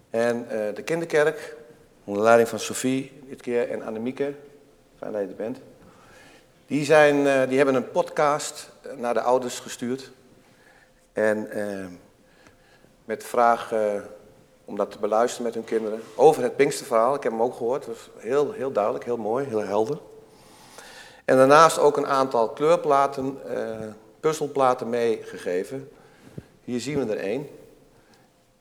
En 0.10 0.38
uh, 0.52 0.76
de 0.76 0.84
kinderkerk, 0.84 1.56
onder 2.04 2.24
leiding 2.24 2.50
van 2.50 2.60
Sophie 2.60 3.22
dit 3.30 3.41
keer 3.41 3.70
en 3.70 3.84
Annemieke, 3.84 4.34
fijn 4.98 5.12
dat 5.12 5.22
je 5.22 5.28
er 5.28 5.36
bent. 5.36 5.58
Die, 6.66 6.86
zijn, 6.86 7.48
die 7.50 7.58
hebben 7.58 7.76
een 7.76 7.91
podcast 7.91 8.70
naar 8.95 9.14
de 9.14 9.22
ouders 9.22 9.60
gestuurd. 9.60 10.12
En 11.14 11.50
met 13.06 13.22
de 13.22 13.28
vraag 13.28 13.74
om 14.66 14.76
dat 14.76 14.91
te 14.91 15.00
beluisteren 15.00 15.45
met 15.45 15.54
hun 15.54 15.64
kinderen. 15.64 16.02
Over 16.16 16.43
het 16.43 16.56
Pinksterverhaal, 16.56 17.16
ik 17.16 17.24
heb 17.24 17.32
hem 17.32 17.41
ook 17.41 17.56
gehoord. 17.56 17.86
Was 17.86 18.10
heel, 18.18 18.52
heel 18.52 18.72
duidelijk, 18.72 19.06
heel 19.06 19.18
mooi, 19.18 19.45
heel 19.45 19.64
helder. 19.64 19.98
En 21.28 21.38
daarnaast 21.38 21.80
ook 21.80 21.98
een 21.98 22.08
aantal 22.08 22.50
kleurplaten, 22.50 23.40
uh, 23.48 23.54
puzzelplaten 24.20 24.90
meegegeven. 24.90 25.90
Hier 26.64 26.80
zien 26.80 27.06
we 27.06 27.14
er 27.14 27.20
één. 27.20 27.50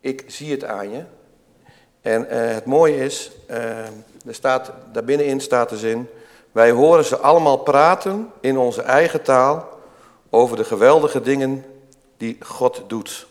Ik 0.00 0.24
zie 0.26 0.50
het 0.50 0.64
aan 0.64 0.90
je. 0.90 1.04
En 2.00 2.22
uh, 2.22 2.28
het 2.30 2.64
mooie 2.64 2.96
is, 2.96 3.30
uh, 3.50 3.56
er 4.26 4.34
staat, 4.34 4.72
daar 4.92 5.04
binnenin 5.04 5.40
staat 5.40 5.68
de 5.68 5.76
zin... 5.76 6.08
Wij 6.52 6.70
horen 6.70 7.04
ze 7.04 7.16
allemaal 7.16 7.56
praten 7.56 8.30
in 8.40 8.58
onze 8.58 8.82
eigen 8.82 9.22
taal 9.22 9.68
over 10.30 10.56
de 10.56 10.64
geweldige 10.64 11.20
dingen 11.20 11.64
die 12.16 12.36
God 12.40 12.82
doet. 12.86 13.26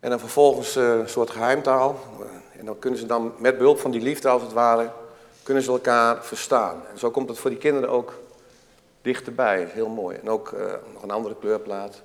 En 0.00 0.10
dan 0.10 0.18
vervolgens 0.18 0.74
een 0.74 1.08
soort 1.08 1.30
geheimtaal. 1.30 1.98
En 2.58 2.64
dan 2.66 2.78
kunnen 2.78 2.98
ze 2.98 3.06
dan 3.06 3.32
met 3.38 3.58
behulp 3.58 3.78
van 3.78 3.90
die 3.90 4.00
liefde 4.00 4.28
als 4.28 4.42
het 4.42 4.52
ware 4.52 4.90
kunnen 5.52 5.70
ze 5.70 5.78
elkaar 5.78 6.24
verstaan. 6.24 6.82
En 6.92 6.98
zo 6.98 7.10
komt 7.10 7.28
het 7.28 7.38
voor 7.38 7.50
die 7.50 7.58
kinderen 7.58 7.88
ook 7.88 8.12
dichterbij. 9.02 9.68
Heel 9.72 9.88
mooi. 9.88 10.16
En 10.16 10.30
ook 10.30 10.50
uh, 10.50 10.60
nog 10.92 11.02
een 11.02 11.10
andere 11.10 11.36
kleurplaat, 11.40 12.02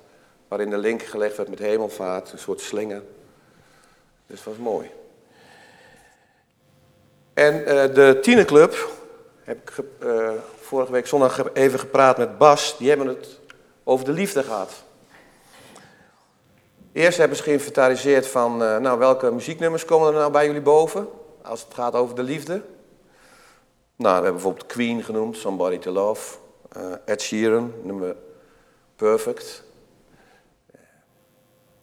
waarin 0.48 0.70
de 0.70 0.78
link 0.78 1.02
gelegd 1.02 1.36
werd 1.36 1.48
met 1.48 1.58
hemelvaart, 1.58 2.32
een 2.32 2.38
soort 2.38 2.60
slinger. 2.60 3.02
Dus 4.26 4.42
dat 4.42 4.44
was 4.44 4.56
mooi. 4.56 4.90
En 7.34 7.60
uh, 7.60 7.94
de 7.94 8.18
tienerclub 8.22 8.88
heb 9.42 9.70
ik 9.70 9.84
uh, 10.02 10.30
vorige 10.60 10.92
week 10.92 11.06
zondag 11.06 11.52
even 11.52 11.78
gepraat 11.78 12.18
met 12.18 12.38
Bas. 12.38 12.76
Die 12.78 12.88
hebben 12.88 13.06
het 13.06 13.38
over 13.84 14.04
de 14.04 14.12
liefde 14.12 14.42
gehad. 14.42 14.72
Eerst 16.92 17.18
hebben 17.18 17.36
ze 17.36 17.42
geïnventariseerd 17.42 18.26
van, 18.26 18.56
nou, 18.56 18.98
welke 18.98 19.30
muzieknummers 19.30 19.84
komen 19.84 20.08
er 20.08 20.18
nou 20.18 20.32
bij 20.32 20.46
jullie 20.46 20.60
boven? 20.60 21.08
Als 21.42 21.62
het 21.64 21.74
gaat 21.74 21.94
over 21.94 22.14
de 22.16 22.22
liefde. 22.22 22.62
Nou, 23.98 24.16
we 24.16 24.22
hebben 24.22 24.32
bijvoorbeeld 24.32 24.66
Queen 24.66 25.02
genoemd, 25.02 25.36
Somebody 25.36 25.78
to 25.78 25.90
Love. 25.90 26.36
Uh, 26.76 26.82
Ed 27.04 27.22
Sheeran, 27.22 27.72
nummer 27.82 28.16
Perfect. 28.96 29.64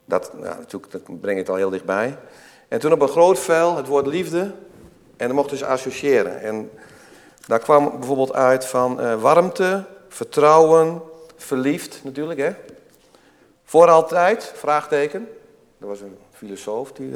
Dat, 0.06 0.34
nou, 0.34 0.58
natuurlijk, 0.58 0.92
dat 0.92 1.20
breng 1.20 1.38
het 1.38 1.50
al 1.50 1.56
heel 1.56 1.70
dichtbij. 1.70 2.18
En 2.68 2.80
toen 2.80 2.92
op 2.92 3.02
een 3.02 3.08
groot 3.08 3.40
vel 3.40 3.76
het 3.76 3.88
woord 3.88 4.06
liefde. 4.06 4.40
En 5.18 5.28
dan 5.28 5.36
mochten 5.36 5.58
ze 5.58 5.66
associëren. 5.66 6.42
En 6.42 6.72
daar 7.48 7.60
kwam 7.60 8.00
bijvoorbeeld 8.00 8.34
uit 8.34 8.66
van 8.66 9.02
uh, 9.02 9.22
warmte, 9.22 9.86
vertrouwen, 10.08 11.02
verliefd 11.36 12.00
natuurlijk. 12.04 12.40
Hè? 12.40 12.54
Voor 13.64 13.90
altijd, 13.90 14.52
vraagteken. 14.56 15.30
Dat 15.78 15.90
was 15.90 16.02
een 16.02 16.18
filosoof 16.32 16.92
die. 16.92 17.14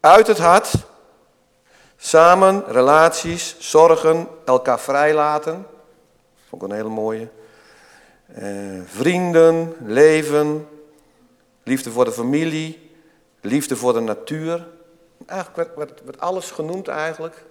Uit 0.00 0.26
het 0.26 0.38
hart, 0.38 0.72
samen, 1.96 2.64
relaties, 2.66 3.56
zorgen, 3.58 4.28
elkaar 4.44 4.80
vrijlaten. 4.80 5.66
Vond 6.48 6.62
ik 6.62 6.68
een 6.68 6.74
hele 6.74 6.88
mooie. 6.88 7.28
Uh, 8.38 8.80
vrienden, 8.84 9.74
leven, 9.84 10.68
liefde 11.62 11.90
voor 11.90 12.04
de 12.04 12.12
familie, 12.12 12.90
liefde 13.40 13.76
voor 13.76 13.92
de 13.92 14.00
natuur. 14.00 14.66
Eigenlijk 15.26 15.76
werd, 15.76 16.20
alles 16.20 16.50
genoemd 16.50 16.88
eigenlijk. 16.88 17.44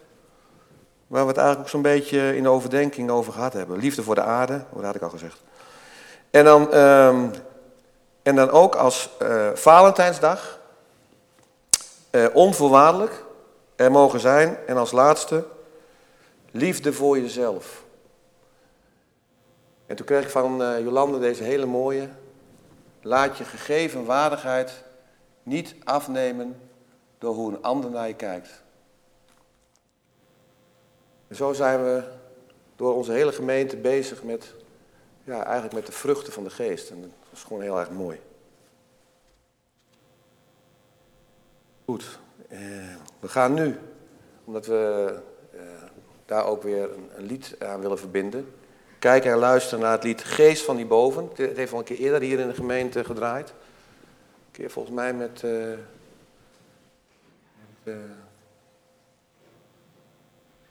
Waar 1.08 1.22
we 1.22 1.28
het 1.28 1.38
eigenlijk 1.38 1.70
zo'n 1.70 1.82
beetje 1.82 2.36
in 2.36 2.44
de 2.44 2.50
overdenking 2.50 3.10
over 3.10 3.34
gehad 3.34 3.54
hebben. 3.54 3.78
Liefde 3.78 4.04
voor 4.04 4.16
de 4.16 4.22
aarde, 4.22 4.64
dat 4.74 4.84
had 4.84 4.96
ik 4.96 5.02
al 5.02 5.10
gezegd. 5.10 5.42
En 6.32 6.44
dan, 6.44 6.78
um, 6.78 7.32
en 8.24 8.36
dan 8.36 8.50
ook 8.50 8.76
als 8.76 9.10
uh, 9.22 9.50
Valentijnsdag. 9.54 10.60
Uh, 12.12 12.26
onvoorwaardelijk 12.34 13.23
er 13.84 13.92
mogen 13.92 14.20
zijn. 14.20 14.58
En 14.68 14.78
als 14.78 14.92
laatste, 14.92 15.46
liefde 16.52 16.94
voor 16.94 17.20
jezelf. 17.20 17.84
En 19.86 19.96
toen 19.96 20.06
kreeg 20.06 20.24
ik 20.24 20.30
van 20.30 20.62
uh, 20.62 20.80
Jolande 20.80 21.20
deze 21.20 21.44
hele 21.44 21.66
mooie. 21.66 22.10
Laat 23.02 23.38
je 23.38 23.44
gegeven 23.44 24.06
waardigheid 24.06 24.84
niet 25.44 25.76
afnemen 25.84 26.62
door 27.18 27.34
hoe 27.34 27.52
een 27.52 27.64
ander 27.64 27.90
naar 27.90 28.08
je 28.08 28.16
kijkt. 28.16 28.64
En 31.28 31.36
zo 31.36 31.54
zijn 31.54 31.84
we 31.84 32.04
door 32.76 32.96
onze 32.96 33.12
hele 33.12 33.32
gemeente 33.32 33.78
bezig 33.78 34.24
met, 34.24 34.54
ja, 35.24 35.44
eigenlijk 35.44 35.74
met 35.74 35.86
de 35.86 35.92
vruchten 35.92 36.34
van 36.34 36.44
de 36.44 36.50
geest. 36.50 36.90
En 36.90 37.02
dat 37.02 37.10
is 37.32 37.44
gewoon 37.44 37.62
heel 37.62 37.80
erg 37.80 37.90
mooi. 37.90 38.22
Goed, 41.86 42.04
eh, 42.04 42.23
we 43.20 43.28
gaan 43.28 43.54
nu, 43.54 43.78
omdat 44.44 44.66
we 44.66 45.14
eh, 45.52 45.60
daar 46.26 46.46
ook 46.46 46.64
weer 46.64 46.94
een, 46.94 47.10
een, 47.16 47.26
lied 47.26 47.56
aan 47.60 47.82
willen 47.82 48.00
verbinden, 48.00 48.54
kijken 49.00 49.32
en 49.32 49.38
luisteren 49.38 49.80
naar 49.80 49.92
het 49.92 50.04
lied 50.04 50.24
Geest 50.24 50.64
van 50.64 50.76
die 50.76 50.86
Boven. 50.86 51.30
Het 51.36 51.58
heeft 51.58 51.74
al 51.74 51.80
een 51.80 51.86
keer 51.86 51.98
eerder 51.98 52.22
hier 52.22 52.40
in 52.40 52.48
de 52.48 52.54
gemeente 52.54 53.04
gedraaid. 53.04 53.50
Een 53.50 54.52
keer 54.52 54.72
volgens 54.72 54.96
mij 54.96 55.14
met... 55.14 55.42
Uh, 55.46 55.74
met 57.84 57.96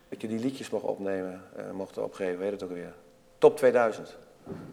dat 0.08 0.20
je 0.20 0.28
die 0.28 0.38
liedjes 0.38 0.70
mocht 0.70 0.84
opnemen, 0.84 1.42
uh, 1.58 1.70
mocht 1.70 1.98
opgeven, 1.98 2.38
weet 2.38 2.50
het 2.50 2.62
ook 2.62 2.72
weer. 2.72 2.94
Top 3.38 3.56
2000. 3.56 4.16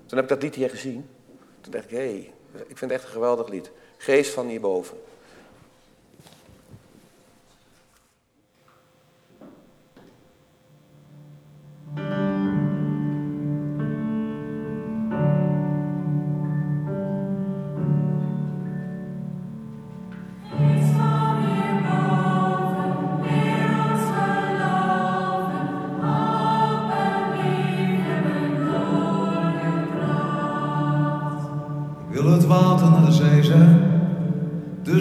Toen 0.05 0.17
heb 0.17 0.23
ik 0.23 0.27
dat 0.27 0.41
lied 0.41 0.55
hier 0.55 0.69
gezien. 0.69 1.09
Toen 1.61 1.71
dacht 1.71 1.83
ik, 1.83 1.89
hé, 1.89 1.97
hey, 1.97 2.33
ik 2.67 2.77
vind 2.77 2.79
het 2.79 2.91
echt 2.91 3.03
een 3.03 3.09
geweldig 3.09 3.47
lied. 3.47 3.71
Geest 3.97 4.31
van 4.31 4.47
hierboven. 4.47 4.97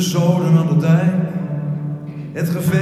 Zoden 0.08 0.56
aan 0.56 0.66
de 0.66 0.76
dijk. 0.76 1.12
Het 2.32 2.48
gevecht 2.48 2.77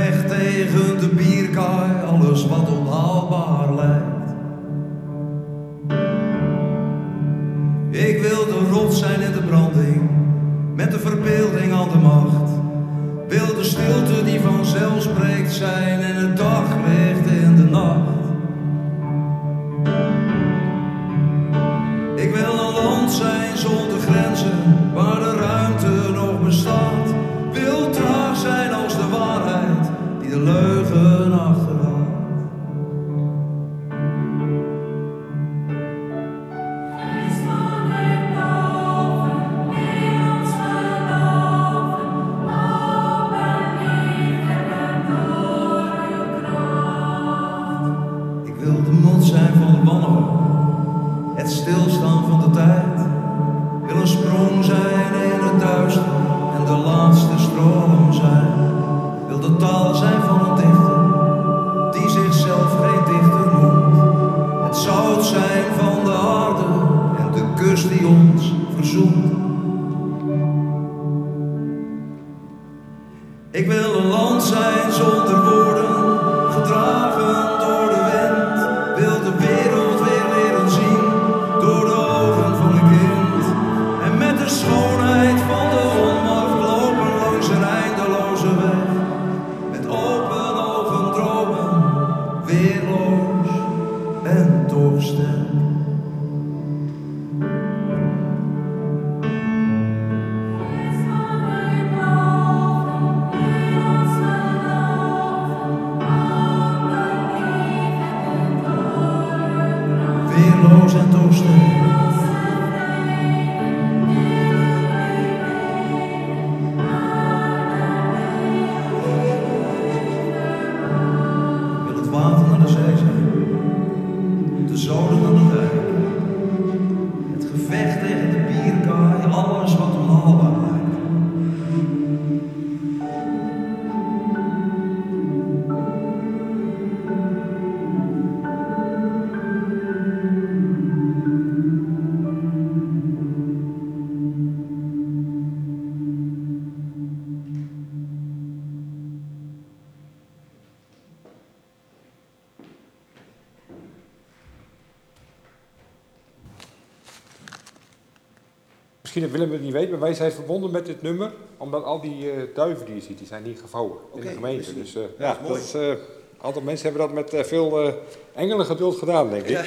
Misschien 159.17 159.41
dat 159.41 159.49
Willem 159.49 159.63
het 159.63 159.73
niet 159.73 159.83
weet, 159.83 159.91
maar 159.91 160.09
wij 160.09 160.15
zijn 160.15 160.33
verbonden 160.33 160.71
met 160.71 160.87
dit 160.87 161.03
nummer, 161.03 161.33
omdat 161.57 161.85
al 161.85 162.01
die 162.01 162.25
uh, 162.25 162.43
duiven 162.55 162.87
die 162.87 162.95
je 162.95 163.01
ziet, 163.01 163.19
die 163.19 163.27
zijn 163.27 163.45
hier 163.45 163.57
gevouwen 163.57 163.99
in 164.15 164.21
de 164.21 164.29
gemeente. 164.29 164.75
Dus 164.75 164.97
uh, 164.97 165.03
ja, 165.19 165.39
dat 165.47 165.57
is, 165.57 165.75
uh, 165.75 165.89
een 165.89 165.99
aantal 166.41 166.63
mensen 166.63 166.91
hebben 166.91 167.15
dat 167.15 167.33
met 167.33 167.47
veel 167.47 167.95
engelen 168.35 168.67
geduld 168.67 168.97
gedaan, 168.97 169.31
denk 169.31 169.43
ik. 169.43 169.49
Ja. 169.49 169.63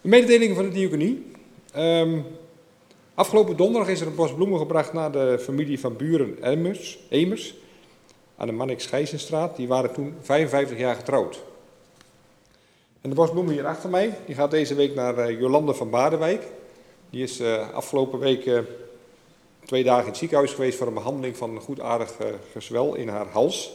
de 0.00 0.08
mededeling 0.08 0.56
van 0.56 0.64
de 0.64 0.70
diaconie. 0.70 1.26
Um, 1.76 2.24
afgelopen 3.14 3.56
donderdag 3.56 3.90
is 3.90 4.00
er 4.00 4.06
een 4.06 4.14
bos 4.14 4.34
bloemen 4.34 4.58
gebracht 4.58 4.92
naar 4.92 5.12
de 5.12 5.38
familie 5.40 5.80
van 5.80 5.96
buren 5.96 6.42
Emers, 6.42 6.98
Emers 7.08 7.54
aan 8.36 8.46
de 8.46 8.52
Mannix 8.52 8.86
Gijzenstraat. 8.86 9.56
Die 9.56 9.68
waren 9.68 9.92
toen 9.92 10.14
55 10.20 10.78
jaar 10.78 10.94
getrouwd. 10.94 11.42
En 13.00 13.10
de 13.10 13.16
bosbloemen 13.16 13.52
hier 13.52 13.66
achter 13.66 13.90
mij, 13.90 14.18
die 14.26 14.34
gaat 14.34 14.50
deze 14.50 14.74
week 14.74 14.94
naar 14.94 15.32
Jolande 15.32 15.74
van 15.74 15.90
Badenwijk. 15.90 16.42
Die 17.12 17.22
is 17.22 17.40
uh, 17.40 17.70
afgelopen 17.70 18.18
week 18.18 18.46
uh, 18.46 18.58
twee 19.64 19.84
dagen 19.84 20.02
in 20.02 20.08
het 20.08 20.16
ziekenhuis 20.16 20.52
geweest 20.52 20.78
voor 20.78 20.86
een 20.86 20.94
behandeling 20.94 21.36
van 21.36 21.50
een 21.50 21.60
goedaardig 21.60 22.20
uh, 22.20 22.26
gezwel 22.52 22.94
in 22.94 23.08
haar 23.08 23.26
hals. 23.26 23.72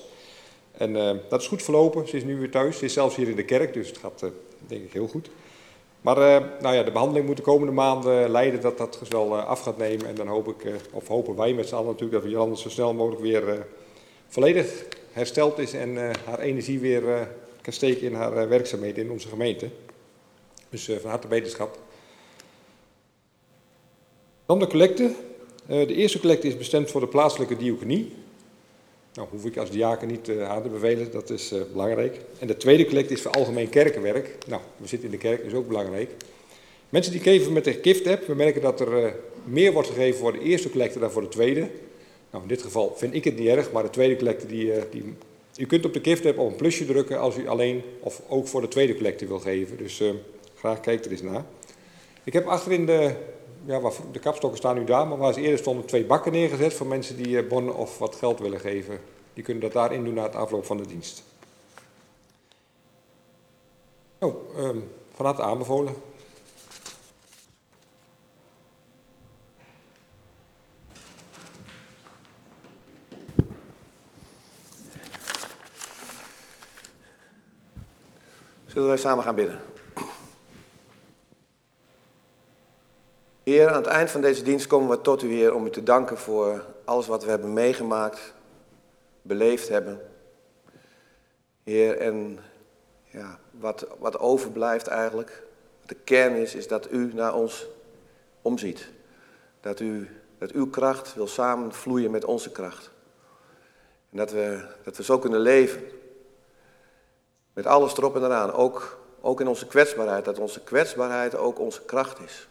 En 0.71 0.93
dat 1.29 1.41
is 1.41 1.47
goed 1.47 1.63
verlopen. 1.63 2.07
Ze 2.07 2.17
is 2.17 2.23
nu 2.23 2.37
weer 2.37 2.51
thuis. 2.51 2.77
Ze 2.77 2.85
is 2.85 2.93
zelfs 2.93 3.15
hier 3.15 3.29
in 3.29 3.35
de 3.35 3.45
kerk, 3.45 3.73
dus 3.73 3.87
het 3.87 3.97
gaat 3.97 4.25
denk 4.67 4.83
ik 4.83 4.93
heel 4.93 5.07
goed. 5.07 5.29
Maar 6.01 6.17
nou 6.61 6.75
ja, 6.75 6.83
de 6.83 6.91
behandeling 6.91 7.25
moet 7.25 7.37
de 7.37 7.43
komende 7.43 7.73
maanden 7.73 8.29
leiden 8.29 8.61
dat 8.61 8.77
dat 8.77 8.95
gezwel 8.95 9.37
af 9.37 9.61
gaat 9.61 9.77
nemen. 9.77 10.07
En 10.07 10.15
dan 10.15 10.27
hoop 10.27 10.47
ik, 10.47 10.71
of 10.91 11.07
hopen 11.07 11.35
wij 11.35 11.53
met 11.53 11.67
z'n 11.67 11.75
allen 11.75 11.91
natuurlijk, 11.91 12.23
dat 12.23 12.31
Jolanda 12.31 12.55
zo 12.55 12.69
snel 12.69 12.93
mogelijk 12.93 13.21
weer 13.21 13.65
volledig 14.27 14.85
hersteld 15.11 15.59
is 15.59 15.73
en 15.73 15.97
haar 16.25 16.39
energie 16.39 16.79
weer 16.79 17.29
kan 17.61 17.73
steken 17.73 18.01
in 18.01 18.13
haar 18.13 18.49
werkzaamheden 18.49 19.03
in 19.03 19.11
onze 19.11 19.27
gemeente. 19.27 19.69
Dus 20.69 20.89
van 21.01 21.09
harte 21.09 21.27
beterschap. 21.27 21.77
Dan 24.47 24.59
de 24.59 24.67
collecte. 24.67 25.03
Uh, 25.03 25.87
de 25.87 25.93
eerste 25.93 26.19
collecte 26.19 26.47
is 26.47 26.57
bestemd 26.57 26.91
voor 26.91 27.01
de 27.01 27.07
plaatselijke 27.07 27.57
diaconie. 27.57 28.13
Nou, 29.13 29.27
hoef 29.31 29.45
ik 29.45 29.57
als 29.57 29.69
diaken 29.69 30.07
niet 30.07 30.27
uh, 30.27 30.49
aan 30.49 30.61
te 30.61 30.69
bevelen, 30.69 31.11
dat 31.11 31.29
is 31.29 31.53
uh, 31.53 31.61
belangrijk. 31.71 32.19
En 32.39 32.47
de 32.47 32.57
tweede 32.57 32.85
collecte 32.85 33.13
is 33.13 33.21
voor 33.21 33.31
algemeen 33.31 33.69
kerkenwerk. 33.69 34.37
Nou, 34.47 34.61
we 34.77 34.87
zitten 34.87 35.07
in 35.07 35.13
de 35.13 35.21
kerk, 35.21 35.43
is 35.43 35.53
ook 35.53 35.67
belangrijk. 35.67 36.11
Mensen 36.89 37.11
die 37.11 37.21
geven 37.21 37.53
met 37.53 37.63
de 37.63 37.79
gift-app, 37.81 38.27
we 38.27 38.35
merken 38.35 38.61
dat 38.61 38.79
er 38.79 39.15
meer 39.43 39.73
wordt 39.73 39.87
gegeven 39.87 40.19
voor 40.19 40.31
de 40.31 40.41
eerste 40.41 40.69
collecte 40.69 40.99
dan 40.99 41.11
voor 41.11 41.21
de 41.21 41.27
tweede. 41.27 41.69
Nou, 42.31 42.43
in 42.43 42.49
dit 42.49 42.61
geval 42.61 42.93
vind 42.95 43.13
ik 43.13 43.23
het 43.23 43.37
niet 43.37 43.47
erg, 43.47 43.71
maar 43.71 43.83
de 43.83 43.89
tweede 43.89 44.15
collecte, 44.15 44.47
die, 44.47 44.71
die 44.91 45.13
u 45.57 45.65
kunt 45.65 45.85
op 45.85 45.93
de 45.93 45.99
gift-app 46.03 46.37
op 46.37 46.49
een 46.49 46.55
plusje 46.55 46.85
drukken 46.85 47.19
als 47.19 47.37
u 47.37 47.47
alleen 47.47 47.81
of 47.99 48.21
ook 48.27 48.47
voor 48.47 48.61
de 48.61 48.67
tweede 48.67 48.95
collecte 48.95 49.27
wil 49.27 49.39
geven. 49.39 49.77
Dus 49.77 50.03
graag 50.55 50.79
kijk 50.79 51.05
er 51.05 51.11
eens 51.11 51.21
naar. 51.21 51.45
Ik 52.23 52.33
heb 52.33 52.45
achterin 52.45 52.85
de 52.85 53.15
ja, 53.67 53.79
waar, 53.79 53.93
de 54.11 54.19
kapstokken 54.19 54.59
staan 54.59 54.75
nu 54.75 54.83
daar, 54.83 55.07
maar 55.07 55.17
waar 55.17 55.33
ze 55.33 55.41
eerder 55.41 55.59
stonden 55.59 55.85
twee 55.85 56.05
bakken 56.05 56.31
neergezet 56.31 56.73
voor 56.73 56.87
mensen 56.87 57.17
die 57.17 57.37
eh, 57.37 57.47
bonnen 57.47 57.75
of 57.75 57.97
wat 57.97 58.15
geld 58.15 58.39
willen 58.39 58.59
geven. 58.59 58.99
Die 59.33 59.43
kunnen 59.43 59.63
dat 59.63 59.73
daarin 59.73 60.03
doen 60.03 60.13
na 60.13 60.23
het 60.23 60.35
afloop 60.35 60.65
van 60.65 60.77
de 60.77 60.87
dienst. 60.87 61.23
Oh, 64.19 64.57
um, 64.57 64.91
van 65.13 65.25
harte 65.25 65.41
aanbevolen. 65.41 65.95
Zullen 78.65 78.87
wij 78.87 78.97
samen 78.97 79.23
gaan 79.23 79.35
bidden? 79.35 79.61
Heer, 83.47 83.69
aan 83.69 83.75
het 83.75 83.85
eind 83.85 84.11
van 84.11 84.21
deze 84.21 84.43
dienst 84.43 84.67
komen 84.67 84.89
we 84.89 85.01
tot 85.01 85.23
u, 85.23 85.33
Heer, 85.33 85.53
om 85.53 85.65
u 85.65 85.69
te 85.69 85.83
danken 85.83 86.17
voor 86.17 86.65
alles 86.85 87.07
wat 87.07 87.23
we 87.23 87.29
hebben 87.29 87.53
meegemaakt, 87.53 88.33
beleefd 89.21 89.69
hebben. 89.69 90.01
Heer, 91.63 91.97
en 91.97 92.39
ja, 93.03 93.39
wat, 93.51 93.87
wat 93.99 94.19
overblijft 94.19 94.87
eigenlijk, 94.87 95.43
de 95.85 95.95
kern 95.95 96.35
is, 96.35 96.55
is 96.55 96.67
dat 96.67 96.91
u 96.91 97.13
naar 97.13 97.35
ons 97.35 97.67
omziet. 98.41 98.89
Dat, 99.61 99.79
u, 99.79 100.09
dat 100.37 100.51
uw 100.51 100.69
kracht 100.69 101.15
wil 101.15 101.27
samenvloeien 101.27 102.11
met 102.11 102.25
onze 102.25 102.51
kracht. 102.51 102.91
En 104.11 104.17
dat 104.17 104.31
we, 104.31 104.65
dat 104.83 104.97
we 104.97 105.03
zo 105.03 105.19
kunnen 105.19 105.39
leven. 105.39 105.81
Met 107.53 107.65
alles 107.65 107.97
erop 107.97 108.15
en 108.15 108.23
eraan, 108.23 108.53
ook, 108.53 108.99
ook 109.21 109.41
in 109.41 109.47
onze 109.47 109.67
kwetsbaarheid. 109.67 110.25
Dat 110.25 110.39
onze 110.39 110.63
kwetsbaarheid 110.63 111.35
ook 111.35 111.59
onze 111.59 111.81
kracht 111.85 112.19
is. 112.19 112.47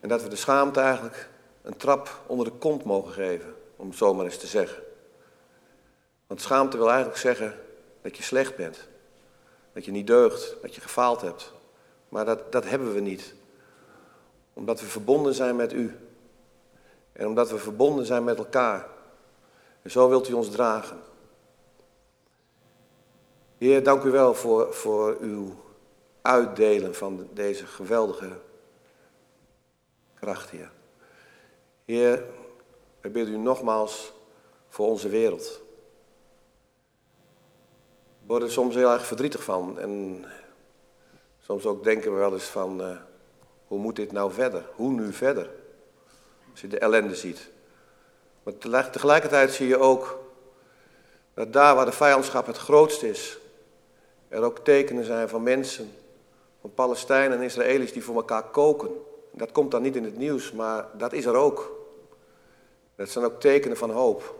En 0.00 0.08
dat 0.08 0.22
we 0.22 0.28
de 0.28 0.36
schaamte 0.36 0.80
eigenlijk 0.80 1.28
een 1.62 1.76
trap 1.76 2.20
onder 2.26 2.46
de 2.46 2.52
kont 2.52 2.84
mogen 2.84 3.12
geven, 3.12 3.54
om 3.76 3.88
het 3.88 3.96
zo 3.96 4.14
maar 4.14 4.24
eens 4.24 4.38
te 4.38 4.46
zeggen. 4.46 4.82
Want 6.26 6.40
schaamte 6.40 6.76
wil 6.76 6.88
eigenlijk 6.88 7.18
zeggen 7.18 7.58
dat 8.02 8.16
je 8.16 8.22
slecht 8.22 8.56
bent. 8.56 8.88
Dat 9.72 9.84
je 9.84 9.90
niet 9.90 10.06
deugt, 10.06 10.56
dat 10.62 10.74
je 10.74 10.80
gefaald 10.80 11.20
hebt. 11.20 11.52
Maar 12.08 12.24
dat, 12.24 12.52
dat 12.52 12.64
hebben 12.64 12.94
we 12.94 13.00
niet. 13.00 13.34
Omdat 14.52 14.80
we 14.80 14.86
verbonden 14.86 15.34
zijn 15.34 15.56
met 15.56 15.72
u. 15.72 15.96
En 17.12 17.26
omdat 17.26 17.50
we 17.50 17.58
verbonden 17.58 18.06
zijn 18.06 18.24
met 18.24 18.38
elkaar. 18.38 18.86
En 19.82 19.90
zo 19.90 20.08
wilt 20.08 20.28
u 20.28 20.32
ons 20.32 20.50
dragen. 20.50 20.98
Heer, 23.58 23.82
dank 23.82 24.02
u 24.02 24.10
wel 24.10 24.34
voor, 24.34 24.74
voor 24.74 25.16
uw 25.20 25.54
uitdelen 26.22 26.94
van 26.94 27.28
deze 27.32 27.66
geweldige 27.66 28.28
kracht, 30.20 30.50
Heer. 30.50 30.70
Heer, 31.84 32.24
we 33.00 33.10
bidden 33.10 33.34
u 33.34 33.38
nogmaals 33.38 34.12
voor 34.68 34.86
onze 34.86 35.08
wereld. 35.08 35.60
We 38.20 38.26
worden 38.26 38.50
soms 38.50 38.74
heel 38.74 38.92
erg 38.92 39.06
verdrietig 39.06 39.44
van. 39.44 39.78
En 39.78 40.24
soms 41.38 41.66
ook 41.66 41.84
denken 41.84 42.12
we 42.12 42.18
wel 42.18 42.32
eens 42.32 42.44
van, 42.44 42.80
uh, 42.80 42.96
hoe 43.66 43.78
moet 43.78 43.96
dit 43.96 44.12
nou 44.12 44.32
verder? 44.32 44.64
Hoe 44.74 44.90
nu 44.90 45.12
verder? 45.12 45.50
Als 46.50 46.60
je 46.60 46.68
de 46.68 46.78
ellende 46.78 47.14
ziet. 47.14 47.50
Maar 48.42 48.90
tegelijkertijd 48.90 49.52
zie 49.52 49.68
je 49.68 49.78
ook 49.78 50.18
dat 51.34 51.52
daar 51.52 51.74
waar 51.74 51.84
de 51.84 51.92
vijandschap 51.92 52.46
het 52.46 52.56
grootst 52.56 53.02
is, 53.02 53.38
er 54.28 54.42
ook 54.42 54.58
tekenen 54.58 55.04
zijn 55.04 55.28
van 55.28 55.42
mensen, 55.42 55.92
van 56.60 56.74
Palestijnen 56.74 57.38
en 57.38 57.44
Israëli's 57.44 57.92
die 57.92 58.04
voor 58.04 58.16
elkaar 58.16 58.44
koken. 58.44 58.90
Dat 59.30 59.52
komt 59.52 59.70
dan 59.70 59.82
niet 59.82 59.96
in 59.96 60.04
het 60.04 60.16
nieuws, 60.16 60.52
maar 60.52 60.88
dat 60.96 61.12
is 61.12 61.24
er 61.24 61.34
ook. 61.34 61.78
Dat 62.94 63.08
zijn 63.08 63.24
ook 63.24 63.40
tekenen 63.40 63.76
van 63.76 63.90
hoop. 63.90 64.34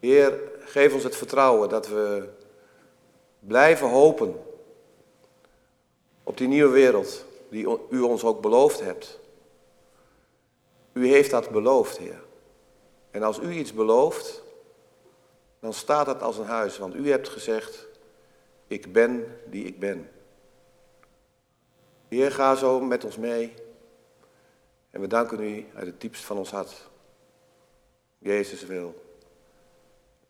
Heer, 0.00 0.40
geef 0.60 0.94
ons 0.94 1.02
het 1.02 1.16
vertrouwen 1.16 1.68
dat 1.68 1.88
we 1.88 2.28
blijven 3.38 3.88
hopen 3.88 4.40
op 6.22 6.36
die 6.36 6.48
nieuwe 6.48 6.72
wereld 6.72 7.24
die 7.48 7.78
u 7.90 8.00
ons 8.00 8.24
ook 8.24 8.40
beloofd 8.40 8.80
hebt. 8.80 9.18
U 10.92 11.08
heeft 11.08 11.30
dat 11.30 11.50
beloofd, 11.50 11.98
Heer. 11.98 12.22
En 13.10 13.22
als 13.22 13.38
u 13.38 13.50
iets 13.50 13.72
belooft, 13.72 14.42
dan 15.60 15.72
staat 15.72 16.06
het 16.06 16.22
als 16.22 16.38
een 16.38 16.46
huis, 16.46 16.78
want 16.78 16.94
u 16.94 17.10
hebt 17.10 17.28
gezegd, 17.28 17.86
ik 18.66 18.92
ben 18.92 19.38
die 19.46 19.64
ik 19.64 19.78
ben. 19.78 20.10
Heer, 22.08 22.32
ga 22.32 22.54
zo 22.54 22.80
met 22.80 23.04
ons 23.04 23.16
mee. 23.16 23.54
En 24.90 25.00
we 25.00 25.06
danken 25.06 25.40
u 25.40 25.66
uit 25.74 25.86
het 25.86 26.00
diepst 26.00 26.24
van 26.24 26.38
ons 26.38 26.50
hart. 26.50 26.88
Jezus 28.18 28.64
wil. 28.64 29.04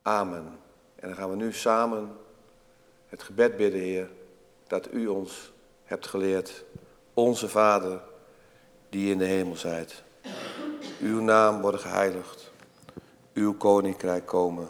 Amen. 0.02 0.58
En 0.94 1.08
dan 1.08 1.16
gaan 1.16 1.30
we 1.30 1.36
nu 1.36 1.52
samen 1.52 2.16
het 3.06 3.22
gebed 3.22 3.56
bidden, 3.56 3.80
Heer, 3.80 4.10
dat 4.66 4.92
u 4.92 5.06
ons 5.06 5.52
hebt 5.84 6.06
geleerd. 6.06 6.64
Onze 7.14 7.48
Vader, 7.48 8.00
die 8.88 9.10
in 9.10 9.18
de 9.18 9.24
hemel 9.24 9.56
zijt. 9.56 10.02
Uw 11.00 11.20
naam 11.20 11.60
worden 11.60 11.80
geheiligd. 11.80 12.52
Uw 13.34 13.54
koninkrijk 13.54 14.26
komen. 14.26 14.68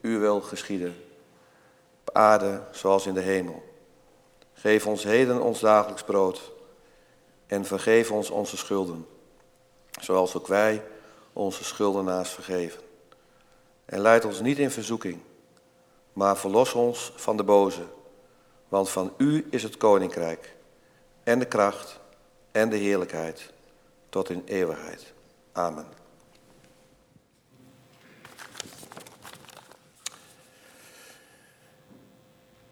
Uw 0.00 0.18
wil 0.18 0.40
geschieden. 0.40 0.94
Op 2.00 2.14
aarde 2.14 2.62
zoals 2.70 3.06
in 3.06 3.14
de 3.14 3.20
hemel. 3.20 3.62
Geef 4.66 4.86
ons 4.86 5.04
heden 5.04 5.42
ons 5.42 5.60
dagelijks 5.60 6.02
brood 6.02 6.52
en 7.46 7.64
vergeef 7.64 8.10
ons 8.10 8.30
onze 8.30 8.56
schulden, 8.56 9.06
zoals 10.00 10.36
ook 10.36 10.46
wij 10.46 10.82
onze 11.32 11.64
schuldenaars 11.64 12.30
vergeven. 12.30 12.82
En 13.84 14.00
leid 14.00 14.24
ons 14.24 14.40
niet 14.40 14.58
in 14.58 14.70
verzoeking, 14.70 15.20
maar 16.12 16.36
verlos 16.36 16.72
ons 16.72 17.12
van 17.16 17.36
de 17.36 17.42
boze, 17.42 17.82
want 18.68 18.88
van 18.90 19.12
u 19.16 19.46
is 19.50 19.62
het 19.62 19.76
koninkrijk 19.76 20.56
en 21.22 21.38
de 21.38 21.46
kracht 21.46 22.00
en 22.52 22.70
de 22.70 22.76
heerlijkheid 22.76 23.52
tot 24.08 24.30
in 24.30 24.42
eeuwigheid. 24.46 25.12
Amen. 25.52 26.05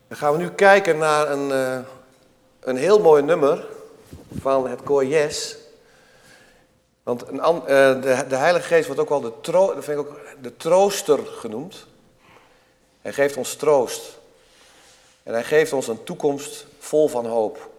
Dan 0.09 0.17
gaan 0.17 0.33
we 0.33 0.39
nu 0.39 0.51
kijken 0.51 0.99
naar 0.99 1.31
een, 1.31 1.49
uh, 1.49 1.79
een 2.61 2.77
heel 2.77 3.01
mooi 3.01 3.23
nummer. 3.23 3.67
van 4.41 4.69
het 4.69 4.83
koor 4.83 5.05
Yes. 5.05 5.57
Want 7.03 7.29
een, 7.29 7.41
eh, 7.41 7.67
de, 8.01 8.25
de 8.29 8.37
Heilige 8.37 8.67
Geest 8.67 8.87
wordt 8.87 9.01
ook 9.01 9.09
wel 9.09 9.21
de, 9.21 9.41
tro, 9.41 9.75
dat 9.75 9.85
vind 9.85 10.01
ik 10.01 10.07
ook 10.07 10.21
de 10.41 10.57
trooster 10.57 11.19
genoemd. 11.27 11.87
Hij 13.01 13.13
geeft 13.13 13.37
ons 13.37 13.55
troost. 13.55 14.19
En 15.23 15.33
hij 15.33 15.45
geeft 15.45 15.73
ons 15.73 15.89
een 15.89 16.05
toekomst 16.05 16.67
vol 16.79 17.09
van 17.09 17.27
hoop. 17.27 17.71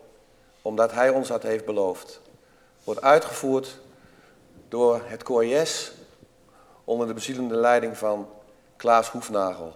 Omdat 0.61 0.91
hij 0.91 1.09
ons 1.09 1.27
dat 1.27 1.43
heeft 1.43 1.65
beloofd. 1.65 2.21
Wordt 2.83 3.01
uitgevoerd 3.01 3.77
door 4.69 5.01
het 5.05 5.23
koor 5.23 5.45
Yes. 5.45 5.91
Onder 6.83 7.07
de 7.07 7.13
bezielende 7.13 7.55
leiding 7.55 7.97
van 7.97 8.29
Klaas 8.75 9.09
Hoefnagel. 9.09 9.75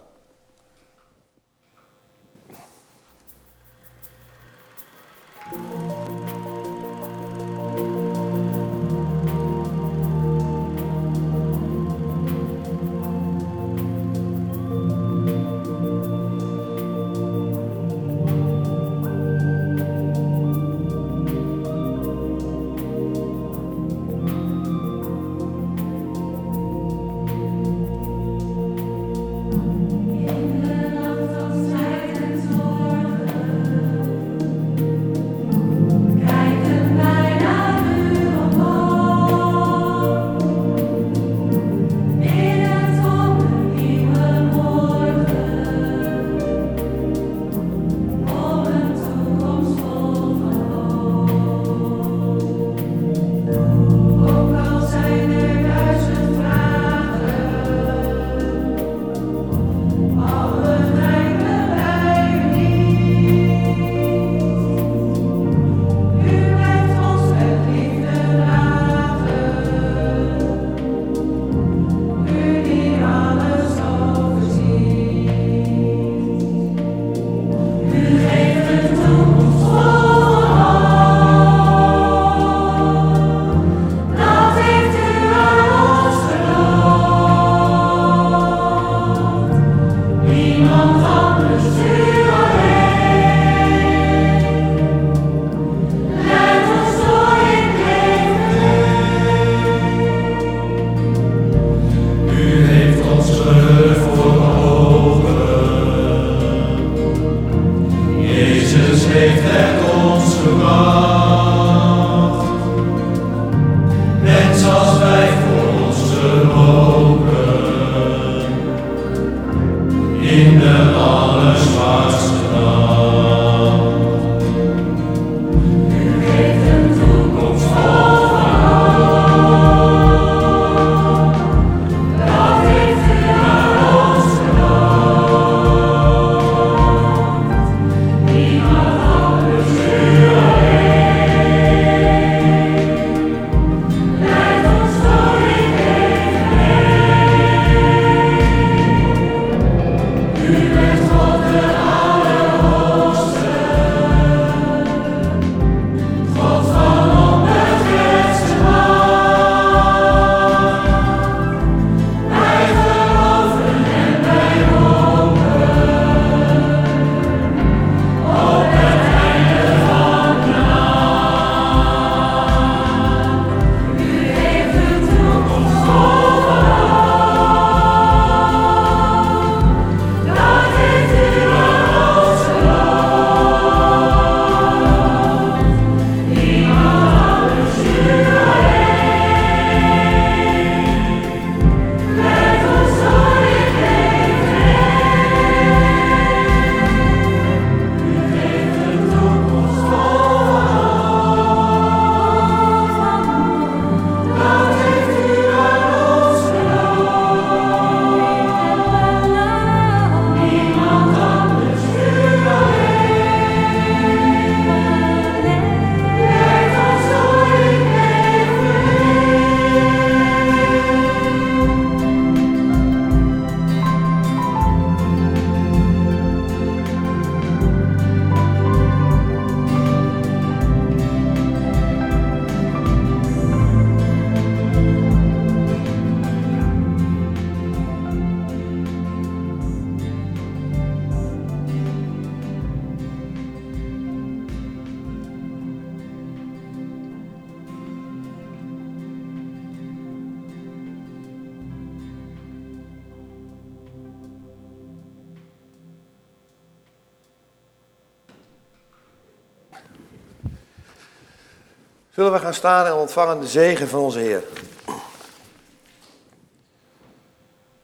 Staan 262.53 262.85
en 262.85 262.93
ontvangen 262.93 263.39
de 263.39 263.47
zegen 263.47 263.87
van 263.87 263.99
onze 263.99 264.19
Heer. 264.19 264.43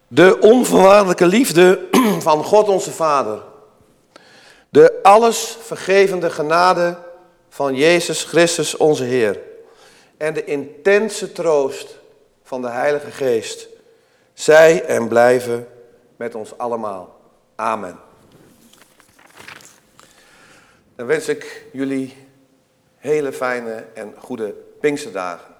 De 0.08 0.40
onvoorwaardelijke 0.40 1.26
liefde 1.26 1.88
van 2.20 2.44
God 2.44 2.68
onze 2.68 2.92
Vader. 2.92 3.42
De 4.70 5.00
alles 5.04 5.58
vergevende 5.62 6.30
genade 6.30 6.98
van 7.50 7.76
Jezus 7.76 8.24
Christus 8.24 8.78
onze 8.78 9.04
Heer 9.04 9.40
en 10.18 10.34
de 10.34 10.44
intense 10.44 11.32
troost 11.32 11.98
van 12.44 12.62
de 12.62 12.70
Heilige 12.70 13.12
Geest 13.12 13.68
zij 14.34 14.84
en 14.86 15.08
blijven 15.08 15.68
met 16.16 16.36
ons 16.36 16.58
allemaal. 16.58 17.20
Amen. 17.56 18.00
Dan 20.96 21.06
wens 21.06 21.28
ik 21.28 21.66
jullie 21.74 22.25
hele 23.06 23.32
fijne 23.32 23.86
en 23.94 24.14
goede 24.18 24.53
Pinksterdagen. 24.82 25.55